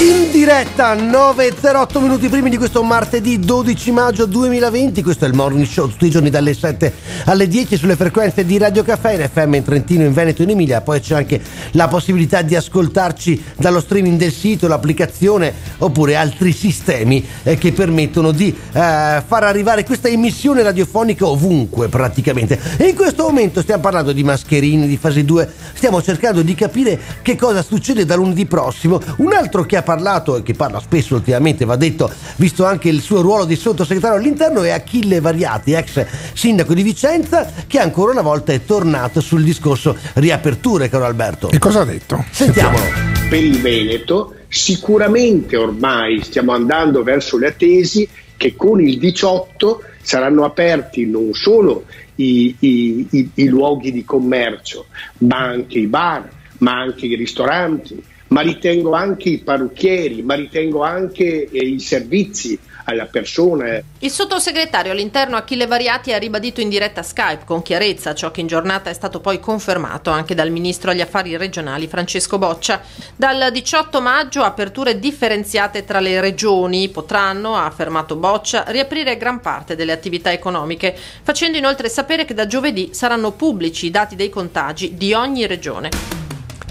[0.00, 5.66] In diretta 9.08 minuti primi di questo martedì 12 maggio 2020, questo è il morning
[5.66, 6.94] show tutti i giorni dalle 7
[7.24, 10.82] alle 10 sulle frequenze di Radio Caffè in FM in Trentino, in Veneto in Emilia,
[10.82, 11.42] poi c'è anche
[11.72, 18.30] la possibilità di ascoltarci dallo streaming del sito, l'applicazione oppure altri sistemi eh, che permettono
[18.30, 22.56] di eh, far arrivare questa emissione radiofonica ovunque praticamente.
[22.76, 27.00] E in questo momento stiamo parlando di mascherine, di fase 2, stiamo cercando di capire
[27.20, 29.00] che cosa succede da lunedì prossimo.
[29.16, 33.00] Un altro che ha parlato e che parla spesso ultimamente, va detto, visto anche il
[33.00, 36.04] suo ruolo di sottosegretario all'interno, è Achille Variati, ex
[36.34, 41.48] sindaco di Vicenza, che ancora una volta è tornato sul discorso riaperture, caro Alberto.
[41.50, 42.22] E cosa ha detto?
[42.30, 42.84] Sentiamolo.
[43.30, 48.06] per il Veneto, sicuramente ormai stiamo andando verso la tesi
[48.36, 51.84] che con il 18 saranno aperti non solo
[52.16, 54.86] i, i- i- i luoghi di commercio,
[55.18, 56.28] ma anche i bar,
[56.58, 62.58] ma anche i ristoranti, ma ritengo anche i parrucchieri, ma ritengo anche eh, i servizi
[62.88, 63.80] alla persona.
[63.98, 68.46] Il sottosegretario all'interno Achille Variati ha ribadito in diretta Skype con chiarezza ciò che in
[68.46, 72.80] giornata è stato poi confermato anche dal ministro agli affari regionali Francesco Boccia.
[73.14, 79.76] Dal 18 maggio aperture differenziate tra le regioni potranno, ha affermato Boccia, riaprire gran parte
[79.76, 84.94] delle attività economiche, facendo inoltre sapere che da giovedì saranno pubblici i dati dei contagi
[84.96, 86.27] di ogni regione.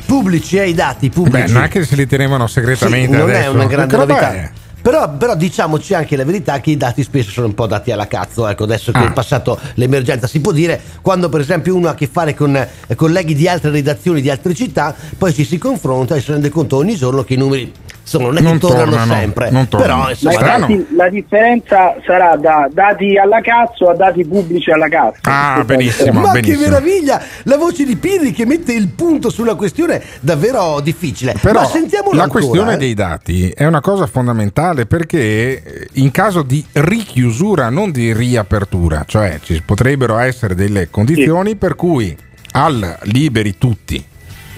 [0.08, 1.48] Pubblici ai dati, pubblici.
[1.48, 3.44] Beh, non è che se li tenevano segretamente Sì, non adesso.
[3.44, 4.34] è una grande roba novità.
[4.34, 4.50] è?
[4.82, 8.08] Però, però diciamoci anche la verità che i dati spesso sono un po' dati alla
[8.08, 8.48] cazzo.
[8.48, 9.08] Ecco, adesso che Ah.
[9.08, 12.56] è passato l'emergenza si può dire, quando per esempio uno ha a che fare con
[12.56, 16.48] eh, colleghi di altre redazioni di altre città, poi ci si confronta e si rende
[16.50, 17.70] conto ogni giorno che i numeri
[18.08, 19.50] insomma, non è che Non tornano, tornano, sempre.
[19.52, 19.92] non tornano.
[19.94, 24.88] Però Ma insomma, infatti la differenza sarà da dati alla cazzo a dati pubblici alla
[24.88, 25.20] cazzo.
[25.24, 26.70] Ah, benissimo, Ma che benissimo.
[26.70, 27.22] meraviglia!
[27.44, 31.36] La voce di Pirri che mette il punto sulla questione davvero difficile.
[31.42, 32.78] Però Ma sentiamolo la ancora, questione eh.
[32.78, 39.04] dei dati è una cosa fondamentale perché eh, in caso di richiusura, non di riapertura,
[39.06, 42.16] cioè ci potrebbero essere delle condizioni per cui
[42.52, 44.04] al liberi tutti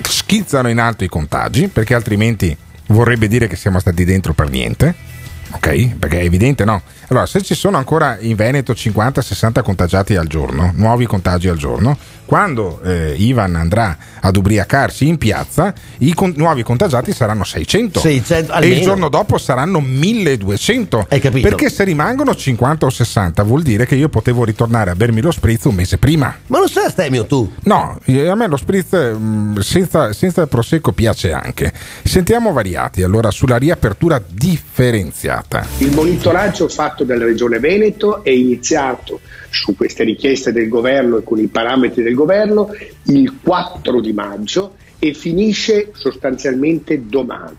[0.01, 2.55] schizzano in alto i contagi, perché altrimenti
[2.89, 5.17] vorrebbe dire che siamo stati dentro per niente.
[5.51, 5.95] Ok?
[5.95, 6.81] Perché è evidente no.
[7.07, 11.97] Allora, se ci sono ancora in Veneto 50-60 contagiati al giorno, nuovi contagi al giorno,
[12.29, 17.99] quando eh, Ivan andrà ad ubriacarsi in piazza, i con- nuovi contagiati saranno 600.
[17.99, 21.07] 600 e il giorno dopo saranno 1200.
[21.09, 21.47] Hai capito?
[21.47, 25.31] Perché se rimangono 50 o 60 vuol dire che io potevo ritornare a bermi lo
[25.31, 26.37] spritz un mese prima.
[26.45, 27.51] Ma non sei astemio tu?
[27.63, 31.73] No, eh, a me lo spritz mm, senza, senza prosecco piace anche.
[32.03, 35.65] Sentiamo variati allora sulla riapertura differenziata.
[35.79, 39.19] Il monitoraggio fatto dalla Regione Veneto è iniziato
[39.49, 42.69] su queste richieste del governo e con i parametri del governo
[43.05, 47.57] il 4 di maggio e finisce sostanzialmente domani.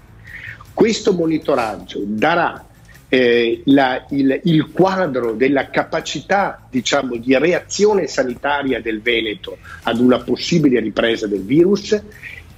[0.72, 2.64] Questo monitoraggio darà
[3.12, 10.18] eh, la- il, il quadro della capacità diciamo, di reazione sanitaria del Veneto ad una
[10.18, 12.00] possibile ripresa del virus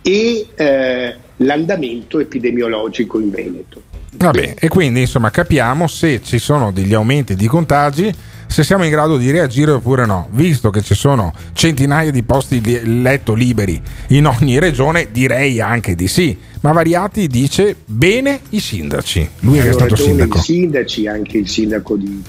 [0.03, 3.83] e eh, l'andamento epidemiologico in Veneto.
[4.14, 8.14] Vabbè, e quindi insomma capiamo se ci sono degli aumenti di contagi,
[8.47, 10.28] se siamo in grado di reagire oppure no.
[10.32, 15.94] Visto che ci sono centinaia di posti di letto liberi in ogni regione, direi anche
[15.94, 16.36] di sì.
[16.60, 19.28] Ma Variati dice bene i sindaci.
[19.40, 20.39] Lui che è stato sindaco.
[20.39, 22.22] I sindaci, anche il sindaco di,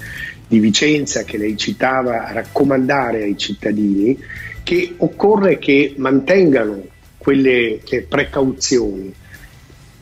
[0.47, 4.17] di Vicenza che lei citava, a raccomandare ai cittadini
[4.63, 6.81] che occorre che mantengano
[7.17, 9.13] quelle precauzioni,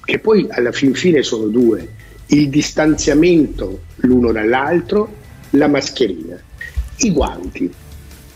[0.03, 1.87] che poi alla fin fine sono due,
[2.27, 5.13] il distanziamento l'uno dall'altro,
[5.51, 6.39] la mascherina,
[6.97, 7.71] i guanti.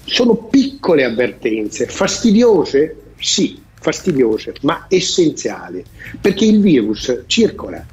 [0.03, 2.95] Sono piccole avvertenze, fastidiose?
[3.19, 5.83] Sì, fastidiose, ma essenziali,
[6.19, 7.83] perché il virus circola,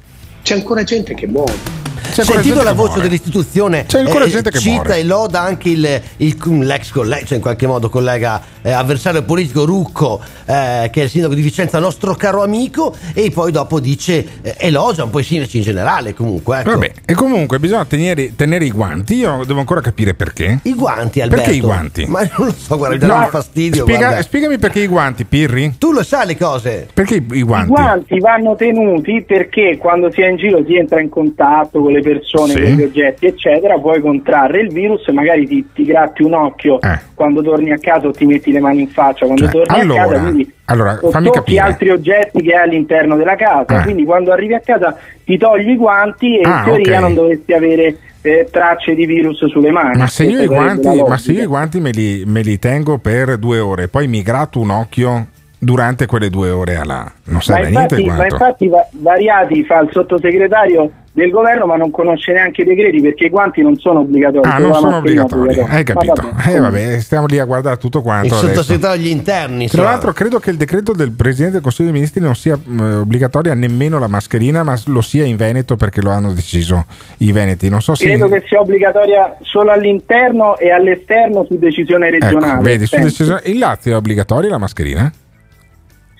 [0.41, 1.82] c'è ancora gente che muore.
[2.11, 4.97] Sentito la voce dell'istituzione, C'è ancora eh, gente che cita muore.
[4.97, 9.65] e loda anche il, il- l'ex collega, cioè in qualche modo collega eh, avversario politico
[9.65, 14.25] Rucco, eh, che è il sindaco di Vicenza, nostro caro amico, e poi dopo dice,
[14.41, 16.59] eh, elogia un po' i sindaci in generale comunque.
[16.59, 16.71] Ecco.
[16.71, 19.15] Vabbè, e comunque bisogna tenere, tenere i guanti.
[19.15, 20.59] Io devo ancora capire perché.
[20.63, 21.43] I guanti, Alberto.
[21.43, 22.05] Perché i guanti?
[22.05, 23.81] Ma non lo so, guarda, mi dà No, un fastidio.
[23.83, 24.21] spiega- guarda.
[24.23, 25.75] spiegami perché i guanti, Pirri.
[25.77, 26.87] Tu lo sai le cose.
[26.93, 27.69] Perché i, i I guanti?
[27.71, 32.01] guanti vanno tenuti perché quando si è in giro si entra in contatto con le
[32.01, 32.61] persone, Sì.
[32.61, 36.79] con gli oggetti, eccetera, puoi contrarre il virus, magari ti, ti gratti un occhio
[37.13, 39.49] quando torni a casa o ti metti le mani in faccia quando Eh.
[39.49, 41.59] Cioè, torni a allora, casa, quindi allora, fammi tocchi capire.
[41.59, 43.83] altri oggetti che hai all'interno della casa, Eh.
[43.83, 47.01] quindi quando arrivi a casa ti togli i guanti e Ah, in teoria ok.
[47.01, 49.97] non dovresti avere eh, tracce di virus sulle mani.
[49.99, 52.97] Ma se, io i guanti, ma se io i guanti me li, me li tengo
[52.97, 55.27] per due ore, poi mi gratto un occhio
[55.63, 58.67] durante quelle due ore a là, non Ma serve a niente infatti, il ma infatti
[58.67, 63.29] Va- Variati fa il sottosegretario del governo ma non conosce neanche i decreti perché i
[63.29, 64.49] guanti non sono obbligatori.
[64.49, 66.13] Ah, non sono obbligatori, hai obbligatoria.
[66.13, 66.29] capito?
[66.35, 68.25] Ma Eh, vabbè, stiamo lì a guardare tutto quanto.
[68.27, 68.47] Il adesso.
[68.47, 69.55] sottosegretario agli interni.
[69.55, 69.83] Tra insomma.
[69.89, 73.53] l'altro credo che il decreto del Presidente del Consiglio dei Ministri non sia mh, obbligatoria
[73.53, 76.85] nemmeno la mascherina, ma lo sia in Veneto perché lo hanno deciso
[77.19, 77.69] i Veneti.
[77.69, 78.05] Non so se...
[78.05, 82.53] Credo che sia obbligatoria solo all'interno e all'esterno su decisione regionale.
[82.53, 85.11] Ecco, vedi, su decisione- in Lazio è obbligatoria la mascherina?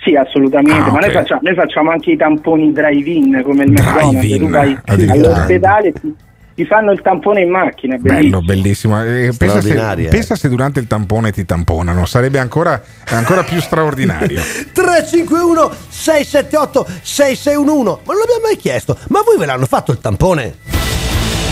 [0.04, 1.12] Sì, assolutamente, Ah, ma noi ok.
[1.14, 5.94] facciamo, noi facciamo anche i tamponi drive-in come il McDonald's, Drive-in, tu vai all'ospedale e
[5.94, 6.16] ti,
[6.56, 8.96] ti fanno il tampone in macchina, è Bello, bellissimo.
[8.98, 9.02] bellissimo.
[9.04, 10.10] Eh, pensa, se, Straordinaria.
[10.10, 12.82] pensa se durante il tampone ti tamponano, sarebbe ancora,
[13.12, 14.42] ancora più straordinario.
[14.74, 20.54] 351 678 6611 Ma non l'abbiamo mai chiesto Ma voi ve l'hanno fatto il tampone?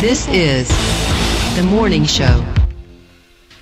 [0.01, 0.67] This is
[1.55, 2.60] the morning show.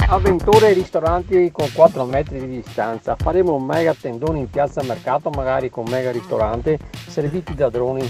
[0.08, 3.16] Avventure e ristoranti con 4 metri di distanza.
[3.18, 8.10] Faremo un mega tendone in piazza mercato, magari con mega ristorante, serviti da droni.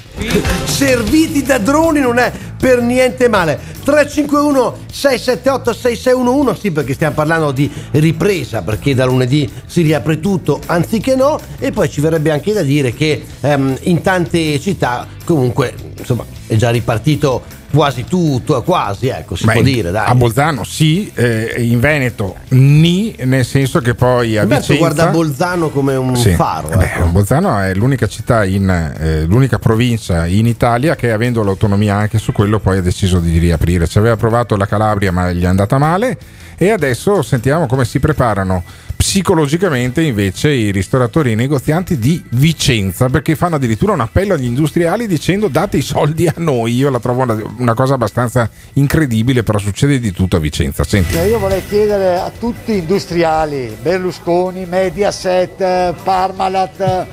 [0.65, 3.59] Serviti da droni non è per niente male.
[3.83, 10.59] 351 678 6611, sì perché stiamo parlando di ripresa, perché da lunedì si riapre tutto,
[10.65, 15.73] anziché no, e poi ci verrebbe anche da dire che ehm, in tante città comunque
[15.97, 20.07] insomma è già ripartito quasi tutto, quasi ecco, si Beh, può dire, dai.
[20.07, 24.75] A Bolzano sì, eh, in Veneto ni, nel senso che poi a Vicenza...
[24.75, 26.31] guarda Bolzano come un Sì.
[26.31, 26.69] faro.
[26.71, 27.05] Eh beh, ecco.
[27.07, 32.31] Bolzano è l'unica città, in, eh, l'unica provincia in Italia che avendo l'autonomia anche su
[32.31, 33.87] quello poi ha deciso di riaprire.
[33.87, 36.17] Ci aveva provato la Calabria ma gli è andata male
[36.61, 38.63] e adesso sentiamo come si preparano
[38.97, 44.43] psicologicamente invece i ristoratori e i negozianti di Vicenza perché fanno addirittura un appello agli
[44.43, 46.75] industriali dicendo date i soldi a noi.
[46.75, 50.83] Io la trovo una, una cosa abbastanza incredibile, però succede di tutto a Vicenza.
[50.83, 51.15] Senti.
[51.15, 57.07] Eh, Io vorrei chiedere a tutti gli industriali, Berlusconi, Mediaset, Parmalat,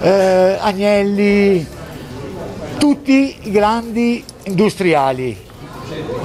[0.00, 1.66] eh, Agnelli,
[2.78, 5.36] tutti i grandi industriali,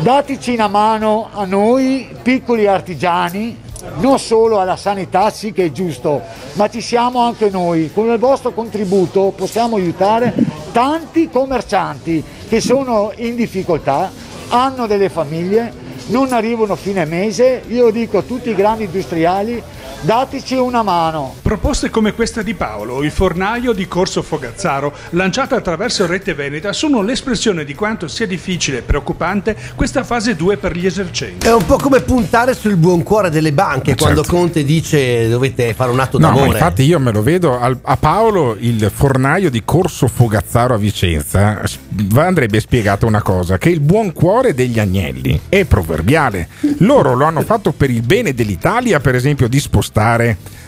[0.01, 3.63] dateci una mano a noi piccoli artigiani,
[3.97, 6.21] non solo alla sanità, sì che è giusto,
[6.53, 7.91] ma ci siamo anche noi.
[7.93, 10.33] Con il vostro contributo possiamo aiutare
[10.71, 14.11] tanti commercianti che sono in difficoltà,
[14.49, 15.71] hanno delle famiglie,
[16.07, 17.63] non arrivano a fine mese.
[17.67, 19.61] Io dico a tutti i grandi industriali,
[20.05, 21.33] dateci una mano.
[21.41, 27.01] Proposte come questa di Paolo, il fornaio di Corso Fogazzaro, lanciata attraverso Rete Veneta, sono
[27.01, 31.47] l'espressione di quanto sia difficile e preoccupante questa fase 2 per gli esercenti.
[31.47, 35.89] È un po' come puntare sul buon cuore delle banche quando Conte dice dovete fare
[35.91, 36.51] un atto No, ma d'amore.
[36.51, 41.61] infatti io me lo vedo al- a Paolo il fornaio di Corso Fogazzaro a Vicenza
[42.15, 46.47] andrebbe spiegata una cosa che il buon cuore degli agnelli è proverbiale
[46.79, 49.93] loro lo hanno fatto per il bene dell'Italia per esempio di spostare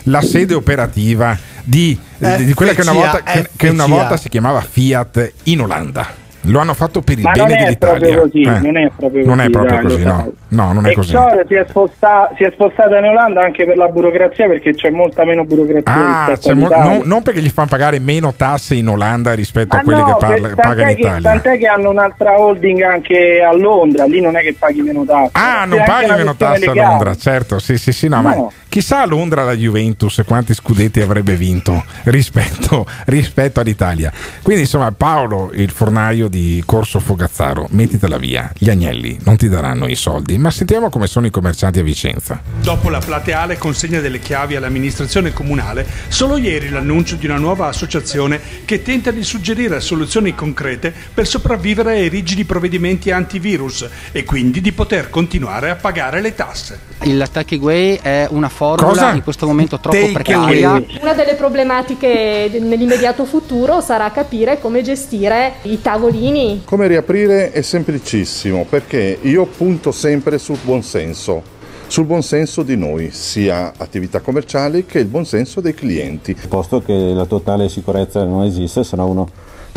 [0.04, 3.94] la sede operativa di, di- di quella che una, volta, che- che una FCA.
[3.94, 6.06] volta si chiamava Fiat in Olanda
[6.42, 9.50] lo hanno fatto per il Ma bene dell'Italia così, Eh, non è proprio non è
[9.50, 12.50] così, proprio dai, così no no non è così Exor si è, sposta- si è
[12.52, 17.00] spostata in Olanda anche per la burocrazia perché c'è molta meno burocrazia Ah, mo- non,
[17.04, 20.14] non perché gli fanno pagare meno tasse in Olanda rispetto Ah, a quelle no, che
[20.18, 21.30] parla- per- paga in Italia.
[21.30, 25.30] tant'è che hanno un'altra holding anche a Londra, lì non è che paghi meno tasse.
[25.32, 26.88] Ah, non paghi meno tasse a legale.
[26.88, 28.52] Londra, certo, sì, sì, sì, no, ma No.
[28.68, 34.12] chissà a Londra la Juventus quanti scudetti avrebbe vinto rispetto, rispetto all'Italia.
[34.42, 39.86] Quindi insomma Paolo, il fornaio di Corso Fogazzaro, mettitela via, gli agnelli non ti daranno
[39.88, 42.40] i soldi, ma sentiamo come sono i commercianti a Vicenza.
[42.60, 48.40] Dopo la plateale consegna delle chiavi all'amministrazione comunale, solo ieri l'annuncio di una nuova associazione
[48.64, 54.72] che tenta di suggerire soluzioni concrete per sopravvivere ai rigidi provvedimenti antivirus e quindi di
[54.72, 56.78] poter continuare a pagare le tasse.
[57.02, 59.12] Il takeaway è una formula Cosa?
[59.12, 60.70] in questo momento troppo Take precaria.
[60.70, 60.98] away.
[61.00, 65.80] Una delle problematiche nell'immediato futuro sarà capire come gestire i
[66.18, 66.62] tavolini.
[66.64, 71.42] Come riaprire è semplicissimo perché io punto sempre sul buonsenso,
[71.86, 76.36] sul buonsenso di noi, sia attività commerciali che il buonsenso dei clienti.
[76.48, 79.28] Posto che la totale sicurezza non esiste, se no uno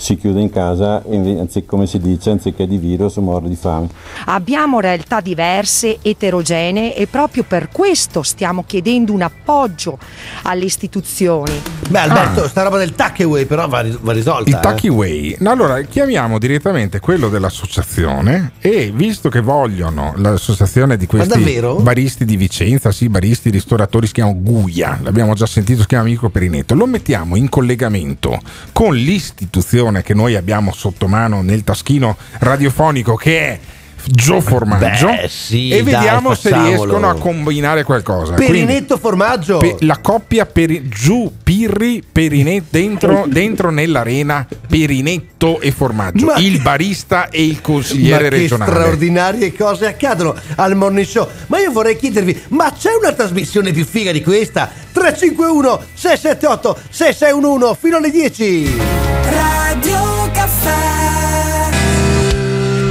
[0.01, 3.87] si chiude in casa e anzi- come si dice, anziché di virus muore di fame.
[4.25, 9.99] Abbiamo realtà diverse, eterogenee e proprio per questo stiamo chiedendo un appoggio
[10.43, 11.61] alle istituzioni.
[11.87, 14.49] Beh, Alberto, sta roba del takeaway però va, va risolta.
[14.49, 14.59] Il eh.
[14.59, 15.37] takeaway.
[15.43, 22.91] Allora chiamiamo direttamente quello dell'associazione e visto che vogliono l'associazione di questi baristi di Vicenza,
[22.91, 27.35] sì, baristi, ristoratori, si chiama Guia, l'abbiamo già sentito, si chiama Amico Perinetto, lo mettiamo
[27.35, 28.39] in collegamento
[28.71, 33.59] con l'istituzione che noi abbiamo sotto mano nel taschino radiofonico che è
[34.03, 36.73] Gio Formaggio Beh, sì, e dai, vediamo se facciamolo.
[36.75, 38.33] riescono a combinare qualcosa.
[38.33, 39.59] Perinetto formaggio.
[39.59, 46.59] Pe- la coppia peri- giù Pirri Perinetto dentro, dentro nell'arena Perinetto e formaggio Ma- il
[46.61, 51.27] barista e il consigliere ma che regionale straordinarie cose accadono al morning show.
[51.45, 54.67] Ma io vorrei chiedervi, ma c'è una trasmissione più figa di questa?
[54.93, 59.60] 351 678 6611 fino alle 10.
[59.71, 61.69] Radio Caffè.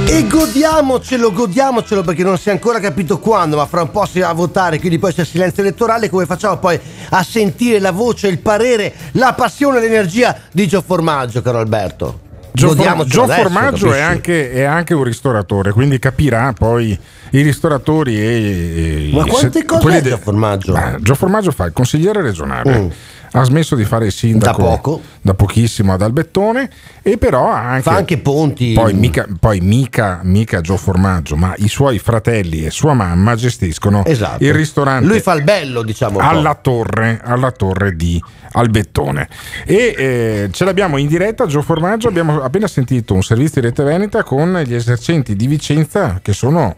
[0.07, 4.19] E godiamocelo, godiamocelo perché non si è ancora capito quando, ma fra un po' si
[4.19, 6.79] va a votare, quindi poi c'è silenzio elettorale, come facciamo poi
[7.09, 12.19] a sentire la voce, il parere, la passione e l'energia di Gio Formaggio, caro Alberto?
[12.53, 16.97] Gio, For- Gio adesso, Formaggio è anche, è anche un ristoratore, quindi capirà poi
[17.29, 19.07] i ristoratori e.
[19.07, 20.73] e Ma i- quante se- cose è Gio Formaggio?
[20.73, 22.77] Ma Gio Formaggio fa il consigliere regionale.
[22.77, 22.87] Mm.
[23.33, 25.01] Ha smesso di fare il sindaco Da poco.
[25.21, 26.69] da pochissimo ad Albettone
[27.01, 28.73] e però ha anche, Fa anche ponti.
[28.73, 34.03] Poi, mica, poi mica, mica Gio Formaggio, ma i suoi fratelli e sua mamma gestiscono
[34.05, 34.43] Esatto.
[34.43, 36.19] il ristorante Lui fa il bello, diciamo.
[36.19, 38.21] alla torre, alla torre di
[38.53, 39.29] Albettone.
[39.65, 42.09] E eh, ce l'abbiamo in diretta, Gio Formaggio.
[42.09, 46.75] Abbiamo appena sentito un servizio di Rete Veneta con gli esercenti di Vicenza che sono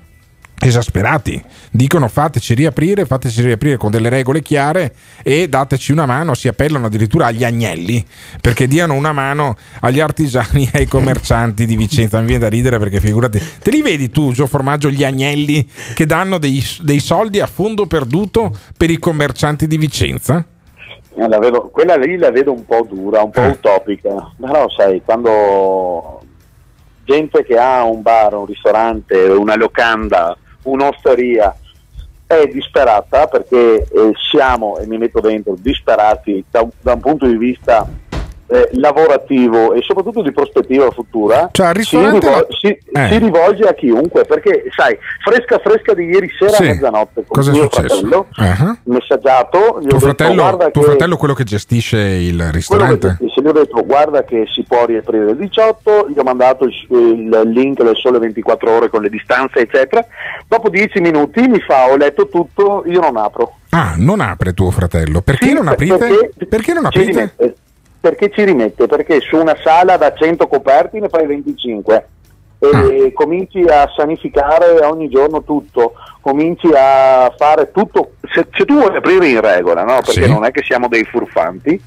[0.64, 1.42] esasperati.
[1.72, 6.34] Dicono fateci riaprire, fateci riaprire con delle regole chiare e dateci una mano.
[6.34, 8.04] Si appellano addirittura agli agnelli
[8.42, 12.20] perché diano una mano agli artigiani e ai commercianti di Vicenza.
[12.20, 16.06] Mi viene da ridere perché figurati, te li vedi tu, Gio Formaggio, gli agnelli che
[16.06, 20.46] danno dei, dei soldi a fondo perduto per i commercianti di Vicenza?
[21.16, 26.22] Eh, vedo- quella lì la vedo un po' dura, un po' utopica, però sai, quando
[27.04, 31.56] gente che ha un bar, un ristorante, una locanda, un'osteria.
[32.26, 37.38] È disperata perché eh, siamo, e mi metto dentro, disperati da, da un punto di
[37.38, 37.88] vista
[38.48, 43.08] eh, lavorativo e soprattutto di prospettiva futura, Cioè, si, rivol- si- Eh.
[43.10, 46.64] si rivolge a chiunque perché sai, fresca fresca di ieri sera Sì.
[46.64, 47.88] a mezzanotte con Cosa è mio successo?
[48.00, 48.78] fratello, Ah.
[48.84, 53.18] messaggiato, Tuo detto, fratello, tuo che- fratello è quello che gestisce il ristorante?
[53.20, 56.74] se gli ho detto guarda che si può riaprire il 18, gli ho mandato il,
[56.90, 60.06] il link del sole 24 ore con le distanze eccetera,
[60.48, 63.58] dopo 10 minuti mi fa ho letto tutto, io non apro.
[63.72, 65.22] Ah, non apre tuo fratello.
[65.22, 65.98] Perché Sì, non aprite?
[65.98, 67.34] perché- Perché, non aprite?
[68.04, 68.86] Perché ci rimette?
[68.86, 72.08] Perché su una sala da 100 coperti ne fai 25
[72.60, 73.12] e Ah.
[73.14, 78.16] cominci a sanificare ogni giorno tutto, cominci a fare tutto.
[78.30, 80.02] Se, se tu vuoi aprire in regola, no?
[80.06, 80.30] perché Sì.
[80.30, 81.82] non è che siamo dei furfanti,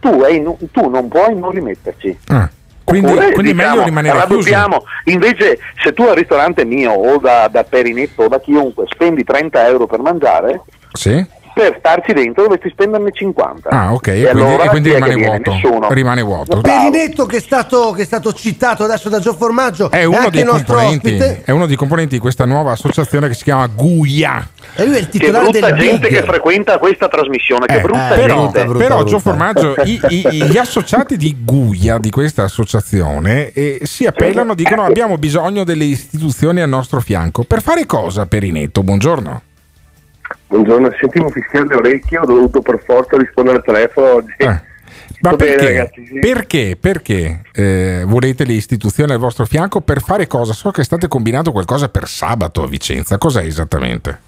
[0.00, 0.10] tu,
[0.42, 2.18] nu- tu non puoi non rimetterci.
[2.26, 2.50] Ah,
[2.82, 4.82] Quindi, Oppure, quindi diciamo, meglio rimanere raddoppiamo.
[5.04, 9.64] Invece, se tu al ristorante mio o da, da Perinetto o da chiunque spendi 30
[9.68, 10.62] euro per mangiare,
[10.92, 11.24] Sì?
[11.60, 13.68] Per starci dentro dovresti spenderne 50.
[13.68, 14.06] Ah, ok.
[14.08, 15.50] E, E quindi, allora e quindi rimane che vuoto.
[15.52, 15.88] Nessuno.
[15.92, 16.60] Rimane vuoto.
[16.62, 20.30] Perinetto che è, stato, che è stato citato adesso da Gio Formaggio È uno, anche
[20.30, 24.48] dei componenti, è uno dei componenti di questa nuova associazione che si chiama Guia.
[24.74, 26.18] e lui è il Che titolare brutta del gente Big.
[26.18, 28.72] che frequenta questa trasmissione, che Eh, brutta però, gente.
[28.78, 34.54] però Gio Formaggio, i- i- gli associati di Guia di questa associazione eh, si appellano,
[34.54, 37.44] dicono abbiamo bisogno delle istituzioni al nostro fianco.
[37.44, 38.82] Per fare cosa, Perinetto?
[38.82, 39.42] Buongiorno.
[40.46, 44.34] Buongiorno, sentivo fischiare le orecchie, ho dovuto per forza rispondere al telefono oggi.
[44.38, 44.68] Eh.
[45.22, 46.18] Ma Va bene, perché, ragazzi, sì.
[46.18, 50.54] perché, perché, eh, volete le istituzioni al vostro fianco per fare cosa?
[50.54, 53.18] So che state combinando qualcosa per sabato a Vicenza.
[53.18, 54.18] Cos'è esattamente?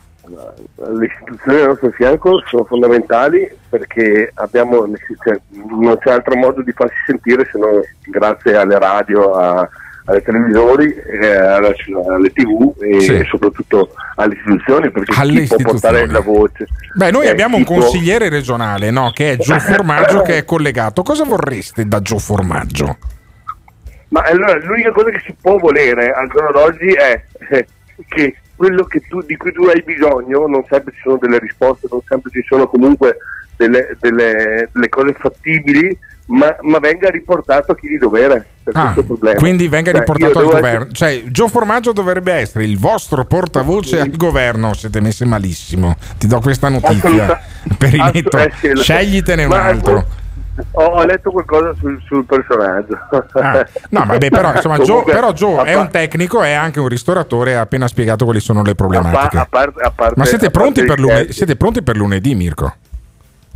[0.76, 4.86] Le istituzioni al nostro fianco sono fondamentali perché abbiamo,
[5.24, 9.68] cioè, non c'è altro modo di farsi sentire se non grazie alle radio, a-
[10.04, 11.74] alle televisori, eh, alle,
[12.08, 13.24] alle tv e Sì.
[13.30, 16.66] soprattutto alle istituzioni perché Alle chi può portare la voce.
[16.94, 19.10] Beh, noi Eh, abbiamo un può- consigliere regionale, no?
[19.12, 21.02] Che è Gio Formaggio, che è collegato.
[21.02, 22.98] Cosa vorreste da Gio Formaggio?
[24.08, 27.66] Ma allora l'unica cosa che si può volere al giorno d'oggi è eh,
[28.08, 31.86] che quello che tu- di cui tu hai bisogno, non sempre ci sono delle risposte,
[31.90, 33.16] non sempre ci sono comunque
[33.56, 35.96] delle, delle- delle cose fattibili,
[36.32, 38.46] ma, ma venga riportato a chi di dovere.
[38.62, 39.38] Per Ah, questo problema.
[39.38, 40.92] quindi venga Cioè, riportato al governo.
[40.92, 44.72] Cioè, Gio Formaggio dovrebbe essere il vostro portavoce al governo.
[44.74, 45.96] Siete messi malissimo.
[46.16, 47.08] Ti do questa notizia.
[47.08, 47.40] Assoluta-
[47.76, 50.06] Perinetto, assu- eh sì, sceglitene un Ma- altro.
[50.72, 52.96] Ho, ho letto qualcosa sul, sul personaggio.
[53.32, 56.88] Ah, no, vabbè, però, insomma, Comunque, però Gio a è un tecnico, è anche un
[56.88, 57.56] ristoratore.
[57.56, 59.38] Ha appena spiegato quali sono le a problematiche.
[59.38, 62.72] a parte- a parte- Ma siete a pronti, lunedì, siete pronti per lunedì, Mirko?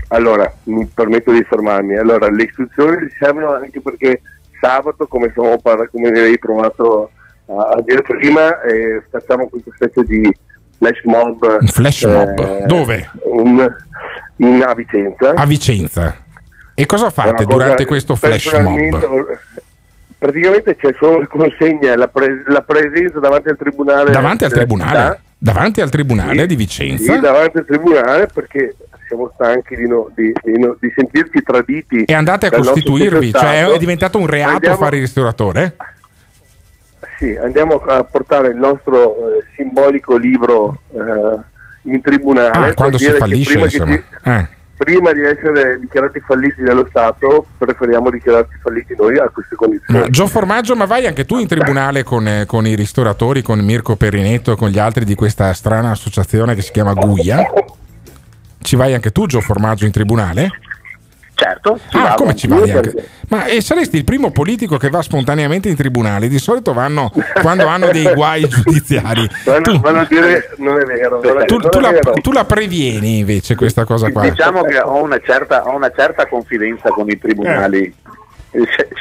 [0.08, 1.96] Allora, mi permetto di informarmi.
[1.96, 4.20] Allora, le istruzioni ci servono anche perché
[4.60, 7.10] sabato, come, par- come avevi provato
[7.46, 10.32] a, dire prima, eh, facciamo questa specie di
[10.78, 11.58] flash mob.
[11.60, 12.38] Un flash mob?
[12.38, 13.10] eh, Dove?
[13.24, 13.76] un-
[14.36, 15.30] in, a Vicenza.
[15.34, 16.16] A Vicenza.
[16.74, 19.36] E cosa fate cosa durante questo flash mob?
[20.18, 24.10] Praticamente c'è solo consegna la, pre- la presenza davanti al tribunale.
[24.12, 25.20] Davanti al tribunale?
[25.38, 27.12] Davanti al tribunale Sì, di Vicenza?
[27.14, 28.74] Sì, davanti al tribunale perché
[29.06, 32.04] siamo stanchi di, no- di- di no- di sentirci traditi.
[32.04, 35.76] E andate a costituirvi, cioè è diventato un reato Andiamo- fare il ristoratore?
[37.18, 42.70] Sì, andiamo a portare il nostro eh, simbolico libro eh, in tribunale.
[42.70, 43.94] Ah, quando si fallisce, insomma.
[43.94, 44.48] ci- Eh.
[44.76, 50.00] Prima di essere dichiarati falliti dallo Stato, preferiamo dichiararci falliti noi a queste condizioni.
[50.00, 53.58] Ma Gio Formaggio, ma vai anche tu in tribunale con, eh, con i ristoratori, con
[53.60, 57.44] Mirko Perinetto e con gli altri di questa strana associazione che si chiama Guia?
[58.60, 60.50] Ci vai anche tu, Gio Formaggio, in tribunale?
[61.38, 65.02] Certo, ci Ah, come ci vai perché- Ma e saresti il primo politico che va
[65.02, 66.28] spontaneamente in tribunale?
[66.28, 69.28] Di solito vanno quando hanno dei guai giudiziari.
[69.44, 71.20] Vanno a dire non è vero.
[71.22, 71.92] non è- Tu, non tu la,
[72.22, 74.22] tu la previeni invece questa cosa qua.
[74.22, 77.92] Diciamo che ho una certa, ho una certa confidenza con i tribunali, eh,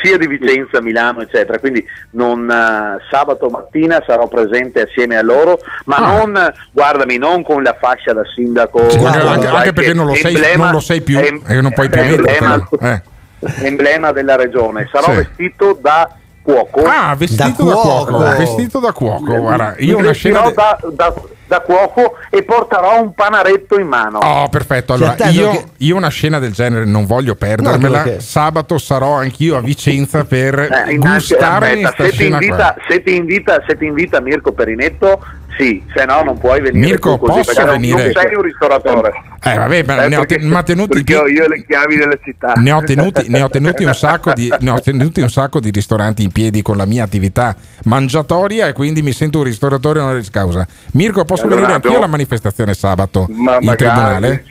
[0.01, 1.59] sia di Vicenza, Milano, eccetera.
[1.59, 6.17] Quindi non, eh, sabato mattina sarò presente assieme a loro, ma Ah.
[6.17, 8.89] non, guardami, non con la fascia da sindaco.
[8.89, 11.41] Sì, anche, anche- anche che perché non lo, sei, emblema- non lo sei più em-
[11.47, 12.67] e non puoi più emblema-.
[12.81, 13.01] Eh.
[13.61, 14.87] emblema della regione.
[14.91, 15.15] Sarò Sì.
[15.17, 16.09] vestito da
[16.41, 16.83] cuoco.
[16.85, 18.17] Ah, vestito da cuoco.
[18.17, 21.13] Vestito da cuoco, guarda, io una scena da, da-
[21.47, 24.17] da cuoco e porterò un panaretto in mano.
[24.19, 24.93] Oh, perfetto.
[24.93, 27.97] Allora, io, che- io una scena del genere non voglio perdermela.
[27.99, 32.75] No, che- Sabato sarò anch'io a Vicenza per Eh, gustarmi aspetta, se, ti invita, qua.
[32.87, 35.23] se, ti invita, se ti invita Mirko Perinetto,
[35.57, 36.85] sì, se no non puoi venire.
[36.85, 38.03] Mirko, così, posso venire?
[38.03, 39.11] Non sei un ristoratore.
[39.43, 41.95] Eh, vabbè, ma Eh, ne ho, perché- te- ma tenuti Perché ho io le chiavi
[41.97, 42.53] della città.
[42.55, 45.69] ne ho tenuti, ne ho tenuti un sacco di, ne ho tenuti un sacco di
[45.69, 50.29] ristoranti in piedi con la mia attività mangiatoria e quindi mi sento un ristoratore onoris
[50.29, 50.65] causa.
[50.93, 54.43] Mirko, posso Allora, venire anch'io alla manifestazione sabato Ma in magari- tribunale?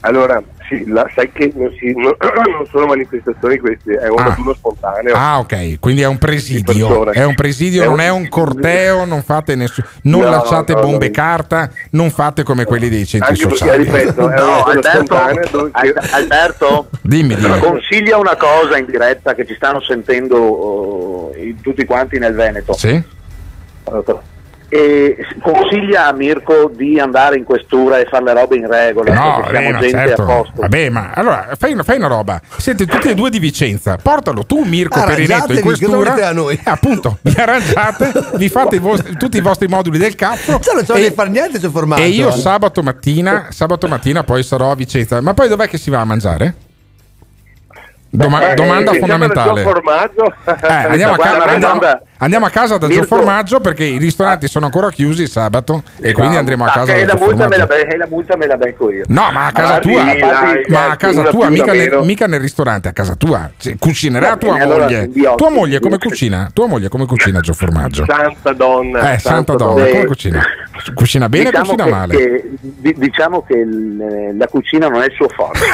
[0.00, 4.24] Allora, sì, la- sai che non, si- non- non sono manifestazioni queste, è un Ah.
[4.28, 5.14] raduno spontaneo.
[5.14, 7.10] Ah, ok, quindi è un presidio.
[7.10, 9.86] È un presidio, È non un- è un corteo, non fate nessuno.
[10.02, 11.12] Non No, lanciate no, bombe no.
[11.12, 13.84] carta, non fate come quelli dei centri Anche perché, sociali.
[13.84, 17.58] ripeto, è No, Alberto, Al- Alberto, Dimmi, dimmi.
[17.58, 22.72] consiglia una cosa in diretta che ci stanno sentendo i- tutti quanti nel Veneto.
[22.74, 23.02] Sì?
[24.68, 29.20] E consiglia a Mirko di andare in questura e fare le robe in regola, No,
[29.20, 30.22] siamo vabbè, ma gente certo.
[30.22, 30.52] a posto.
[30.60, 32.40] Vabbè, ma allora fai una, fai una roba.
[32.56, 33.96] Siete tutti e due di Vicenza.
[33.96, 35.22] Portalo tu, Mirko Perinetto,
[35.52, 36.28] in Arrangiatevi, che non questura.
[36.28, 36.54] a noi.
[36.56, 40.58] Eh, appunto, vi arrangiate, vi fate i vostri- tutti i vostri moduli del cazzo.
[40.58, 42.02] Cioè, non c'è da fare niente sul formaggio.
[42.02, 42.32] E io eh.
[42.32, 45.20] sabato mattina, sabato mattina poi sarò a Vicenza.
[45.20, 46.54] Ma poi dov'è che si va a mangiare?
[48.08, 49.62] Doma- Eh, domanda eh, diciamo fondamentale.
[49.62, 51.80] Eh, andiamo, a ca- andiamo-.
[52.18, 56.12] Andiamo a casa da Gio Mirko- Formaggio perché i ristoranti sono ancora chiusi sabato e
[56.12, 57.86] quindi andremo a Ah, casa che da la Gio multa, me la, Formaggio.
[57.88, 59.04] be- e la multa me la becco io.
[59.08, 62.02] No, ma a casa Guardi, tua, dai, ma a casa tua, mica nel, meno.
[62.04, 63.50] mica nel ristorante, a casa tua.
[63.56, 65.00] Cioè, cucinerà Va tua bene, allora, moglie.
[65.02, 65.22] occhi.
[65.36, 66.50] tua moglie come cucina?
[66.52, 68.04] Tua moglie come cucina Gio Formaggio?
[68.06, 69.12] Santa donna.
[69.12, 69.90] Eh, santa donna, donna.
[69.90, 70.42] come cucina?
[70.94, 72.16] Cucina bene o diciamo cucina che, male?
[72.16, 75.64] che- di- diciamo che il- la cucina non è il suo forte.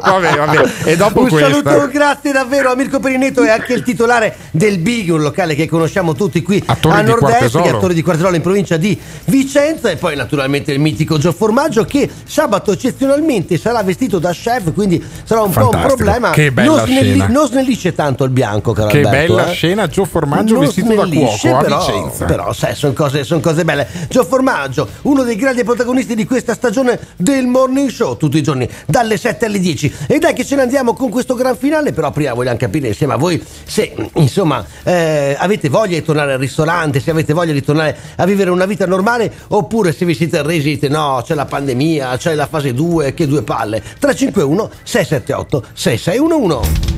[0.00, 0.62] vabbè, vabbè.
[0.84, 1.48] E dopo un questa.
[1.50, 5.66] saluto, grazie davvero a Mirko Perinetto e anche il titolare del Big, un locale che
[5.68, 9.96] conosciamo tutti qui A a nord-est, a Torre di Quartesolo in provincia di Vicenza e
[9.96, 15.42] poi naturalmente il mitico Gio Formaggio che sabato eccezionalmente sarà vestito da chef, quindi sarà
[15.42, 15.94] un po' un Fantastico.
[15.96, 16.30] problema.
[16.30, 17.26] Che bella non, snelli- scena.
[17.28, 19.54] non snellisce tanto il bianco, caro Che Alberto, bella eh.
[19.54, 22.24] scena, Gio Formaggio Non vestito da cuoco a però, Vicenza.
[22.24, 23.86] Però, sai, sono cose, son cose belle.
[24.08, 28.68] Gio Formaggio, uno dei grandi protagonisti di questa stagione del Morning Show, tutti i giorni,
[28.86, 29.94] dalle 7 alle 10.
[30.08, 33.12] E dai che ce ne andiamo con questo gran finale, però prima vogliamo capire insieme
[33.14, 37.62] a voi se, insomma, eh, avete voglia di tornare al ristorante, se avete voglia di
[37.62, 41.44] tornare a vivere una vita normale, oppure se vi siete resi, dite no, c'è la
[41.44, 43.80] pandemia, c'è la fase 2, che due palle.
[43.80, 46.96] 351 678 6611.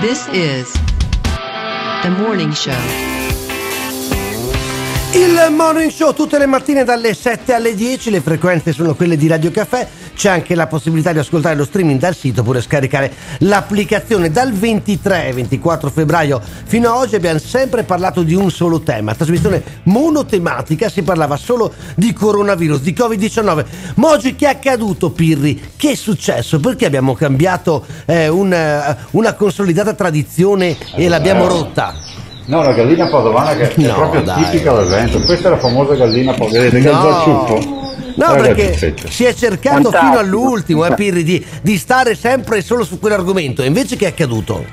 [0.00, 0.72] This is
[2.00, 2.72] the morning show.
[5.12, 9.26] Il morning show tutte le mattine dalle 7 alle 10, le frequenze sono quelle di
[9.26, 9.86] Radio Caffè,
[10.18, 14.32] c'è anche la possibilità di ascoltare lo streaming dal sito oppure scaricare l'applicazione.
[14.32, 19.14] Dal 23 e 24 febbraio fino a oggi abbiamo sempre parlato di un solo tema,
[19.14, 23.64] trasmissione monotematica, si parlava solo di coronavirus, di Covid-19.
[23.94, 25.70] Ma oggi che è accaduto Pirri?
[25.76, 26.58] Che è successo?
[26.58, 31.94] Perché abbiamo cambiato eh, un- una consolidata tradizione e l'abbiamo rotta?
[32.46, 34.42] No, la gallina padovana che è No, proprio dai.
[34.50, 35.20] tipica del Veneto.
[35.20, 36.58] Questa è la famosa gallina padovana.
[36.58, 37.02] Vedete che è No.
[37.02, 37.77] già asciutto?
[38.18, 40.06] No, Guarda perché si è cercato Fantastico.
[40.06, 43.62] fino all'ultimo, eh, Pirri, di, di stare sempre solo su quell'argomento.
[43.62, 44.64] E invece che è accaduto?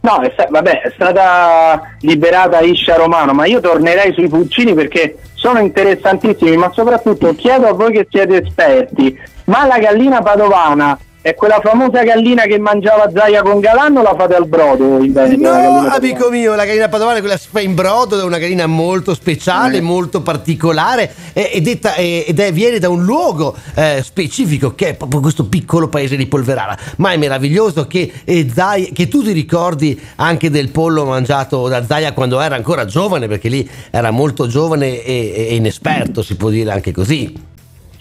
[0.00, 5.58] No, è vabbè, è stata liberata Iscia Romano, ma io tornerei sui pulcini perché sono
[5.58, 11.60] interessantissimi, ma soprattutto chiedo a voi che siete esperti, ma la gallina padovana è quella
[11.62, 15.52] famosa gallina che mangiava Zaia con Galan o la fate al brodo in Veneto?
[15.52, 18.66] No, amico mio, la gallina padovana è quella si fa in brodo, è una gallina
[18.66, 19.84] molto speciale, Mm.
[19.84, 24.88] molto particolare ed, è, ta- eh, ed è- viene da un luogo eh, specifico che
[24.88, 26.76] è proprio questo piccolo paese di Polverara.
[26.96, 31.84] Ma è meraviglioso che, eh, Zaia- che tu ti ricordi anche del pollo mangiato da
[31.84, 36.48] Zaia quando era ancora giovane, perché lì era molto giovane e, e inesperto, si può
[36.48, 37.48] dire anche così.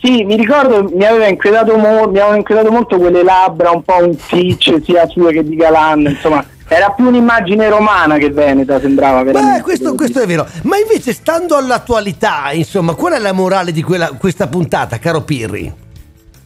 [0.01, 3.97] Sì, mi ricordo, mi aveva inquietato, mo- mi avevano inquietato molto quelle labbra, un po'
[4.01, 9.23] un ticce sia sue che di Galan, insomma, era più un'immagine romana che veneta, sembrava
[9.23, 9.57] veramente.
[9.57, 10.47] Beh, questo, questo è vero.
[10.63, 15.73] Ma invece, stando all'attualità, insomma, qual è la morale di quella- questa puntata, caro Pirri?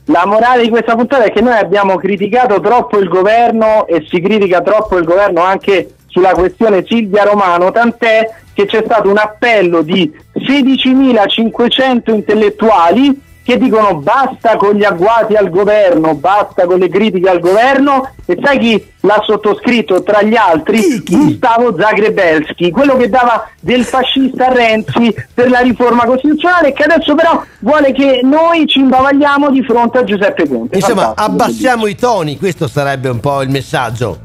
[0.05, 4.19] La morale di questa puntata è che noi abbiamo criticato troppo il governo e si
[4.19, 9.81] critica troppo il governo anche sulla questione Silvia Romano, tant'è che c'è stato un appello
[9.81, 17.29] di 16.500 intellettuali che dicono basta con gli agguati al governo, basta con le critiche
[17.29, 21.03] al governo e sai chi l'ha sottoscritto tra gli altri?
[21.05, 27.13] Gustavo Zagrebelski, quello che dava del fascista a Renzi per la riforma costituzionale che adesso
[27.15, 30.77] però vuole che noi ci imbavagliamo di fronte a Giuseppe Conte.
[30.77, 31.31] Insomma, Fantastico.
[31.31, 34.19] abbassiamo i toni, questo sarebbe un po' il messaggio.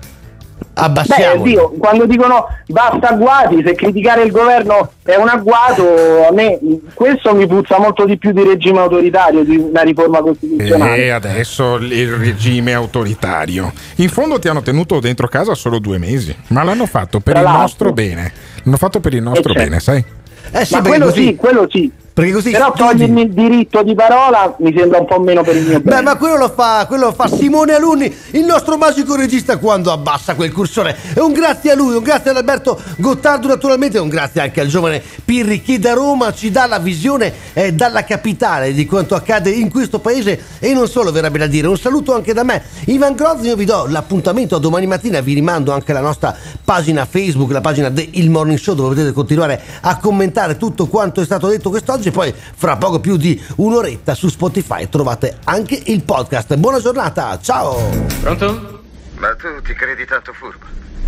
[0.79, 1.43] Beh, Abbassiamo.
[1.43, 5.83] Dio, quando dicono basta agguati, se criticare il governo è un agguato,
[6.29, 6.57] a me
[6.95, 10.97] questo mi puzza molto di più di regime autoritario, di una riforma costituzionale.
[10.97, 13.73] E adesso il regime autoritario.
[13.97, 17.39] In fondo ti hanno tenuto dentro casa solo due mesi, ma l'hanno fatto per Tra
[17.41, 17.63] il l'altro.
[17.63, 18.33] nostro bene.
[18.63, 19.69] L'hanno fatto per il nostro Eh, certo.
[19.69, 20.05] bene, sai?
[20.53, 21.93] Eh sì, Ma quello così- sì, quello sì.
[22.19, 25.55] Perché così Però studi- togliermi il diritto di parola mi sembra un po' meno per
[25.55, 25.99] il mio bene.
[25.99, 29.93] Beh, ma quello lo fa, quello lo fa Simone Alunni, il nostro magico regista quando
[29.93, 30.97] abbassa quel cursore.
[31.15, 34.61] E un grazie a lui, un grazie ad Alberto Gottardo naturalmente, e un grazie anche
[34.61, 39.15] al giovane Pirri che da Roma ci dà la visione eh, dalla capitale di quanto
[39.15, 41.69] accade in questo paese e non solo verrebbe da dire.
[41.69, 42.65] Un saluto anche da me.
[42.87, 47.07] Ivan Grozzi, io vi do l'appuntamento a domani mattina, vi rimando anche alla nostra pagina
[47.07, 51.25] Facebook, la pagina del Il Morning Show dove potete continuare a commentare tutto quanto è
[51.25, 52.07] stato detto quest'oggi.
[52.11, 56.55] Poi fra poco più di un'oretta su Spotify trovate anche il podcast.
[56.57, 57.77] Buona giornata, ciao!
[58.21, 58.83] Pronto?
[59.19, 60.88] Ma tu ti credi tanto furbo?